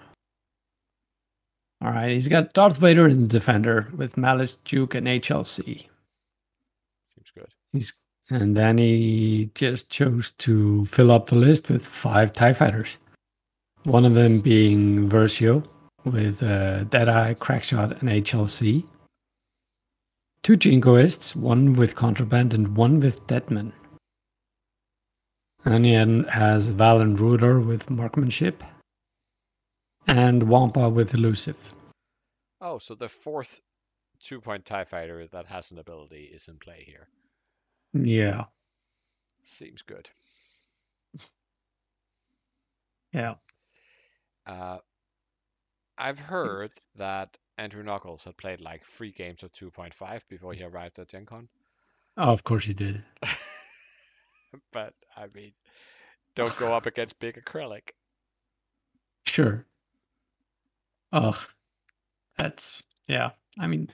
[1.83, 5.65] All right, he's got Darth Vader in the Defender with Malice, Juke, and HLC.
[5.65, 7.47] Seems good.
[7.73, 7.93] He's
[8.29, 12.97] and then he just chose to fill up the list with five TIE fighters.
[13.83, 15.65] One of them being Versio
[16.05, 18.85] with uh, Deadeye, Crackshot, and HLC.
[20.43, 23.73] Two Jingoists, one with Contraband and one with Deadman.
[25.63, 28.63] And he has Valen Rudor with Marksmanship.
[30.07, 31.73] And Wampa with Elusive.
[32.59, 33.61] Oh, so the fourth
[34.19, 37.07] two point TIE Fighter that has an ability is in play here.
[37.93, 38.45] Yeah.
[39.43, 40.09] Seems good.
[43.13, 43.35] Yeah.
[44.47, 44.77] Uh,
[45.97, 50.97] I've heard that Andrew Knuckles had played like three games of 2.5 before he arrived
[50.97, 51.47] at Gen Con.
[52.17, 53.03] Oh, of course he did.
[54.73, 55.51] but I mean,
[56.33, 57.91] don't go up against big acrylic.
[59.27, 59.63] Sure.
[61.13, 61.37] Ugh.
[62.35, 63.29] That's yeah.
[63.59, 63.89] I mean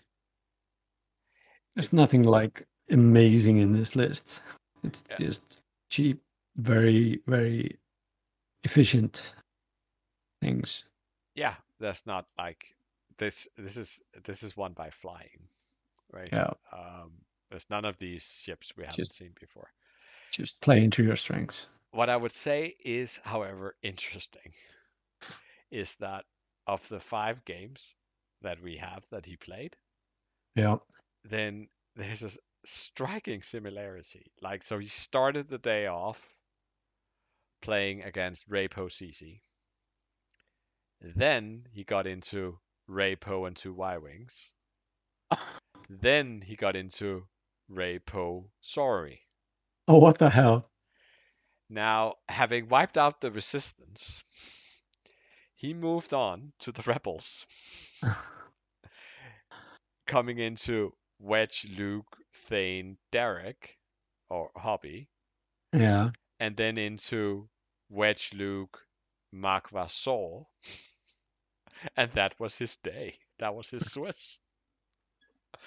[1.75, 4.43] there's nothing like amazing in this list.
[4.83, 5.15] It's Yeah.
[5.17, 6.21] just cheap,
[6.55, 7.77] very, very
[8.63, 9.33] efficient
[10.41, 10.85] things.
[11.35, 12.76] Yeah, that's not like
[13.17, 13.47] this.
[13.57, 15.47] This is this is one by flying,
[16.11, 16.29] right?
[16.31, 16.51] Yeah.
[16.71, 17.11] Um,
[17.49, 19.69] there's none of these ships we haven't Just- seen before.
[20.31, 21.67] Just play into your strengths.
[21.91, 24.53] What I would say is, however, interesting
[25.71, 26.25] is that
[26.67, 27.95] of the five games
[28.41, 29.75] that we have that he played,
[30.55, 30.77] Yeah.
[31.23, 32.29] then there's a
[32.65, 34.31] striking similarity.
[34.41, 36.35] Like, so he started the day off
[37.61, 39.41] playing against Rey CC.
[41.01, 44.53] Then he got into Rapo and two Y Wings.
[45.89, 47.27] Then he got into
[47.69, 49.21] Rey Poe Sorry.
[49.87, 50.69] Oh what the hell?
[51.69, 54.23] Now, having wiped out the resistance,
[55.55, 57.45] he moved on to the rebels,
[60.07, 63.77] coming into Wedge, Luke, Thane, Derek,
[64.29, 65.09] or Hobbie,
[65.73, 66.11] Yeah.
[66.39, 67.49] and then into
[67.89, 68.79] Wedge, Luke,
[69.31, 70.49] Mark Saul.
[71.95, 73.15] And that was his day.
[73.39, 74.37] That was his Swiss.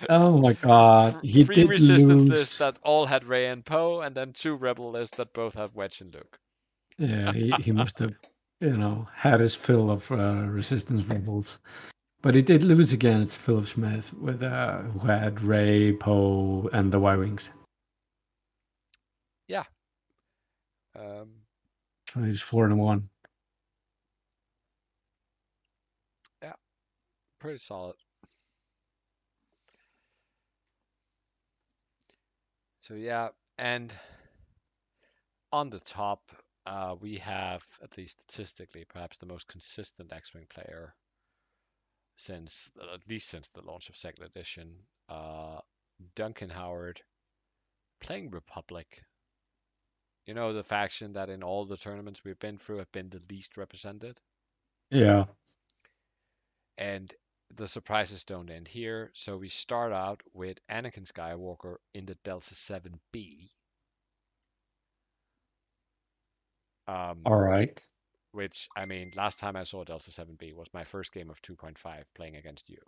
[0.09, 1.19] Oh my god.
[1.23, 2.28] He Three did resistance lose.
[2.31, 5.74] lists that all had Rey and Poe, and then two rebel lists that both had
[5.74, 6.39] Wedge and Luke.
[6.99, 8.15] Yeah, he, he must have,
[8.61, 11.59] you know, had his fill of uh, resistance rebels.
[12.23, 17.01] But he did lose against Philip Smith with uh, who had Rey, Poe, and the
[17.01, 17.51] Y Wings.
[20.95, 21.31] Um,
[22.12, 23.09] So he's four and one.
[27.41, 27.97] Pretty solid.
[32.83, 33.93] So yeah, and
[35.53, 36.21] on the top,
[36.67, 40.95] uh, we have at least statistically perhaps the most consistent X-wing player
[42.17, 44.75] since at least since the launch of second edition.
[45.09, 45.59] Uh,
[46.15, 47.01] Duncan Howard
[48.01, 49.03] playing Republic.
[50.27, 53.23] You know the faction that in all the tournaments we've been through have been the
[53.31, 54.21] least represented.
[54.91, 55.25] Yeah.
[56.77, 57.12] And
[57.56, 59.10] the surprises don't end here.
[59.14, 63.51] So we start out with Anakin Skywalker in the Delta 7B.
[66.86, 67.81] Um, All right.
[68.32, 72.05] Which, I mean, last time I saw Delta 7B was my first game of 2.5
[72.14, 72.78] playing against you.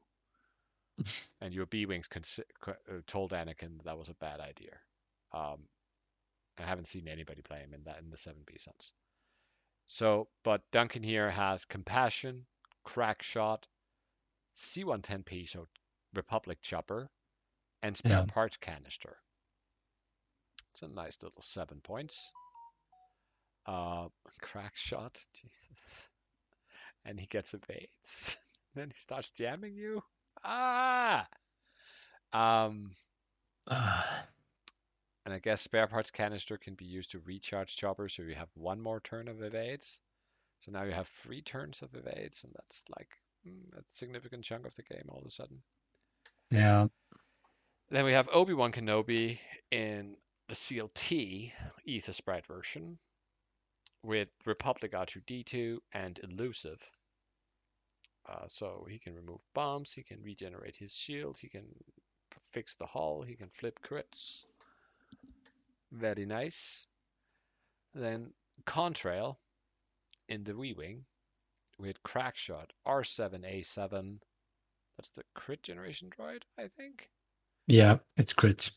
[1.40, 4.76] and your B Wings consi- co- uh, told Anakin that, that was a bad idea.
[5.32, 5.66] Um,
[6.58, 8.92] I haven't seen anybody play him in that in the 7B since.
[9.86, 12.46] So, but Duncan here has compassion,
[12.84, 13.66] crack shot,
[14.56, 15.68] C110P, so
[16.14, 17.10] Republic chopper,
[17.82, 18.26] and spare Yeah.
[18.26, 19.18] parts canister.
[20.72, 22.32] It's a nice little seven points.
[23.66, 24.08] Uh,
[24.40, 26.08] crack shot, Jesus.
[27.04, 28.36] And he gets evades.
[28.74, 30.02] then he starts jamming you.
[30.44, 31.28] Ah!
[32.32, 32.96] Um,
[33.68, 34.26] Ah,
[35.24, 38.50] and I guess spare parts canister can be used to recharge chopper, so you have
[38.54, 40.00] one more turn of evades.
[40.60, 43.16] So now you have three turns of evades, and that's like
[43.46, 45.62] a significant chunk of the game all of a sudden.
[46.50, 46.86] yeah.
[47.90, 49.38] Then we have Obi-Wan Kenobi
[49.70, 50.16] in
[50.48, 51.52] the CLT
[51.86, 52.98] Aethersprite version
[54.02, 56.80] with Republic R2D2 and Elusive.
[58.28, 61.66] Uh, so he can remove bombs, he can regenerate his shield, he can
[62.52, 64.44] fix the hull, he can flip crits.
[65.90, 66.86] Very nice.
[67.94, 68.32] Then
[68.64, 69.36] Contrail
[70.28, 70.54] in the
[71.82, 74.18] V-Wing with Crackshot R7A7.
[74.98, 77.08] That's the crit generation droid, I think
[77.68, 78.70] Yeah, it's crit.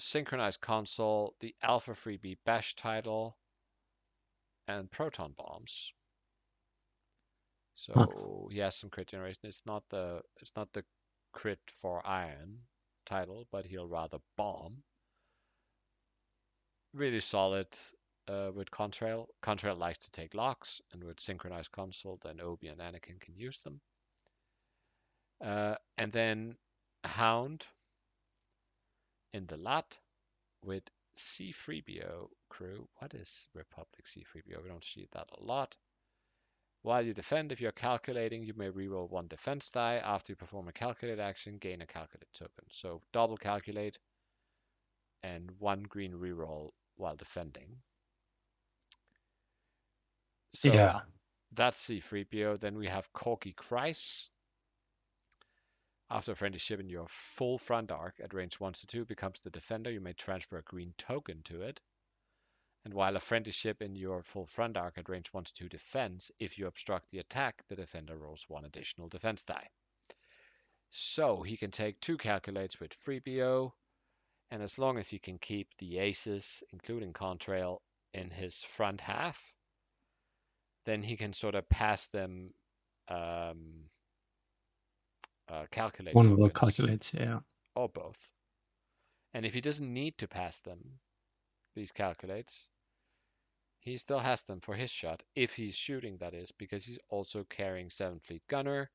[0.00, 3.36] synchronized console, the Alpha 3B Besh title,
[4.68, 5.92] and proton bombs.
[7.74, 9.40] So he has some crit generation.
[9.44, 10.84] It's not the it's not the
[11.32, 12.58] crit for iron
[13.06, 14.84] title, but he'll rather bomb.
[16.94, 17.68] Really solid
[18.30, 19.26] uh, with Contrail.
[19.42, 23.58] Contrail likes to take locks, and with synchronized console, then Obi and Anakin can use
[23.58, 23.80] them.
[25.44, 26.56] Uh, and then
[27.04, 27.66] Hound
[29.32, 29.98] in the lot
[30.64, 30.84] with
[31.16, 32.88] C3PO crew.
[32.98, 34.62] What is Republic C3PO?
[34.62, 35.76] We don't see that a lot.
[36.82, 39.96] While you defend, if you're calculating, you may reroll one defense die.
[39.96, 42.64] After you perform a calculate action, gain a calculate token.
[42.70, 43.98] So double calculate
[45.22, 47.76] and one green reroll while defending.
[50.54, 51.00] So yeah.
[51.52, 52.58] that's C3PO.
[52.58, 54.28] Then we have Corky Kreis.
[56.10, 59.92] After apprenticeship in your full front arc at range 1 to 2 becomes the defender,
[59.92, 61.80] you may transfer a green token to it.
[62.84, 66.58] And while apprenticeship in your full front arc at range 1 to 2 defense, if
[66.58, 69.68] you obstruct the attack, the defender rolls one additional defense die.
[70.90, 73.72] So he can take two calculates with 3PO,
[74.50, 77.78] and as long as he can keep the aces, including Contrail,
[78.12, 79.54] in his front half,
[80.86, 82.52] then he can sort of pass them
[83.08, 83.84] um,
[85.48, 87.40] uh, calculate One of the calculates, yeah.
[87.74, 88.32] or both.
[89.34, 90.98] And if he doesn't need to pass them,
[91.74, 92.68] these calculates,
[93.80, 97.44] he still has them for his shot, if he's shooting, that is, because he's also
[97.44, 98.90] carrying 7 Fleet Gunner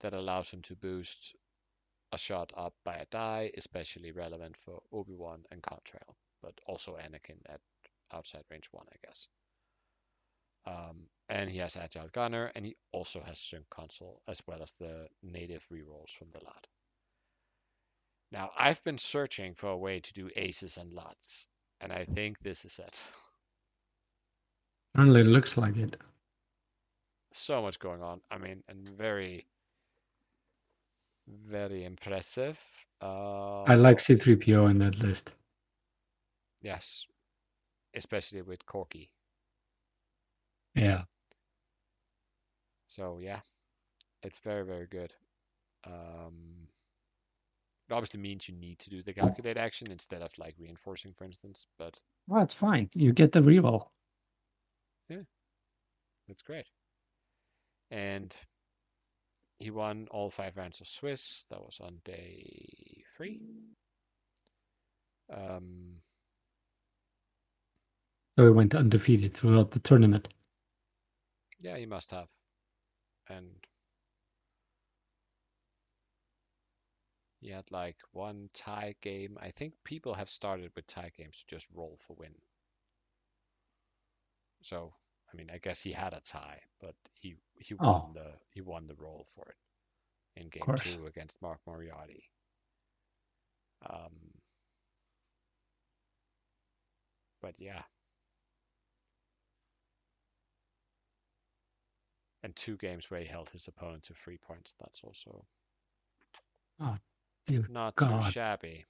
[0.00, 1.34] that allows him to boost
[2.12, 7.38] a shot up by a die, especially relevant for Obi-Wan and Contrail, but also Anakin
[7.48, 7.60] at
[8.12, 9.28] outside range 1, I guess.
[10.66, 14.72] Um, and he has Agile Gunner, and he also has Sync Console, as well as
[14.72, 16.66] the native rerolls from the lot.
[18.30, 21.48] Now, I've been searching for a way to do aces and lots,
[21.80, 23.02] and I think this is it.
[24.96, 25.96] Certainly looks like it.
[27.32, 28.20] So much going on.
[28.30, 29.46] I mean, and very,
[31.26, 32.60] very impressive.
[33.00, 35.32] Uh, I like C3PO in that list.
[36.60, 37.06] Yes,
[37.94, 39.10] especially with Corky.
[40.74, 41.02] Yeah.
[42.88, 43.40] So yeah,
[44.22, 45.12] it's very very good.
[45.86, 46.68] Um,
[47.88, 51.24] it obviously means you need to do the calculate action instead of like reinforcing, for
[51.24, 51.66] instance.
[51.78, 52.88] But Well, it's fine.
[52.94, 53.88] You get the reroll.
[55.08, 55.22] Yeah,
[56.28, 56.66] that's great.
[57.90, 58.34] And
[59.58, 61.44] he won all five rounds of Swiss.
[61.50, 63.42] That was on day three.
[65.32, 65.96] Um,
[68.38, 70.28] So he went undefeated throughout the tournament.
[71.64, 72.28] Yeah, he must have.
[73.28, 73.66] And
[77.40, 79.38] he had like one tie game.
[79.40, 82.34] I think people have started with tie games to just roll for win.
[84.62, 84.94] So,
[85.32, 87.84] I mean, I guess he had a tie, but he he Oh.
[87.84, 89.58] won the he won the roll for it
[90.40, 92.30] in game two against Mark Moriarty.
[93.88, 94.32] Um,
[97.42, 97.82] but yeah.
[102.44, 104.74] And two games where he held his opponent to three points.
[104.78, 105.46] That's also
[107.46, 108.84] Dear not too shabby.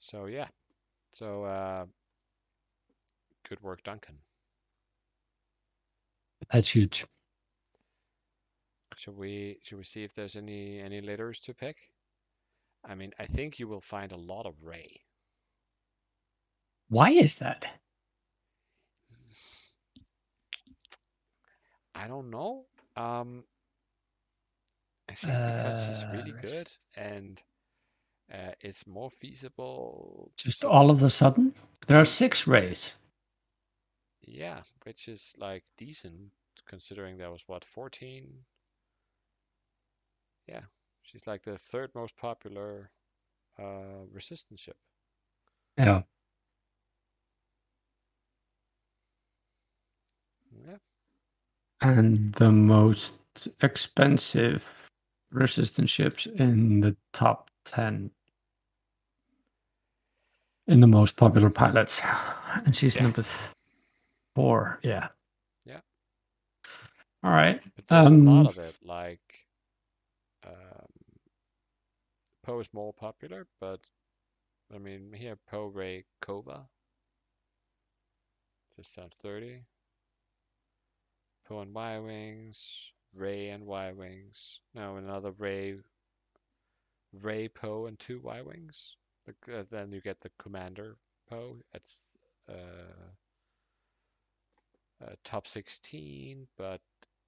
[0.00, 0.48] So yeah.
[1.12, 1.86] So uh
[3.48, 4.16] good work, Duncan.
[6.52, 7.06] That's huge.
[8.96, 11.76] Should we should we see if there's any any letters to pick?
[12.84, 15.02] I mean, I think you will find a lot of Rey.
[16.88, 17.64] Why is that?
[21.94, 22.66] I don't know.
[22.96, 23.44] Um
[25.08, 27.42] I think because he's really Uh, good and
[28.32, 30.32] uh, it's more feasible.
[30.36, 31.54] Just sort all of a sudden?
[31.88, 32.94] There are six rays.
[34.26, 36.32] Yeah, which is like decent
[36.66, 38.44] considering there was what 14.
[40.46, 40.62] Yeah,
[41.02, 42.90] she's like the third most popular
[43.58, 44.78] uh resistance ship.
[45.78, 46.02] Yeah,
[51.84, 53.16] And the most
[53.60, 54.88] expensive
[55.30, 58.10] resistance ships in the top 10.
[60.66, 62.00] In the most popular pilots.
[62.64, 63.02] And she's Yeah.
[63.02, 63.24] number
[64.34, 64.78] four.
[64.82, 65.08] Yeah.
[65.66, 65.80] Yeah.
[67.22, 67.60] All right.
[67.76, 68.76] but there's a Um, lot of it.
[68.82, 69.46] Like,
[70.46, 70.86] um,
[72.42, 73.80] Poe is more popular, but
[74.74, 76.66] I mean here Poe Ray Kova
[78.76, 79.64] just sounds 30.
[81.46, 84.60] Poe and Y Wings, Rey and Y Wings.
[84.74, 85.76] No, another Rey,
[87.12, 88.96] Rey Poe and two Y Wings.
[89.26, 90.96] The, uh, then you get the Commander
[91.28, 91.58] Poe.
[91.72, 92.02] It's
[92.48, 92.52] uh,
[95.04, 96.80] uh, top 16, but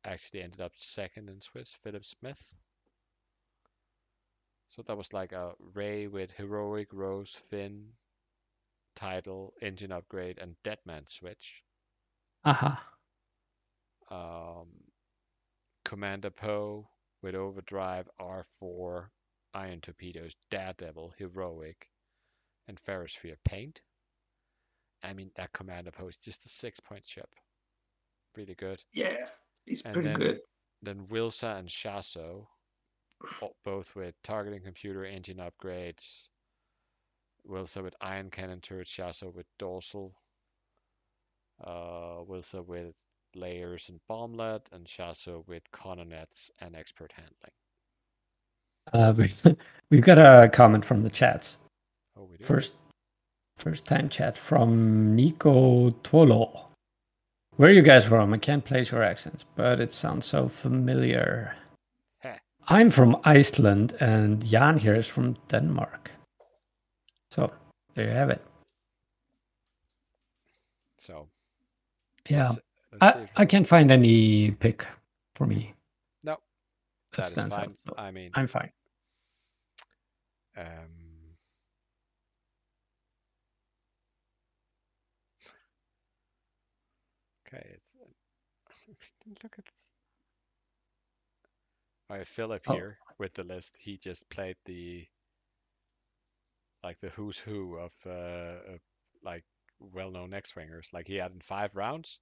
[0.04, 1.76] actually ended up second in Swiss.
[1.82, 2.54] Philip Smith.
[4.68, 7.86] So that was like a Rey with heroic Rose Finn
[8.94, 11.62] title, engine upgrade, and Deadman switch.
[12.44, 12.82] Aha.
[14.10, 14.68] Um,
[15.84, 16.88] Commander Poe
[17.22, 19.06] with Overdrive, R4,
[19.54, 21.88] Ion Torpedoes, Daredevil, Heroic,
[22.68, 23.80] and Ferrosphere Paint.
[25.02, 27.28] I mean, that Commander Poe is just a six point ship.
[28.36, 28.82] Really good.
[28.92, 29.26] Yeah.
[29.64, 30.40] He's And pretty then- good.
[30.82, 32.46] Then Wilsa and Shaso,
[33.42, 36.28] o- both with targeting computer engine upgrades,
[37.48, 40.14] Wilsa with ion cannon turret, Shaso with dorsal,
[41.64, 42.94] uh, Wilsa with
[43.34, 47.52] layers and bomblet, and Shaso with colonnettes and expert handling.
[48.92, 49.56] Uh, we,
[49.90, 51.58] we've got a comment from the chats.
[52.18, 52.28] Oh.
[52.40, 52.74] First,
[53.56, 56.66] first time chat from Nico Twolo.
[57.56, 58.34] Where are you guys from?
[58.34, 61.56] I can't place your accents, but it sounds so familiar.
[62.20, 62.36] Heh.
[62.68, 66.10] I'm from Iceland, and Jan here is from Denmark.
[67.30, 67.50] So
[67.94, 68.44] there you have it.
[70.98, 71.28] So
[72.28, 72.65] Yeah, let's, let's see
[73.00, 74.86] I, I can't find any pick
[75.34, 75.74] for me.
[76.24, 76.36] No,
[77.16, 77.76] that that is fine.
[77.88, 77.98] out.
[77.98, 78.70] I mean, I'm fine.
[80.56, 81.36] um,
[87.46, 87.66] okay.
[87.74, 87.94] It's,
[89.42, 89.64] look at.
[92.08, 92.74] I have Philip Oh.
[92.74, 93.76] here with the list.
[93.76, 95.06] He just played the
[96.82, 98.78] like the who's who of uh,
[99.22, 99.44] like
[99.80, 100.92] well-known X-wingers.
[100.92, 102.20] Like he had in five rounds.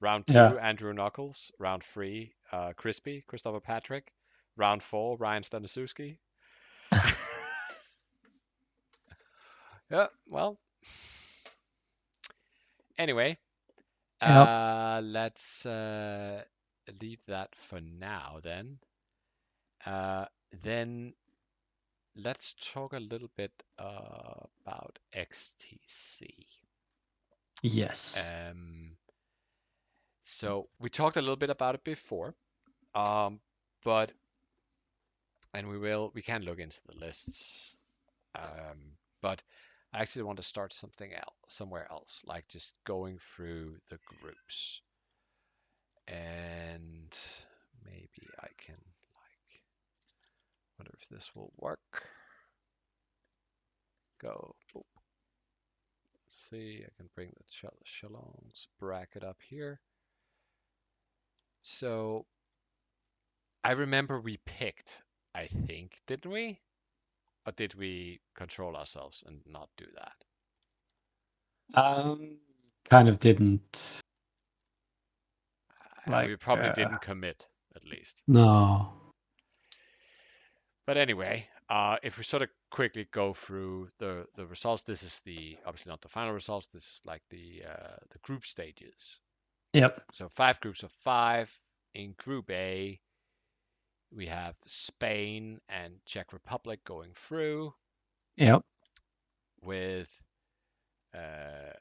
[0.00, 0.54] Round two, Yeah.
[0.60, 1.50] Andrew Knuckles.
[1.58, 4.12] Round three, uh, Crispy, Christopher Patrick.
[4.56, 6.18] Round four, Ryan Stanisewski.
[9.90, 10.58] yeah, well.
[12.98, 13.36] Anyway,
[14.20, 16.42] uh, let's uh,
[17.00, 18.78] leave that for now then.
[19.84, 20.26] Uh,
[20.62, 21.12] then
[22.16, 26.28] let's talk a little bit uh, about XTC.
[27.62, 28.16] Yes.
[28.18, 28.96] Um,
[30.24, 32.34] so we talked a little bit about it before,
[32.94, 33.40] um,
[33.84, 34.10] but
[35.52, 37.84] and we will we can look into the lists,
[38.34, 39.42] um, but
[39.92, 44.80] I actually want to start something else somewhere else, like just going through the groups,
[46.08, 47.14] and
[47.84, 49.62] maybe I can like
[50.78, 52.08] wonder if this will work.
[54.22, 54.54] Go.
[54.74, 54.84] Boop.
[56.14, 59.80] Let's see, I can bring the Ch- Challonge bracket up here.
[61.64, 62.26] So
[63.64, 65.02] I remember we picked,
[65.34, 66.60] I think, didn't we?
[67.46, 71.80] Or did we control ourselves and not do that?
[71.80, 72.36] Um,
[72.88, 74.00] kind of didn't.
[76.06, 78.22] Uh, we probably uh, didn't commit, at least.
[78.28, 78.92] No.
[80.86, 85.20] But anyway, uh, if we sort of quickly go through the the results, this is
[85.24, 86.66] the obviously not the final results.
[86.66, 89.20] This is like the uh, the group stages.
[89.74, 90.02] Yep.
[90.12, 91.60] So five groups of five.
[91.94, 93.00] In Group A,
[94.12, 97.74] we have Spain and Czech Republic going through
[98.36, 98.64] Yep.
[99.62, 100.22] with
[101.14, 101.72] uh,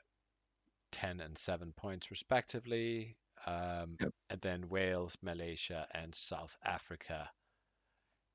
[0.94, 3.18] 10 and 7 points respectively.
[3.48, 4.14] Um, Yep.
[4.30, 7.32] And then Wales, Malaysia, and South Africa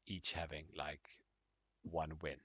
[0.07, 1.09] each having like
[1.83, 2.39] one win.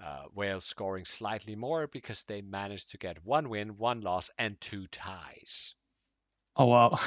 [0.00, 4.60] Uh, Wales scoring slightly more because they managed to get one win, one loss, and
[4.60, 5.74] two ties.
[6.56, 6.98] Oh wow.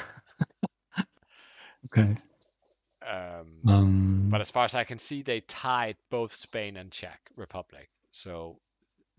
[1.85, 2.17] okay.
[3.05, 4.29] Um, Um.
[4.29, 7.89] But as far as I can see, they tied both Spain and Czech Republic.
[8.11, 8.59] So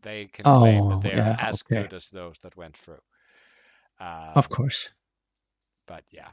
[0.03, 1.65] they can claim Oh, that they're yeah, as okay.
[1.65, 3.03] good as those that went through.
[4.01, 4.91] Um, of course.
[5.87, 6.31] But yeah.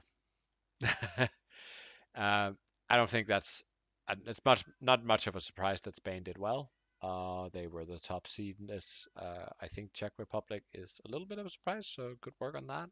[2.15, 2.57] um,
[2.89, 3.63] I don't think that's
[4.07, 6.71] uh, it's much not much of a surprise that Spain did well.
[7.06, 9.07] Uh, they were the top seed in this.
[9.15, 12.56] Uh, I think Czech Republic is a little bit of a surprise, so good work
[12.56, 12.90] on that.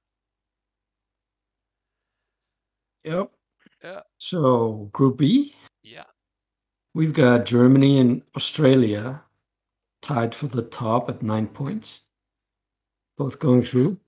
[3.05, 3.31] Yep.
[3.83, 4.01] Yeah.
[4.19, 6.05] So Group B, Yeah.
[6.93, 9.23] we've got Germany and Australia
[10.03, 12.01] tied for the top at nine points,
[13.17, 13.99] both going through.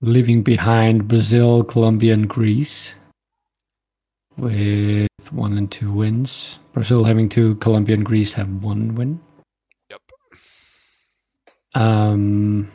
[0.00, 2.94] Leaving behind Brazil, Colombia, and Greece
[4.36, 6.58] with one and two wins.
[6.72, 9.20] Brazil having two, Colombia and Greece have one win.
[9.90, 10.00] Yep.
[11.74, 12.70] Um,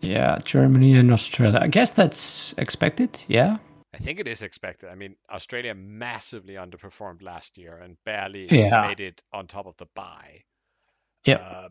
[0.00, 1.58] yeah, Germany and Australia.
[1.60, 3.24] I guess that's expected.
[3.28, 3.58] Yeah.
[3.94, 4.90] I think it is expected.
[4.90, 8.88] I mean, Australia massively underperformed last year and barely Yeah.
[8.88, 10.42] made it on top of the bye.
[11.24, 11.36] Yeah.
[11.36, 11.68] Uh,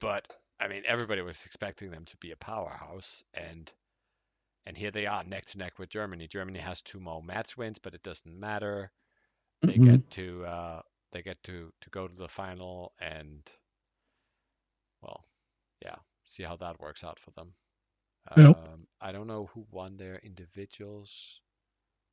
[0.00, 0.26] but
[0.58, 3.72] I mean, everybody was expecting them to be a powerhouse, and
[4.70, 6.28] and here they are neck to neck with Germany.
[6.28, 8.92] Germany has two more match wins, but it doesn't matter.
[9.66, 9.80] They Mhm.
[9.80, 10.82] get to uh,
[11.12, 13.50] they get to to go to the final, and
[15.02, 15.24] well,
[15.82, 17.54] yeah, see how that works out for them.
[18.30, 21.42] Um, I don't know who won their individuals,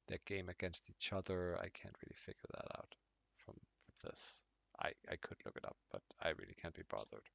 [0.08, 1.58] their game against each other.
[1.60, 2.96] I can't really figure that out
[3.38, 4.44] from, from this.
[4.80, 7.30] I, I could look it up, but I really can't be bothered.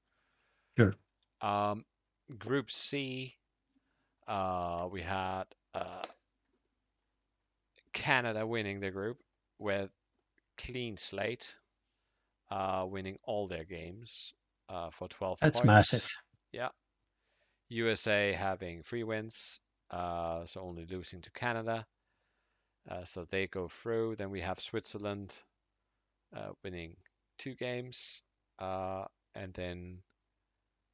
[0.76, 0.96] Sure.
[1.42, 1.84] Um,
[2.38, 3.36] group C,
[4.26, 5.44] uh, we had
[5.74, 6.02] uh,
[7.92, 9.18] Canada winning the group
[9.58, 9.90] with
[10.58, 11.56] clean slate.
[12.50, 14.34] uh, winning all their games
[14.68, 15.64] uh, for 12 That's points.
[15.64, 16.06] massive.
[16.52, 16.70] Yeah.
[17.70, 21.86] USA having three wins, uh, so only losing to Canada.
[22.88, 24.16] Uh, so they go through.
[24.16, 25.36] Then we have Switzerland
[26.36, 26.96] uh, winning
[27.38, 28.22] two games,
[28.58, 29.04] uh,
[29.34, 30.02] and then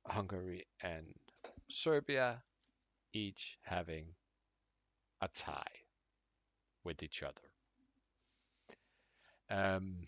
[0.07, 1.07] Hungary and
[1.71, 2.43] Serbia
[3.13, 4.07] each having
[5.21, 5.63] a tie
[6.85, 7.41] with each other.
[9.51, 10.07] Um,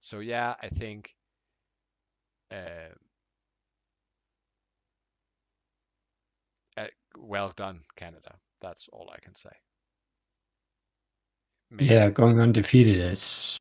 [0.00, 1.14] so yeah, I think
[2.50, 2.94] uh,
[6.76, 8.34] uh, well done, Canada.
[8.60, 9.50] That's all I can say.
[11.70, 13.58] Maybe Yeah, going undefeated is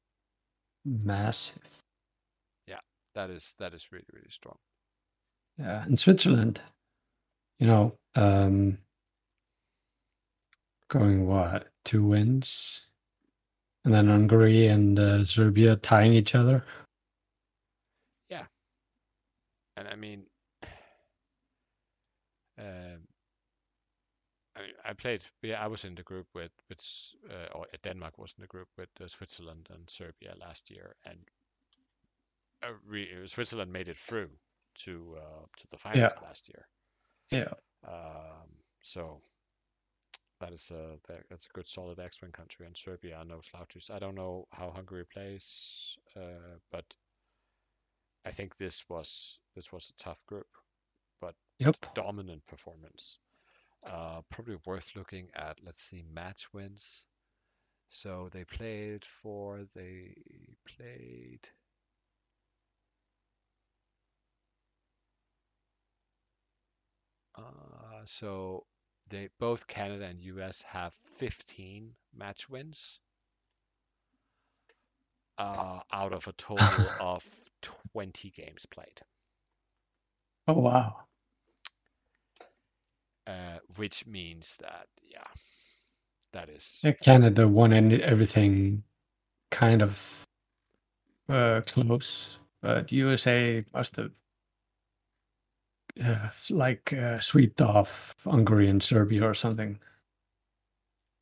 [0.85, 1.81] massive.
[2.67, 2.79] Yeah,
[3.15, 4.57] that is that is really really strong.
[5.57, 6.61] Yeah, in Switzerland,
[7.59, 8.77] you know, um,
[10.89, 12.85] going what two wins,
[13.85, 16.63] and then Hungary and uh, Serbia tying each other.
[18.29, 18.45] Yeah,
[19.77, 20.25] and I mean,
[22.59, 23.07] um,
[24.55, 25.23] I I played.
[25.41, 26.79] Yeah, I was in the group with with
[27.29, 31.17] uh, or Denmark was in the group with uh, Switzerland and Serbia last year, and
[32.63, 34.29] uh, re- Switzerland made it through
[34.75, 36.67] to uh, to the finals last year.
[37.31, 37.53] Yeah,
[37.87, 38.49] Um,
[38.81, 39.21] so
[40.39, 43.89] that is a that, that's a good solid X-wing country, and Serbia are no slouches.
[43.93, 46.85] I don't know how Hungary plays, uh, but
[48.25, 50.47] I think this was this was a tough group,
[51.19, 51.75] but yep.
[51.95, 53.17] dominant performance.
[53.83, 55.57] Uh, probably worth looking at.
[55.63, 57.05] Let's see, match wins.
[57.87, 60.15] So they played for they
[60.67, 61.47] played.
[67.41, 68.65] Uh, so
[69.07, 73.01] they both Canada and US have 15 match wins
[75.37, 77.25] uh, out of a total of
[77.61, 79.01] 20 games played,
[80.47, 81.07] Oh wow.
[83.27, 85.27] uh, which means that yeah,
[86.33, 88.83] that is Canada won any, everything
[89.51, 90.27] kind of
[91.29, 94.11] uh, close, but USA must have
[96.03, 99.79] uh, like uh, swept off Hungary and Serbia or something.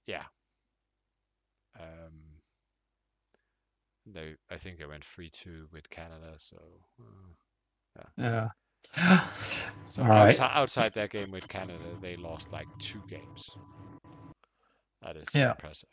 [0.07, 0.23] yeah.
[1.79, 2.41] Um,
[4.05, 6.57] they I think they went 3-2 with Canada, so.
[7.99, 8.49] Uh, Yeah.
[9.89, 10.29] So All right.
[10.29, 13.57] outside, outside that game with Canada, they lost like two games.
[15.01, 15.51] That is Yeah.
[15.51, 15.89] impressive.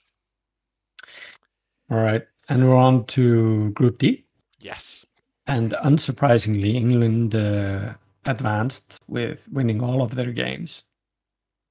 [1.90, 2.26] All right.
[2.48, 4.24] And we're on to Group D.
[4.60, 5.06] Yes.
[5.46, 7.94] And unsurprisingly, England uh,
[8.26, 10.84] advanced with winning all of their games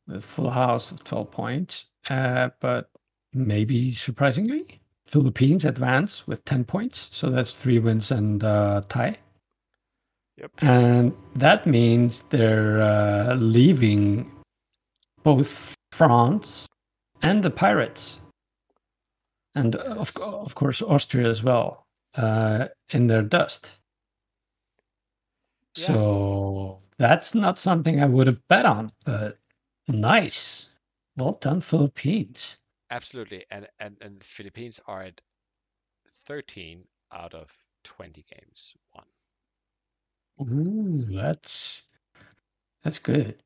[0.08, 1.86] with full house of 12 points.
[2.10, 2.90] Uh, but
[3.34, 7.10] maybe surprisingly, Philippines advance with 10 points.
[7.12, 9.18] So that's three wins and uh, tie.
[10.38, 10.52] Yep.
[10.60, 14.30] And that means they're uh, leaving
[15.24, 16.68] both France
[17.22, 18.20] and the Pirates.
[19.56, 23.72] And uh, of, of course, Austria as well uh, in their dust.
[25.76, 25.86] Yeah.
[25.88, 29.40] So that's not something I would have bet on, but
[29.88, 30.70] nice.
[31.18, 32.58] Well done, Philippines.
[32.90, 33.46] Absolutely.
[33.52, 35.22] And and and Philippines are at
[36.26, 37.52] 13 out of
[37.84, 39.06] 20 games won.
[40.42, 41.84] Ooh, that's
[42.84, 43.44] that's good.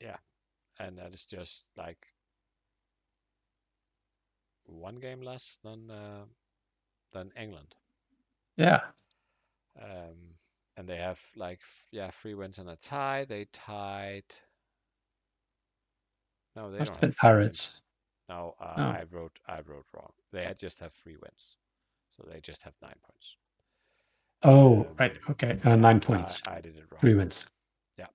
[0.00, 0.18] Yeah.
[0.78, 2.06] And that is just like
[4.66, 6.24] one game less than uh,
[7.12, 7.76] than England.
[8.56, 8.80] Yeah.
[9.80, 10.16] Um,
[10.76, 11.60] and they have like
[11.92, 13.24] yeah, three wins and a tie.
[13.24, 14.24] They tied.
[16.56, 17.82] No, they Must don't have been Pirates.
[18.28, 18.82] No, uh, Oh.
[18.82, 20.12] I wrote I wrote wrong.
[20.32, 21.56] They had just have three wins,
[22.10, 23.36] so they just have nine points.
[24.42, 25.16] Oh, Um, right.
[25.30, 25.58] Okay.
[25.64, 26.42] Uh, nine I- points.
[26.46, 27.00] I, did it wrong.
[27.00, 27.46] Three wins.
[27.96, 28.06] Yeah.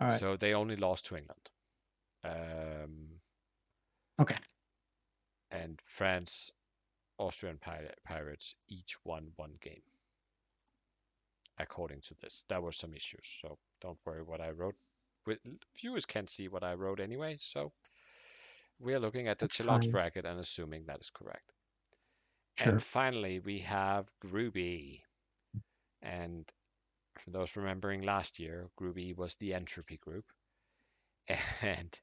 [0.00, 0.20] All right.
[0.20, 1.50] So they only lost to England.
[2.24, 3.20] Um,
[4.20, 4.36] Okay.
[5.50, 6.50] and France,
[7.18, 9.82] Austrian Pir- Pirates each won one game.
[11.58, 14.76] According to this, there were some issues, so don't worry what I wrote.
[15.76, 17.72] Viewers can't see what I wrote anyway, so
[18.78, 19.90] we are looking at the fine.
[19.90, 21.52] bracket and assuming that is correct.
[22.58, 22.72] Sure.
[22.72, 25.02] And finally, we have Group E.
[26.02, 26.50] And
[27.18, 30.24] for those remembering last year, Group E was the entropy group.
[31.62, 31.98] And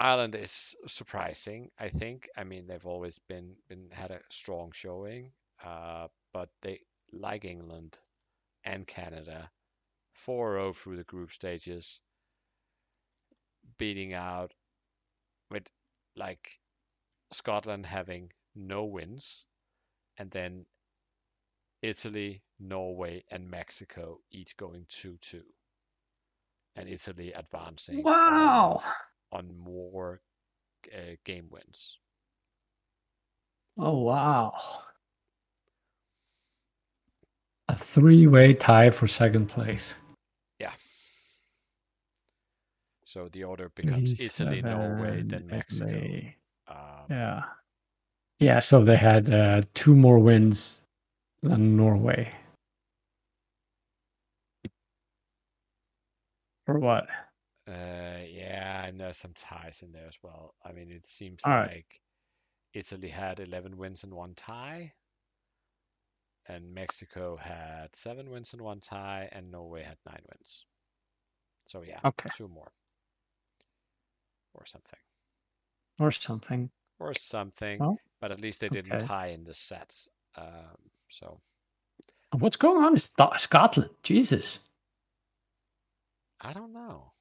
[0.00, 2.28] Ireland is surprising, I think.
[2.36, 5.32] I mean, they've always been, been had a strong showing,
[5.64, 6.80] uh, but they,
[7.12, 7.98] like England
[8.64, 9.50] and Canada,
[10.14, 12.00] 4-0 through the group stages,
[13.78, 14.52] beating out
[15.50, 15.70] with
[16.16, 16.60] like
[17.32, 19.46] Scotland having no wins
[20.18, 20.66] and then
[21.82, 25.44] Italy, Norway, and Mexico each going 2 2.
[26.76, 28.82] And Italy advancing on, Wow.
[29.32, 30.22] on more
[30.92, 31.98] uh, game wins.
[33.78, 34.84] Oh wow.
[37.68, 39.94] A three-way tie for second place.
[40.58, 40.72] Yeah.
[43.04, 45.88] So the order becomes Italy, Norway, 37, then Mexico.
[45.90, 46.36] Italy.
[46.68, 46.76] Um,
[47.10, 47.44] Yeah.
[48.40, 50.82] Yeah, so they had uh, two more wins
[51.42, 52.32] than Norway.
[56.68, 57.06] Or what?
[57.68, 60.54] Uh, yeah, and there's some ties in there as well.
[60.64, 61.68] I mean, it seems All right.
[61.68, 62.00] like
[62.74, 64.92] Italy had 11 wins and one tie,
[66.48, 70.66] and Mexico had seven wins and one tie, and Norway had nine wins.
[71.66, 72.30] So yeah, Okay.
[72.36, 72.72] two more,
[74.54, 75.00] or something,
[76.00, 76.70] Or something.
[77.00, 77.98] or something.
[78.20, 79.06] But at least they didn't okay.
[79.06, 80.10] tie in the sets.
[80.36, 81.40] Um, so
[82.32, 83.90] What's going on in Scotland?
[84.02, 84.58] Jesus.
[86.40, 87.12] I don't know.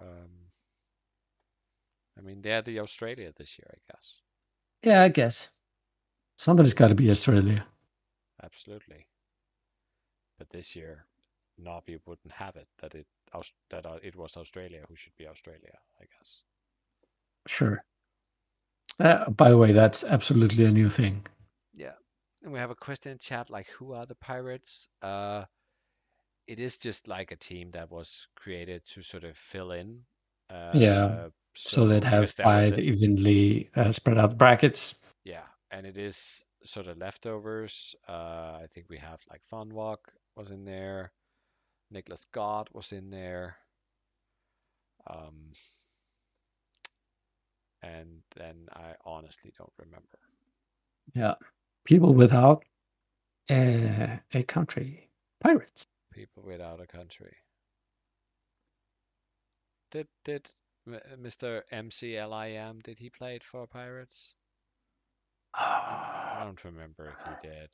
[0.00, 0.50] Um,
[2.18, 4.20] I mean, they're the Australia this year, I guess.
[4.82, 5.50] Yeah, I guess.
[6.38, 7.66] Somebody's got to be Australia.
[8.44, 9.06] Absolutely.
[10.38, 11.06] But this year,
[11.58, 13.06] Nobby wouldn't have it that it
[13.70, 16.42] that uh, it was Australia who should be Australia, I guess.
[17.46, 17.82] Sure.
[19.00, 21.26] Uh, by the way, that's absolutely a new thing.
[21.74, 21.94] Yeah.
[22.42, 24.88] And we have a question in chat like who are the Pirates?
[25.02, 25.44] Uh
[26.46, 30.00] it is just like a team that was created to sort of fill in.
[30.50, 34.94] Uh, Yeah, So, they'd have because there were five evenly uh, spread out brackets.
[35.24, 37.94] Yeah, and it is sort of leftovers.
[38.08, 39.98] Uh, I think we have like Funwalk
[40.36, 41.12] was in there,
[41.90, 43.56] Nicholas God was in there,
[45.06, 45.52] um,
[47.82, 50.18] and then I honestly don't remember.
[51.14, 51.34] Yeah.
[51.84, 52.64] People without
[53.50, 55.10] uh, a country.
[55.40, 55.86] Pirates.
[56.12, 57.36] People without a country.
[59.90, 60.48] Did did
[60.88, 61.62] Mr.
[61.72, 64.34] MCLIM did he play it for Pirates?
[65.56, 67.70] I don't remember if he did.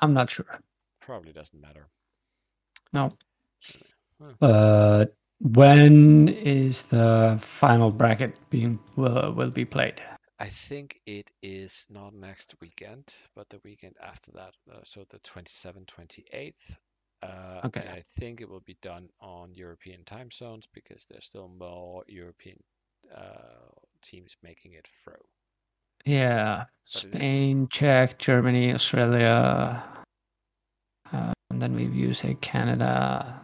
[0.00, 0.46] I'm not sure.
[1.00, 1.88] Probably doesn't matter.
[2.92, 3.10] No.
[4.20, 4.34] Huh.
[4.40, 5.06] Uh,
[5.40, 10.02] when is the final bracket being will, will be played?
[10.38, 15.18] I think it is not next weekend, but the weekend after that, uh, so the
[15.20, 16.78] 27th, 28th.
[17.22, 17.84] Uh, Okay.
[17.88, 22.58] I think it will be done on European time zones because there's still more European
[23.14, 23.70] uh,
[24.02, 25.14] teams making it through.
[26.04, 29.82] Yeah, But Spain, Czech, Germany, Australia,
[31.12, 33.42] uh, and then we've USA, Canada,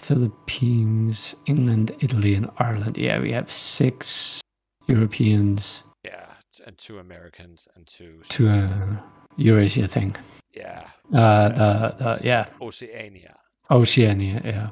[0.00, 2.96] Philippines, England, Italy, and Ireland.
[2.96, 4.40] Yeah, we have six
[4.86, 6.26] Europeans Yeah,
[6.66, 8.20] and two Americans and two.
[8.30, 9.04] to a
[9.36, 10.16] Eurasia thing.
[10.54, 13.36] Yeah, Uh, the, the yeah, Oceania.
[13.70, 14.40] Oceania.
[14.44, 14.68] Yeah.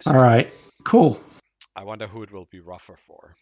[0.00, 0.48] So All right.
[0.84, 1.20] Cool.
[1.76, 3.34] I wonder who it will be rougher for.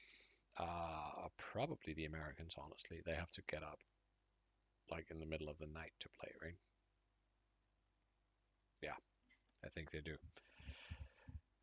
[0.59, 3.01] Uh, probably the Americans, honestly.
[3.05, 3.79] They have to get up
[4.91, 6.57] like in the middle of the night to play, right?
[8.83, 8.97] Yeah,
[9.65, 10.17] I think they do.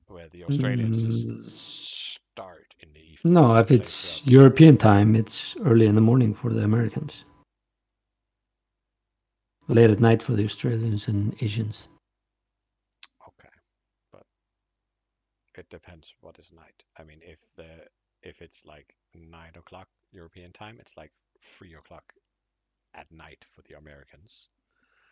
[0.07, 1.49] Where the Australians Mm.
[1.49, 3.33] start in the evening.
[3.33, 7.25] No, if it's European time, it's early in the morning for the Americans.
[9.67, 11.87] Late at night for the Australians and Asians.
[13.27, 13.49] Okay,
[14.11, 14.27] but
[15.59, 16.83] it depends what is night.
[16.97, 17.87] I mean, if the
[18.23, 21.11] if it's like nine o'clock European time, it's like
[21.41, 22.13] three o'clock
[22.95, 24.49] at night for the Americans.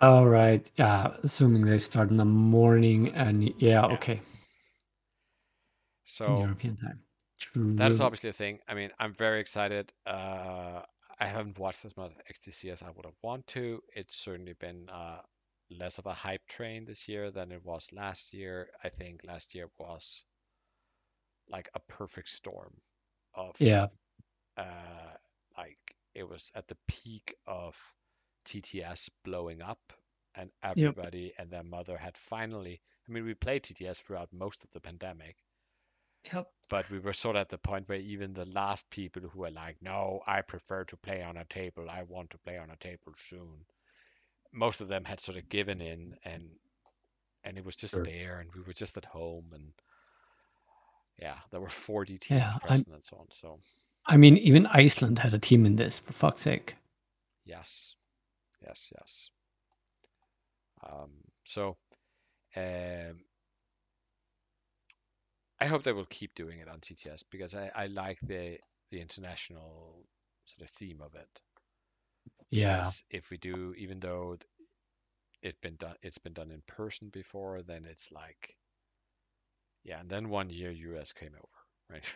[0.01, 0.69] All right.
[0.77, 3.95] Yeah, assuming they start in the morning and yeah, Yeah.
[3.95, 4.21] okay,
[6.27, 6.99] in So European time.
[7.39, 7.75] True.
[7.75, 8.59] That's obviously a thing.
[8.67, 9.91] I mean, I'm very excited.
[10.05, 10.81] Uh,
[11.19, 13.81] I haven't watched as much XTC as I would have wanted to.
[13.95, 15.21] It's certainly been uh,
[15.71, 18.69] less of a hype train this year than it was last year.
[18.83, 20.23] I think last year was
[21.49, 22.81] like a perfect storm
[23.33, 23.87] of Yeah,
[24.57, 25.13] uh,
[25.57, 25.79] like
[26.15, 27.77] it was at the peak of
[28.45, 29.93] TTS blowing up,
[30.35, 32.81] and everybody and their mother had finally.
[33.07, 35.37] I mean, we played TTS throughout most of the pandemic,
[36.33, 36.51] Yep.
[36.69, 39.51] but we were sort of at the point where even the last people who were
[39.51, 41.89] like, "No, I prefer to play on a table.
[41.89, 43.65] I want to play on a table soon."
[44.53, 46.59] Most of them had sort of given in, and
[47.43, 48.03] and it was just Sure.
[48.03, 49.73] there, and we were just at home, and
[51.19, 53.27] yeah, there were 40 teams Yeah, I'm- and so on.
[53.31, 53.59] So
[54.05, 56.75] I mean, even Iceland had a team in this, for fuck's sake.
[57.45, 57.95] yes,
[58.61, 59.29] yes, yes.
[60.89, 61.11] Um,
[61.45, 61.77] so
[62.57, 63.23] um,
[65.59, 68.59] I hope they will keep doing it on TTS because I, I like the
[68.91, 70.05] the international
[70.45, 71.41] sort of theme of it.
[72.51, 72.77] Yeah.
[72.77, 74.45] Because if we do, even though th-
[75.41, 78.55] it been done, it's been done in person before, then it's like,
[79.83, 79.99] yeah.
[79.99, 82.13] And then one year US came over, right?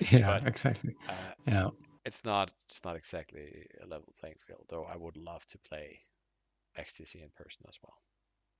[0.10, 0.96] Yeah, but- exactly.
[1.08, 1.12] Uh,
[1.46, 1.68] Yeah.
[2.06, 4.84] it's not it's not exactly a level playing field, though.
[4.84, 5.98] I would love to play
[6.78, 7.96] XTC in person as well.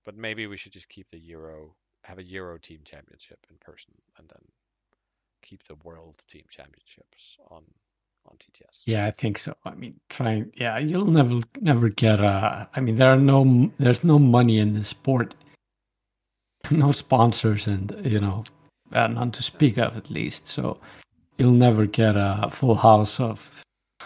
[0.05, 1.75] But maybe we should just keep the Euro,
[2.05, 4.43] have a Euro team championship in person, and then
[5.43, 7.65] keep the World Team Championships on
[8.27, 8.83] on TTS.
[8.87, 9.55] Yeah, I think so.
[9.65, 10.53] I mean, trying.
[10.55, 12.21] Yeah, you'll never, never get.
[12.21, 12.69] a.
[12.75, 15.35] I mean, there are no, there's no money in the sport,
[16.85, 18.45] no sponsors, and you know,
[18.93, 20.47] uh, none to speak of at least.
[20.47, 20.79] So
[21.39, 23.51] you'll never get a full house of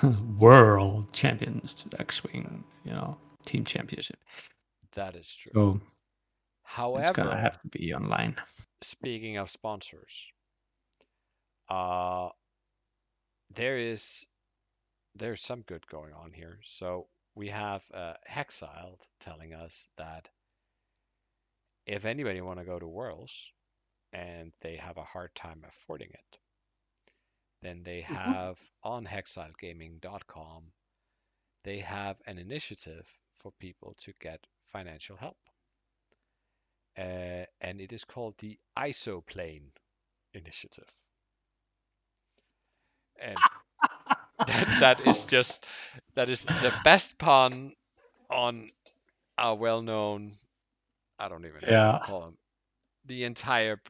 [0.39, 4.19] world champions X-wing, you know, team championship.
[4.95, 5.51] That is true.
[5.55, 5.81] So
[6.63, 8.37] however it's gonna have to be online.
[8.83, 10.27] speaking of sponsors,
[11.69, 12.29] uh,
[13.55, 14.27] there is
[15.17, 16.59] there's some good going on here.
[16.65, 20.29] So we have uh, Hexiled telling us that
[21.87, 23.53] if anybody want to go to Worlds
[24.13, 26.39] and they have a hard time affording it,
[27.63, 30.65] then they have on hexilegaming.com
[31.65, 35.37] they have an initiative for people to get financial help.
[36.97, 39.71] Uh, and it is called the Isoplane
[40.35, 40.91] Initiative.
[43.21, 43.39] And
[44.47, 45.65] that, that is just
[46.15, 47.73] that is the best pun
[48.31, 48.69] on
[49.39, 50.33] a well-known
[51.25, 51.99] I don't even know Yeah.
[52.01, 52.39] call him
[53.07, 53.81] the entire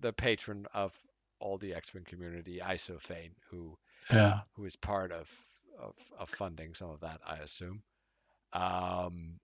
[0.00, 0.92] the patron of
[1.40, 3.78] all the X-Wing community, Isofane, who
[4.12, 4.42] Yeah.
[4.54, 5.28] who is part of,
[5.80, 7.82] of, of funding some of that, I assume.
[8.52, 9.40] Um,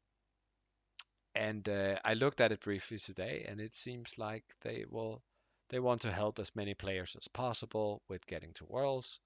[1.35, 5.23] and uh, I looked at it briefly today, and it seems like they will
[5.71, 9.21] they want to help as many players as possible with getting to Worlds.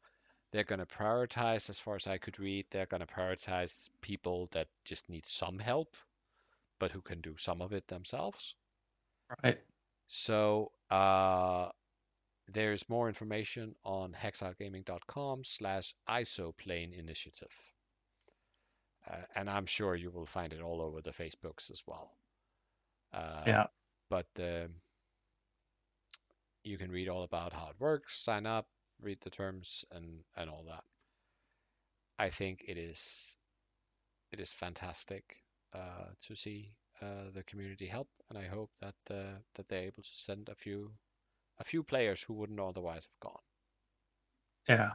[0.53, 4.49] They're going to prioritize, as far as I could read, they're going to prioritize people
[4.53, 5.97] that just need some help,
[6.79, 8.55] but who can do some of it themselves.
[9.43, 9.59] Right.
[10.09, 11.69] So uh,
[12.53, 17.53] there's more information on hexilegaming.com slash isoplane initiative.
[19.11, 22.11] Uh, and I'm sure you will find it all over the Facebooks as well.
[23.13, 23.67] Uh, Yeah.
[24.09, 24.75] But um
[26.67, 28.67] you can read all about how it works, sign up,
[29.01, 30.83] read the terms, and, and all that.
[32.19, 33.37] I think it is
[34.33, 35.46] it is fantastic uh,
[36.21, 36.73] to see
[37.03, 40.55] uh, the community help, and I hope that uh, that they're able to send a
[40.55, 40.93] few
[41.59, 43.43] a few players who wouldn't otherwise have gone.
[44.69, 44.93] Yeah.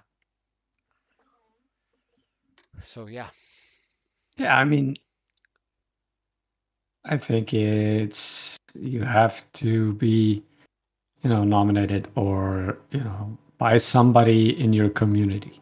[2.85, 3.29] So yeah,
[4.37, 4.95] Yeah, I mean,
[7.05, 10.43] I think it's you have to be,
[11.23, 15.61] you know, nominated or you know by somebody in your community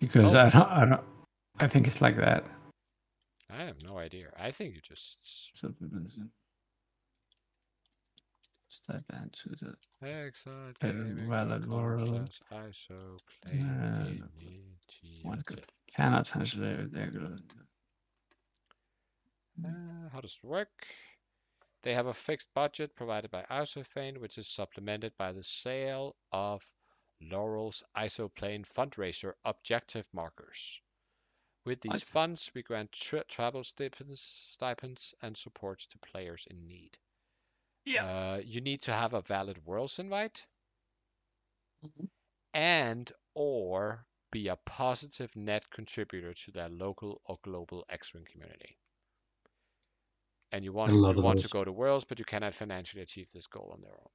[0.00, 0.38] because Oh.
[0.38, 1.00] I don't, I don't,
[1.58, 2.44] I think it's like that.
[3.50, 4.28] I have no idea.
[4.40, 5.50] I think you just
[8.68, 10.78] just type into the Excellent.
[10.80, 12.30] Valid world.
[12.52, 13.18] ISO
[15.22, 17.10] one play good cannot translate there.
[19.64, 20.86] Uh, how does it work?
[21.82, 26.62] They have a fixed budget provided by Isofane, which is supplemented by the sale of
[27.20, 30.80] Laurel's Isoplane fundraiser objective markers.
[31.66, 32.02] With these What?
[32.04, 36.96] funds, we grant tra- travel stipends, stipends and supports to players in need.
[37.84, 38.04] Yeah.
[38.06, 40.46] Uh, you need to have a valid Worlds invite
[41.82, 42.08] Mhm.
[42.54, 48.78] and or be a positive net contributor to their local or global X-Wing community.
[50.52, 53.46] And you want, you want to go to Worlds, but you cannot financially achieve this
[53.46, 54.10] goal on their own.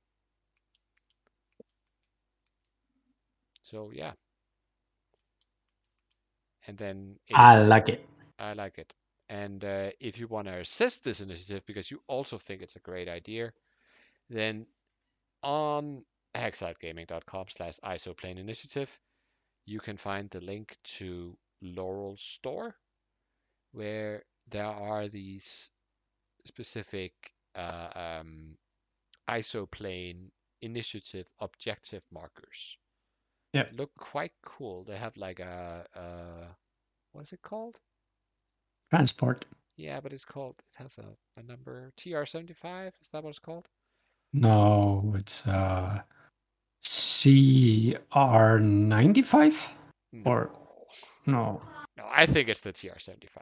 [3.61, 4.13] So yeah.
[6.67, 8.05] And then I like it.
[8.39, 8.93] I like it.
[9.29, 12.79] And uh, if you want to assist this initiative because you also think it's a
[12.79, 13.53] great idea,
[14.29, 14.65] then
[15.41, 16.03] on
[16.35, 18.99] hexilegaming.com slash isoplane initiative,
[19.65, 22.75] you can find the link to Laurel Store,
[23.71, 25.69] where there are these
[26.45, 27.13] specific
[27.55, 28.57] uh, um,
[29.29, 30.29] isoplane
[30.61, 32.77] initiative objective markers.
[33.53, 33.65] Yeah.
[33.73, 34.83] Look quite cool.
[34.83, 36.47] They have like a, uh,
[37.11, 37.79] what's it called?
[38.89, 39.45] Transport.
[39.77, 43.67] Yeah, but it's called, it has a, a number, TR75, is that what it's called?
[44.33, 45.99] No, it's uh
[46.83, 49.61] CR ninety five
[50.25, 50.51] or
[51.25, 51.59] no.
[51.97, 53.37] No, I think it's the TR75.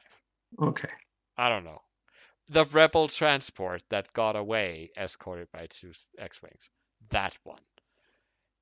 [0.61, 0.89] Okay.
[1.37, 1.79] I don't know.
[2.49, 6.69] The Rebel transport that got away escorted by two x-wings
[7.11, 7.61] That one.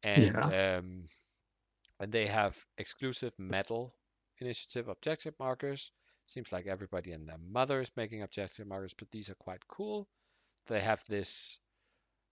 [0.04, 1.04] and um,
[2.00, 3.94] and they have exclusive metal
[4.40, 5.92] initiative objective markers.
[6.28, 10.08] Seems like everybody and their mother is making objective markers, but these are quite cool.
[10.68, 11.60] They have this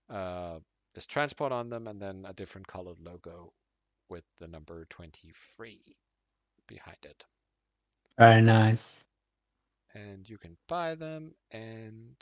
[0.09, 0.59] uh,
[0.93, 3.53] this transport on them, and then a different colored logo
[4.09, 5.81] with the number 23
[6.67, 7.25] behind it.
[8.17, 9.03] Very nice.
[9.93, 12.15] And you can buy them, and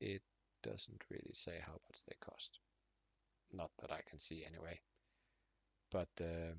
[0.00, 0.22] it
[0.62, 2.58] doesn't really say how much they cost.
[3.52, 4.80] Not that I can see anyway.
[5.90, 6.54] But uh,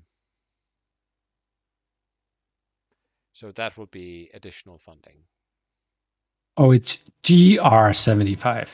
[3.36, 5.18] so that will be additional funding.
[6.56, 8.68] Oh, it's GR75.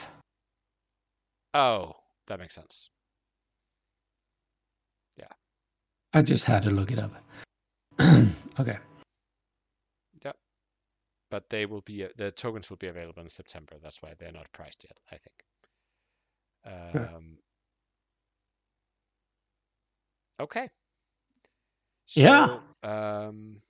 [1.52, 1.96] Oh,
[2.28, 2.90] that makes sense.
[5.18, 5.24] Yeah.
[6.14, 7.10] I just had to look it up.
[8.60, 8.78] okay.
[10.24, 10.36] Yep.
[11.28, 13.74] But they will be the tokens will be available in September.
[13.82, 14.96] That's why they're not priced yet.
[15.10, 16.92] I think.
[16.92, 17.16] Sure.
[17.16, 17.38] Um,
[20.40, 20.68] Okay.
[22.14, 22.58] Yeah.
[22.82, 23.60] Um,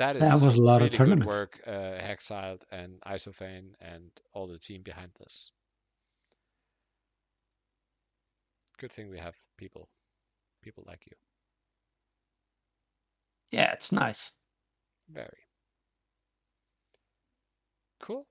[0.00, 4.10] that is That was a lot of really good work, uh, Hexiled and Isofane and
[4.32, 5.52] all the team behind this.
[8.78, 9.90] Good thing we have people,
[10.62, 11.16] people like you.
[13.50, 14.32] Yeah, it's nice.
[15.10, 15.46] Very
[18.00, 18.26] cool.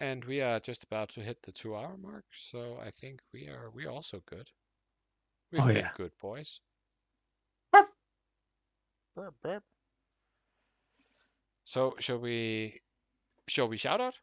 [0.00, 3.70] And we are just about to hit the two-hour mark, so I think we are
[3.70, 4.50] we are also good.
[5.50, 5.90] We've Oh, been yeah.
[5.96, 6.60] good, boys.
[7.72, 7.88] Burp.
[9.14, 9.64] Burp, burp.
[11.64, 12.80] So shall we
[13.48, 14.18] shall we shout out?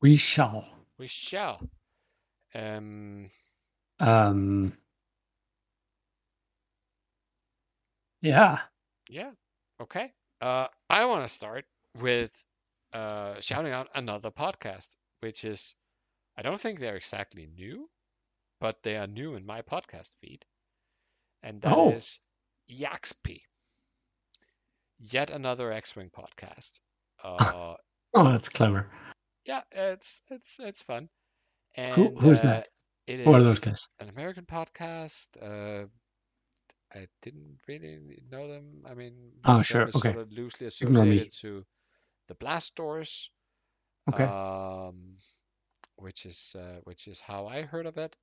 [0.00, 0.66] We shall.
[0.98, 1.60] We shall.
[2.54, 3.30] Um
[4.00, 4.72] Um.
[8.22, 8.60] Yeah.
[9.08, 9.30] yeah.
[9.80, 10.12] Okay.
[10.40, 11.64] Uh I want to start
[12.00, 12.32] with
[12.92, 15.74] uh shouting out another podcast, which is
[16.36, 17.88] I don't think they're exactly new,
[18.60, 20.44] but they are new in my podcast feed.
[21.42, 22.72] And that is Oh.
[22.72, 23.40] Yaxp.
[25.10, 26.80] Yet another X-Wing podcast.
[27.22, 27.74] Uh
[28.16, 28.90] Oh, that's clever.
[29.44, 31.08] yeah, it's it's it's fun.
[31.76, 32.68] And Who- who is uh, that?
[33.06, 33.86] It Who are those guys?
[34.00, 35.26] an American podcast.
[35.40, 35.86] Uh,
[36.94, 38.84] I didn't really know them.
[38.86, 39.98] I mean, oh sure, okay.
[40.12, 41.66] sort of loosely associated to
[42.28, 43.30] the Blast Doors,
[44.08, 44.24] Okay.
[44.24, 45.16] um,
[45.96, 48.16] which is uh, which is how I heard of it.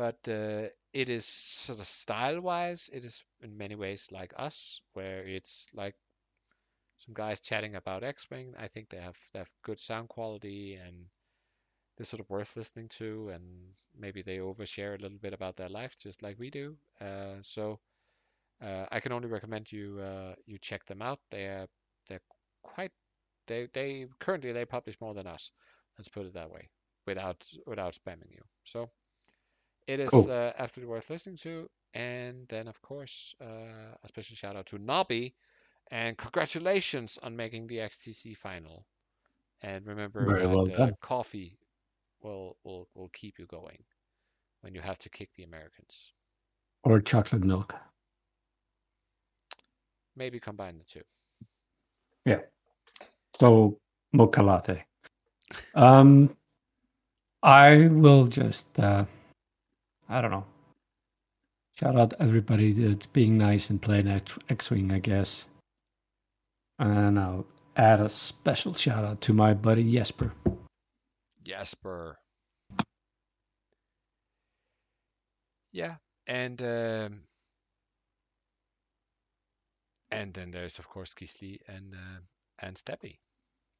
[0.00, 5.26] But uh, it is sort of style-wise, it is in many ways like us, where
[5.26, 5.94] it's like
[6.96, 8.54] some guys chatting about X-Wing.
[8.58, 10.96] I think they have they have good sound quality and
[11.96, 13.44] they're sort of worth listening to, and
[13.98, 16.76] maybe they overshare a little bit about their life, just like we do.
[17.00, 17.78] Uh, so
[18.62, 21.20] uh, I can only recommend you uh, you check them out.
[21.30, 21.66] They're
[22.08, 22.26] they're
[22.62, 22.92] quite
[23.46, 25.50] they they currently they publish more than us.
[25.98, 26.70] Let's put it that way,
[27.06, 28.44] without without spamming you.
[28.64, 28.90] So
[29.90, 30.30] it is Cool.
[30.30, 31.68] uh, absolutely worth listening to.
[31.94, 35.34] And then of course uh, a special shout out to Nobby,
[35.90, 38.86] and congratulations on making the XTC final.
[39.62, 41.58] And remember Very that well uh, coffee
[42.22, 43.82] will will will keep you going
[44.60, 46.12] when you have to kick the Americans.
[46.84, 47.74] Or chocolate milk.
[50.16, 51.02] Maybe combine the two.
[52.24, 52.40] Yeah.
[53.40, 53.78] So
[54.12, 54.84] mocha latte.
[55.74, 56.36] Um,
[57.42, 59.04] I will just, uh,
[60.10, 60.44] I don't know.
[61.78, 65.46] Shout out everybody that's being nice and playing X- X-wing, I guess.
[66.80, 67.46] And I'll
[67.76, 70.32] add a special shout out to my buddy Jesper.
[71.44, 72.18] Jasper.
[75.72, 75.94] Yeah,
[76.26, 77.20] and um,
[80.10, 82.18] and then there's of course Gisli and uh,
[82.58, 83.18] and Steppy.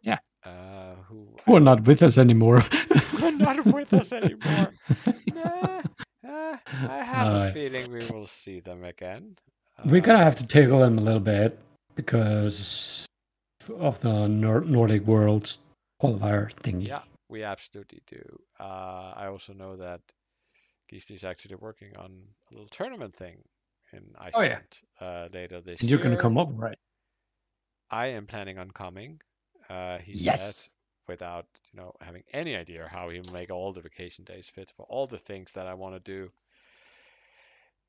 [0.01, 0.19] Yeah.
[0.45, 2.61] Uh, who Who are not with us anymore.
[2.61, 4.71] Who are not with us anymore.
[5.35, 5.80] Nah,
[6.31, 6.57] uh,
[6.89, 9.37] I have a feeling we will see them again.
[9.85, 11.59] We're gonna Uh, have to tickle them a little bit
[11.95, 13.07] because
[13.79, 15.59] of the Nor- Nordic Worlds
[16.03, 16.87] qualifier thingy.
[16.89, 18.23] Yeah, we absolutely do.
[18.59, 20.01] Uh, I also know that
[20.93, 22.11] Gisli is actually working on
[22.51, 23.37] a little tournament thing
[23.93, 24.59] in Oh, yeah.
[24.61, 25.99] Iceland uh, later this And year.
[25.99, 26.79] you're gonna come up, right?
[27.91, 29.21] I am planning on coming.
[29.69, 30.69] Uh, he Yes.
[31.11, 34.73] Without you know having any idea how he will make all the vacation days fit
[34.77, 36.31] for all the things that I want to do.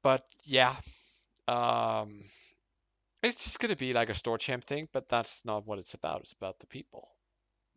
[0.02, 0.76] But yeah,
[1.48, 2.24] um,
[3.22, 6.22] it's just gonna be like a store champ thing, but that's not what it's about.
[6.22, 7.08] It's about the people.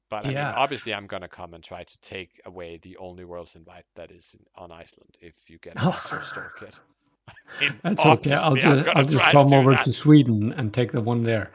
[0.09, 3.57] But I mean, obviously, I'm gonna come and try to take away the only world's
[3.57, 5.93] invite that is in, on Iceland if you get an
[6.23, 6.81] store kit.
[7.83, 8.33] That's okay.
[8.33, 9.85] I'll just I'll just come over that.
[9.85, 11.51] to Sweden and take the one there.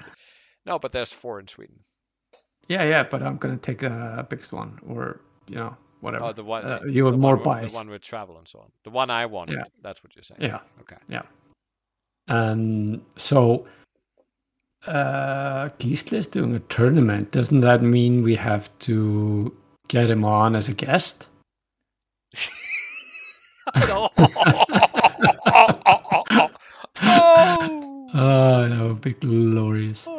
[0.65, 1.79] No, but there's four in Sweden.
[2.69, 6.25] Yeah, yeah, but I'm gonna take the biggest one, or you know, whatever.
[6.25, 6.63] Oh, the one.
[6.63, 7.73] Uh, you were more biased.
[7.73, 8.71] The one with travel and so on.
[8.83, 9.57] The one I wanted.
[9.57, 9.63] Yeah.
[9.81, 10.41] That's what you're saying.
[10.41, 10.59] Yeah.
[10.81, 10.97] Okay.
[11.07, 11.23] Yeah.
[12.27, 13.01] Um.
[13.17, 13.65] So,
[14.85, 17.31] uh, Gisli's doing a tournament.
[17.31, 19.51] Doesn't that mean we have to
[19.87, 21.25] get him on as a guest?
[23.75, 24.09] oh.
[27.01, 30.05] Oh, that would be glorious.
[30.07, 30.18] Oh, that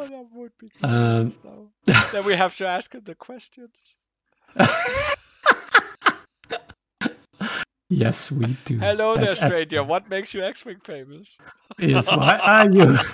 [0.81, 1.69] though.
[1.85, 3.95] Then we have to ask him the questions.
[7.89, 8.77] yes, we do.
[8.79, 9.83] Hello there, That's abs- stranger.
[9.83, 11.37] What makes you X-Wing famous?
[11.79, 12.97] Yes, why are you?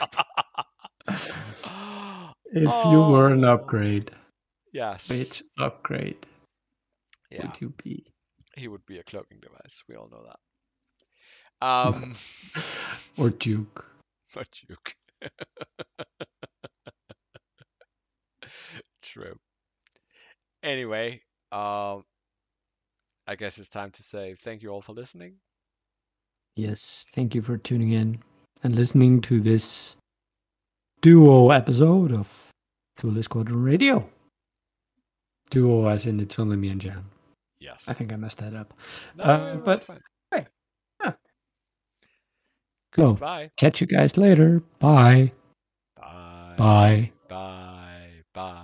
[2.49, 3.53] If you were an Oh.
[3.55, 4.09] upgrade,
[4.71, 5.09] yes.
[5.09, 6.25] which upgrade
[7.29, 8.05] Yeah, would you be?
[8.55, 9.83] he would be a cloaking device.
[9.87, 10.39] We all know that.
[11.67, 12.15] Um,
[13.17, 13.85] Or Duke?
[14.33, 14.77] but you.
[19.17, 19.37] True.
[20.63, 21.21] Anyway,
[21.51, 22.03] um,
[23.27, 25.33] I guess it's time to say thank you all for listening.
[26.55, 28.19] Yes, thank you for tuning in
[28.63, 29.95] and listening to this
[31.01, 32.27] duo episode of
[32.97, 34.07] Thule Squadron Radio.
[35.49, 37.05] Duo as in it's only me and Jan.
[37.59, 37.85] Yes.
[37.87, 38.73] I think I messed that up.
[39.15, 39.87] No, uh, we're but-
[40.31, 40.45] hey,
[41.03, 41.13] yeah.
[42.95, 43.49] So, Goodbye.
[43.57, 44.61] catch you guys later.
[44.79, 45.31] Bye.
[45.95, 46.55] Bye.
[46.57, 47.11] Bye.
[47.29, 48.23] Bye.
[48.33, 48.63] Bye.